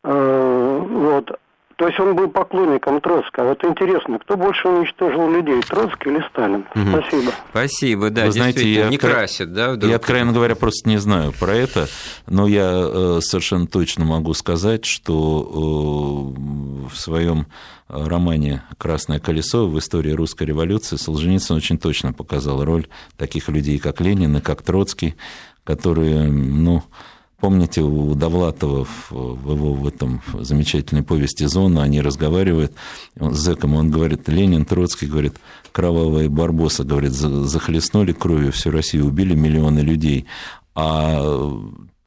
Э, 0.03 0.79
вот. 0.89 1.39
То 1.81 1.87
есть 1.87 1.99
он 1.99 2.15
был 2.15 2.27
поклонником 2.27 3.01
Троцкого. 3.01 3.49
Вот 3.49 3.65
интересно, 3.65 4.19
кто 4.19 4.37
больше 4.37 4.67
уничтожил 4.67 5.31
людей, 5.31 5.59
Троцкий 5.63 6.11
или 6.11 6.23
Сталин? 6.29 6.63
Угу. 6.75 6.89
Спасибо. 6.91 7.31
Спасибо, 7.49 8.09
да, 8.11 8.25
Вы 8.27 8.31
знаете, 8.33 8.71
я 8.71 8.87
не 8.87 8.97
откро... 8.97 9.09
красит, 9.09 9.51
да? 9.51 9.71
Вдруг? 9.71 9.89
Я, 9.89 9.95
откровенно 9.95 10.31
говоря, 10.31 10.55
просто 10.55 10.87
не 10.87 10.97
знаю 10.97 11.33
про 11.39 11.55
это, 11.55 11.87
но 12.27 12.47
я 12.47 12.69
э, 12.71 13.19
совершенно 13.21 13.65
точно 13.65 14.05
могу 14.05 14.35
сказать, 14.35 14.85
что 14.85 16.35
э, 16.85 16.87
в 16.93 16.95
своем 16.95 17.47
романе 17.87 18.61
«Красное 18.77 19.19
колесо» 19.19 19.65
в 19.65 19.79
истории 19.79 20.11
русской 20.11 20.43
революции 20.43 20.97
Солженицын 20.97 21.55
очень 21.55 21.79
точно 21.79 22.13
показал 22.13 22.63
роль 22.63 22.85
таких 23.17 23.49
людей, 23.49 23.79
как 23.79 24.01
Ленин 24.01 24.37
и 24.37 24.41
как 24.41 24.61
Троцкий, 24.61 25.15
которые, 25.63 26.27
ну, 26.31 26.83
Помните, 27.41 27.81
у 27.81 28.13
Довлатова 28.13 28.85
в, 28.85 29.11
его 29.11 29.73
в 29.73 29.87
этом 29.87 30.21
замечательной 30.31 31.01
повести 31.01 31.45
«Зона» 31.45 31.81
они 31.81 31.99
разговаривают 31.99 32.71
с 33.19 33.35
зэком, 33.35 33.73
он 33.73 33.89
говорит, 33.89 34.29
Ленин, 34.29 34.63
Троцкий, 34.63 35.07
говорит, 35.07 35.37
кровавые 35.71 36.29
барбосы, 36.29 36.83
говорит, 36.83 37.13
захлестнули 37.13 38.11
кровью 38.13 38.51
всю 38.51 38.69
Россию, 38.69 39.07
убили 39.07 39.33
миллионы 39.33 39.79
людей, 39.79 40.27
а 40.75 41.51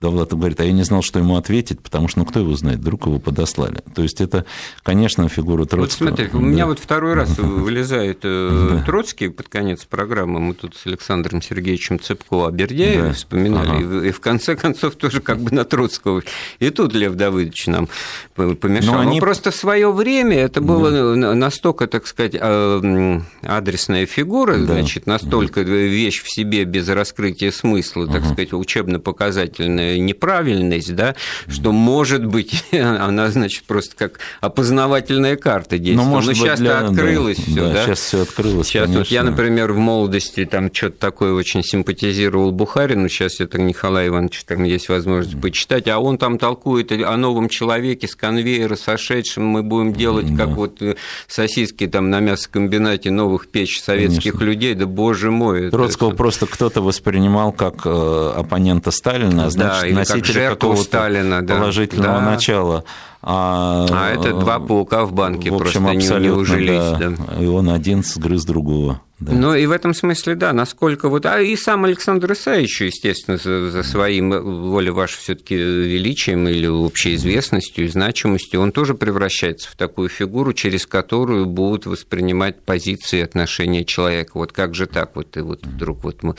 Довлатов 0.05 0.38
говорит, 0.38 0.61
а 0.61 0.64
я 0.64 0.72
не 0.72 0.82
знал, 0.82 1.00
что 1.00 1.18
ему 1.18 1.36
ответить, 1.36 1.80
потому 1.80 2.09
что, 2.09 2.18
ну, 2.18 2.26
кто 2.26 2.40
его 2.40 2.55
знает, 2.55 2.80
вдруг 2.80 3.07
его 3.07 3.18
подослали. 3.18 3.82
То 3.94 4.02
есть 4.02 4.20
это, 4.20 4.44
конечно, 4.82 5.26
фигура 5.30 5.64
Троцкого. 5.64 6.11
Вот 6.11 6.18
смотри, 6.18 6.28
у 6.34 6.40
меня 6.40 6.66
вот 6.66 6.78
второй 6.78 7.14
раз 7.14 7.38
вылезает 7.38 8.20
э, 8.22 8.82
Троцкий 8.84 9.30
под 9.30 9.48
конец 9.48 9.86
программы, 9.86 10.40
мы 10.40 10.52
тут 10.52 10.76
с 10.76 10.86
Александром 10.86 11.40
Сергеевичем 11.40 11.98
Цепко 11.98 12.46
о 12.46 12.50
Бердяеве 12.50 13.12
вспоминали, 13.12 14.09
и 14.09 14.11
в 14.11 14.20
конце 14.20 14.57
концов 14.57 14.96
тоже 14.96 15.20
как 15.20 15.38
бы 15.38 15.50
на 15.50 15.64
Троцкого. 15.64 16.22
И 16.59 16.68
тут 16.68 16.92
Лев 16.92 17.14
Давыдович 17.14 17.66
нам 17.68 17.88
помешал. 18.34 19.05
Но, 19.05 19.18
просто 19.20 19.52
в 19.52 19.57
свое 19.57 19.90
время 19.90 20.36
это 20.36 20.61
было 20.61 21.14
настолько, 21.14 21.86
так 21.86 22.07
сказать, 22.07 22.36
э, 22.38 23.20
адресная 23.42 24.05
фигура, 24.05 24.59
значит, 24.59 25.07
настолько 25.07 25.62
вещь 25.62 26.22
в 26.22 26.30
себе 26.30 26.64
без 26.64 26.90
раскрытия 26.90 27.50
смысла, 27.50 28.07
так 28.07 28.22
сказать, 28.24 28.52
учебно-показательная 28.52 29.93
неправильность, 29.99 30.95
да, 30.95 31.14
что, 31.49 31.72
может 31.72 32.24
быть, 32.24 32.64
она, 32.72 33.30
значит, 33.30 33.64
просто 33.64 33.97
как 33.97 34.20
опознавательная 34.40 35.36
карта 35.36 35.78
действует. 35.78 36.09
Но, 36.09 36.14
может 36.14 36.30
Но 36.30 36.34
сейчас 36.34 36.61
для... 36.61 36.80
открылось 36.80 37.38
да, 37.38 37.42
все, 37.42 37.61
да, 37.61 37.72
да? 37.72 37.84
Сейчас 37.84 38.01
все 38.01 38.22
открылось, 38.22 38.66
Сейчас 38.68 38.84
конечно. 38.84 39.01
вот 39.01 39.09
я, 39.09 39.22
например, 39.22 39.72
в 39.72 39.78
молодости 39.78 40.45
там 40.45 40.72
что-то 40.72 40.99
такое 40.99 41.32
очень 41.32 41.62
симпатизировал 41.62 42.53
Бухарину, 42.53 43.09
сейчас 43.09 43.40
это 43.40 43.61
Николай 43.61 44.09
Иванович, 44.09 44.45
там 44.45 44.64
есть 44.64 44.88
возможность 44.88 45.40
почитать, 45.40 45.88
а 45.88 45.99
он 45.99 46.18
там 46.18 46.38
толкует 46.38 46.92
о 46.92 47.16
новом 47.16 47.49
человеке 47.49 48.09
с 48.09 48.14
конвейера 48.14 48.76
сошедшим, 48.76 49.47
мы 49.47 49.62
будем 49.62 49.92
делать, 49.92 50.34
да. 50.34 50.45
как 50.45 50.57
вот 50.57 50.82
э, 50.82 50.97
сосиски 51.26 51.86
там 51.86 52.11
на 52.11 52.20
мясокомбинате 52.20 53.11
новых 53.11 53.49
печь 53.49 53.80
советских 53.80 54.32
конечно. 54.32 54.45
людей, 54.45 54.74
да 54.74 54.86
боже 54.86 55.30
мой. 55.30 55.70
Троцкого 55.70 56.09
это... 56.09 56.16
просто 56.16 56.47
кто-то 56.47 56.82
воспринимал 56.82 57.53
как 57.53 57.82
э, 57.84 58.32
оппонента 58.36 58.90
Сталина, 58.90 59.47
а 59.47 59.51
значит, 59.51 59.84
или 59.87 59.95
носителя 59.95 60.55
как 60.55 60.78
Сталина, 60.78 61.43
да. 61.43 61.55
положительного 61.57 62.20
да. 62.20 62.30
начала. 62.30 62.85
А, 63.22 63.87
а 63.91 64.12
это 64.12 64.35
два 64.35 64.59
паука 64.61 65.07
в 65.07 65.12
банке 65.12 65.51
в 65.51 65.55
общем, 65.55 65.85
просто 65.85 66.18
не, 66.18 66.26
не 66.26 66.30
ужились. 66.30 66.99
Да. 66.99 67.11
Да. 67.11 67.43
И 67.43 67.47
он 67.47 67.70
один 67.70 68.05
сгрыз 68.05 68.45
другого. 68.45 69.01
Да. 69.24 69.32
Но 69.32 69.56
и 69.56 69.64
в 69.64 69.70
этом 69.70 69.94
смысле, 69.94 70.34
да, 70.34 70.52
насколько 70.52 71.08
вот... 71.08 71.24
А 71.24 71.40
и 71.40 71.56
сам 71.56 71.86
Александр 71.86 72.32
Исаевич, 72.32 72.82
естественно, 72.82 73.38
за, 73.38 73.70
за 73.70 73.82
своим 73.82 74.34
э, 74.34 74.40
волей 74.40 74.90
вашей 74.90 75.16
все 75.16 75.34
таки 75.34 75.56
величием 75.56 76.46
или 76.46 76.66
общей 76.66 77.14
известностью 77.14 77.86
и 77.86 77.88
значимостью, 77.88 78.60
он 78.60 78.70
тоже 78.70 78.94
превращается 78.94 79.70
в 79.70 79.76
такую 79.76 80.10
фигуру, 80.10 80.52
через 80.52 80.86
которую 80.86 81.46
будут 81.46 81.86
воспринимать 81.86 82.60
позиции 82.60 83.20
и 83.20 83.22
отношения 83.22 83.86
человека. 83.86 84.32
Вот 84.34 84.52
как 84.52 84.74
же 84.74 84.86
так? 84.86 85.16
Вот 85.16 85.38
и 85.38 85.40
вот 85.40 85.64
вдруг 85.64 86.04
вот 86.04 86.22
мы 86.22 86.34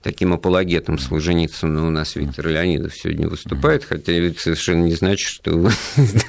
таким 0.00 0.32
апологетом 0.32 1.00
Солженицына 1.00 1.84
у 1.84 1.90
нас 1.90 2.14
Виктор 2.14 2.46
Леонидов 2.46 2.94
сегодня 2.94 3.28
выступает, 3.28 3.82
хотя 3.84 4.12
это 4.12 4.40
совершенно 4.40 4.84
не 4.84 4.94
значит, 4.94 5.26
что 5.26 5.68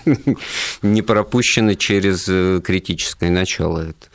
не 0.82 1.04
пропущено 1.04 1.76
через 1.76 2.26
э, 2.28 2.60
критическое 2.64 3.30
начало 3.30 3.82
это. 3.90 4.08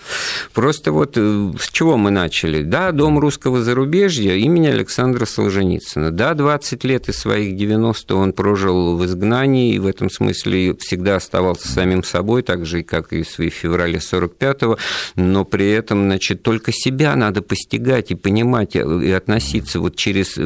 Просто 0.53 0.91
вот 0.91 1.13
э, 1.17 1.53
чего 1.77 1.99
мы 1.99 2.11
начали? 2.11 2.63
Да, 2.63 2.91
Дом 2.91 3.19
русского 3.19 3.63
зарубежья 3.63 4.33
имени 4.33 4.69
Александра 4.69 5.27
Солженицына. 5.27 6.11
Да, 6.11 6.33
20 6.33 6.85
лет 6.85 7.11
из 7.11 7.19
своих 7.19 7.55
90 7.55 8.15
он 8.15 8.33
прожил 8.33 8.97
в 8.97 9.05
изгнании, 9.05 9.75
и 9.75 9.79
в 9.79 9.87
этом 9.87 10.09
смысле 10.09 10.75
всегда 10.77 11.17
оставался 11.17 11.69
самим 11.69 12.03
собой, 12.03 12.43
так 12.43 12.65
же, 12.65 12.83
как 12.83 13.13
и 13.13 13.25
в 13.25 13.51
феврале 13.51 13.99
45-го, 13.99 14.79
но 15.17 15.45
при 15.45 15.71
этом, 15.71 16.05
значит, 16.05 16.43
только 16.43 16.73
себя 16.73 17.15
надо 17.15 17.43
постигать 17.43 18.11
и 18.11 18.15
понимать, 18.15 18.75
э, 18.75 19.01
и 19.05 19.11
относиться 19.11 19.79
вот 19.79 19.97
через 19.97 20.39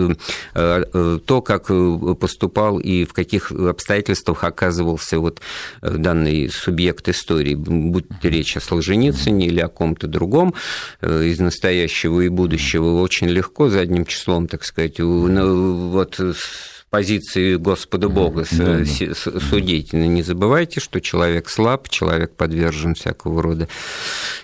то, 0.52 1.42
как 1.42 1.70
поступал 2.18 2.80
и 2.80 3.04
в 3.04 3.12
каких 3.12 3.52
обстоятельствах 3.52 4.42
оказывался 4.42 5.20
вот 5.20 5.40
данный 5.80 6.50
субъект 6.50 7.08
истории, 7.08 7.54
будь 7.54 8.06
речь 8.24 8.56
о 8.56 8.60
Солженицыне 8.60 9.46
или 9.46 9.60
о 9.60 9.68
ком-то 9.68 10.08
другом 10.08 10.54
э, 11.00 11.09
из 11.10 11.40
настоящего 11.40 12.20
и 12.20 12.28
будущего, 12.28 13.00
очень 13.00 13.28
легко 13.28 13.68
задним 13.68 14.04
числом, 14.06 14.46
так 14.46 14.64
сказать, 14.64 14.98
ну, 14.98 15.90
вот 15.90 16.18
с 16.18 16.80
позиции 16.90 17.54
Господа 17.54 18.08
Бога 18.08 18.44
да, 18.50 18.78
да. 18.78 19.40
судить. 19.40 19.92
Но 19.92 20.04
не 20.06 20.22
забывайте, 20.22 20.80
что 20.80 21.00
человек 21.00 21.48
слаб, 21.48 21.88
человек 21.88 22.34
подвержен 22.34 22.94
всякого 22.94 23.42
рода 23.42 23.68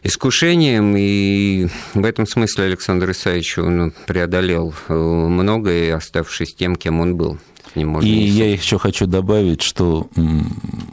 искушениям, 0.03 0.95
и 0.97 1.67
в 1.95 2.05
этом 2.05 2.27
смысле 2.27 2.67
Александр 2.67 3.11
Исаевич 3.11 3.59
он 3.59 3.93
преодолел 4.07 4.75
э, 4.89 4.95
многое, 4.95 5.95
оставшись 5.97 6.55
тем, 6.55 6.77
кем 6.77 7.01
он 7.01 7.17
был. 7.17 7.39
Ним 7.75 7.89
можно... 7.89 8.09
И 8.09 8.13
я 8.13 8.51
еще 8.51 8.79
хочу 8.79 9.07
добавить, 9.07 9.61
что 9.61 10.09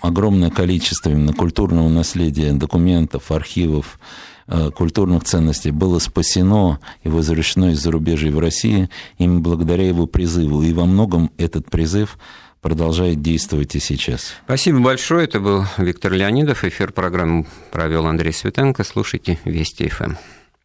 огромное 0.01 0.49
количество 0.49 1.11
именно 1.11 1.33
культурного 1.33 1.87
наследия, 1.87 2.51
документов, 2.51 3.31
архивов, 3.31 3.99
э, 3.99 4.32
культурных 4.75 5.23
ценностей 5.23 5.71
было 5.71 5.99
спасено 5.99 6.79
и 7.03 7.09
возвращено 7.09 7.71
из 7.71 7.79
зарубежья 7.79 8.31
в 8.31 8.39
России 8.39 8.89
именно 9.17 9.39
благодаря 9.39 9.87
его 9.87 10.05
призыву. 10.05 10.63
И 10.63 10.73
во 10.73 10.85
многом 10.85 11.31
этот 11.37 11.69
призыв 11.69 12.17
продолжает 12.61 13.21
действовать 13.21 13.75
и 13.75 13.79
сейчас. 13.79 14.33
Спасибо 14.45 14.79
большое. 14.79 15.25
Это 15.25 15.39
был 15.39 15.65
Виктор 15.77 16.13
Леонидов. 16.13 16.63
Эфир 16.63 16.91
программы 16.91 17.45
провел 17.71 18.07
Андрей 18.07 18.33
Светенко. 18.33 18.83
Слушайте 18.83 19.37
Вести 19.45 19.89
ФМ. 19.89 20.13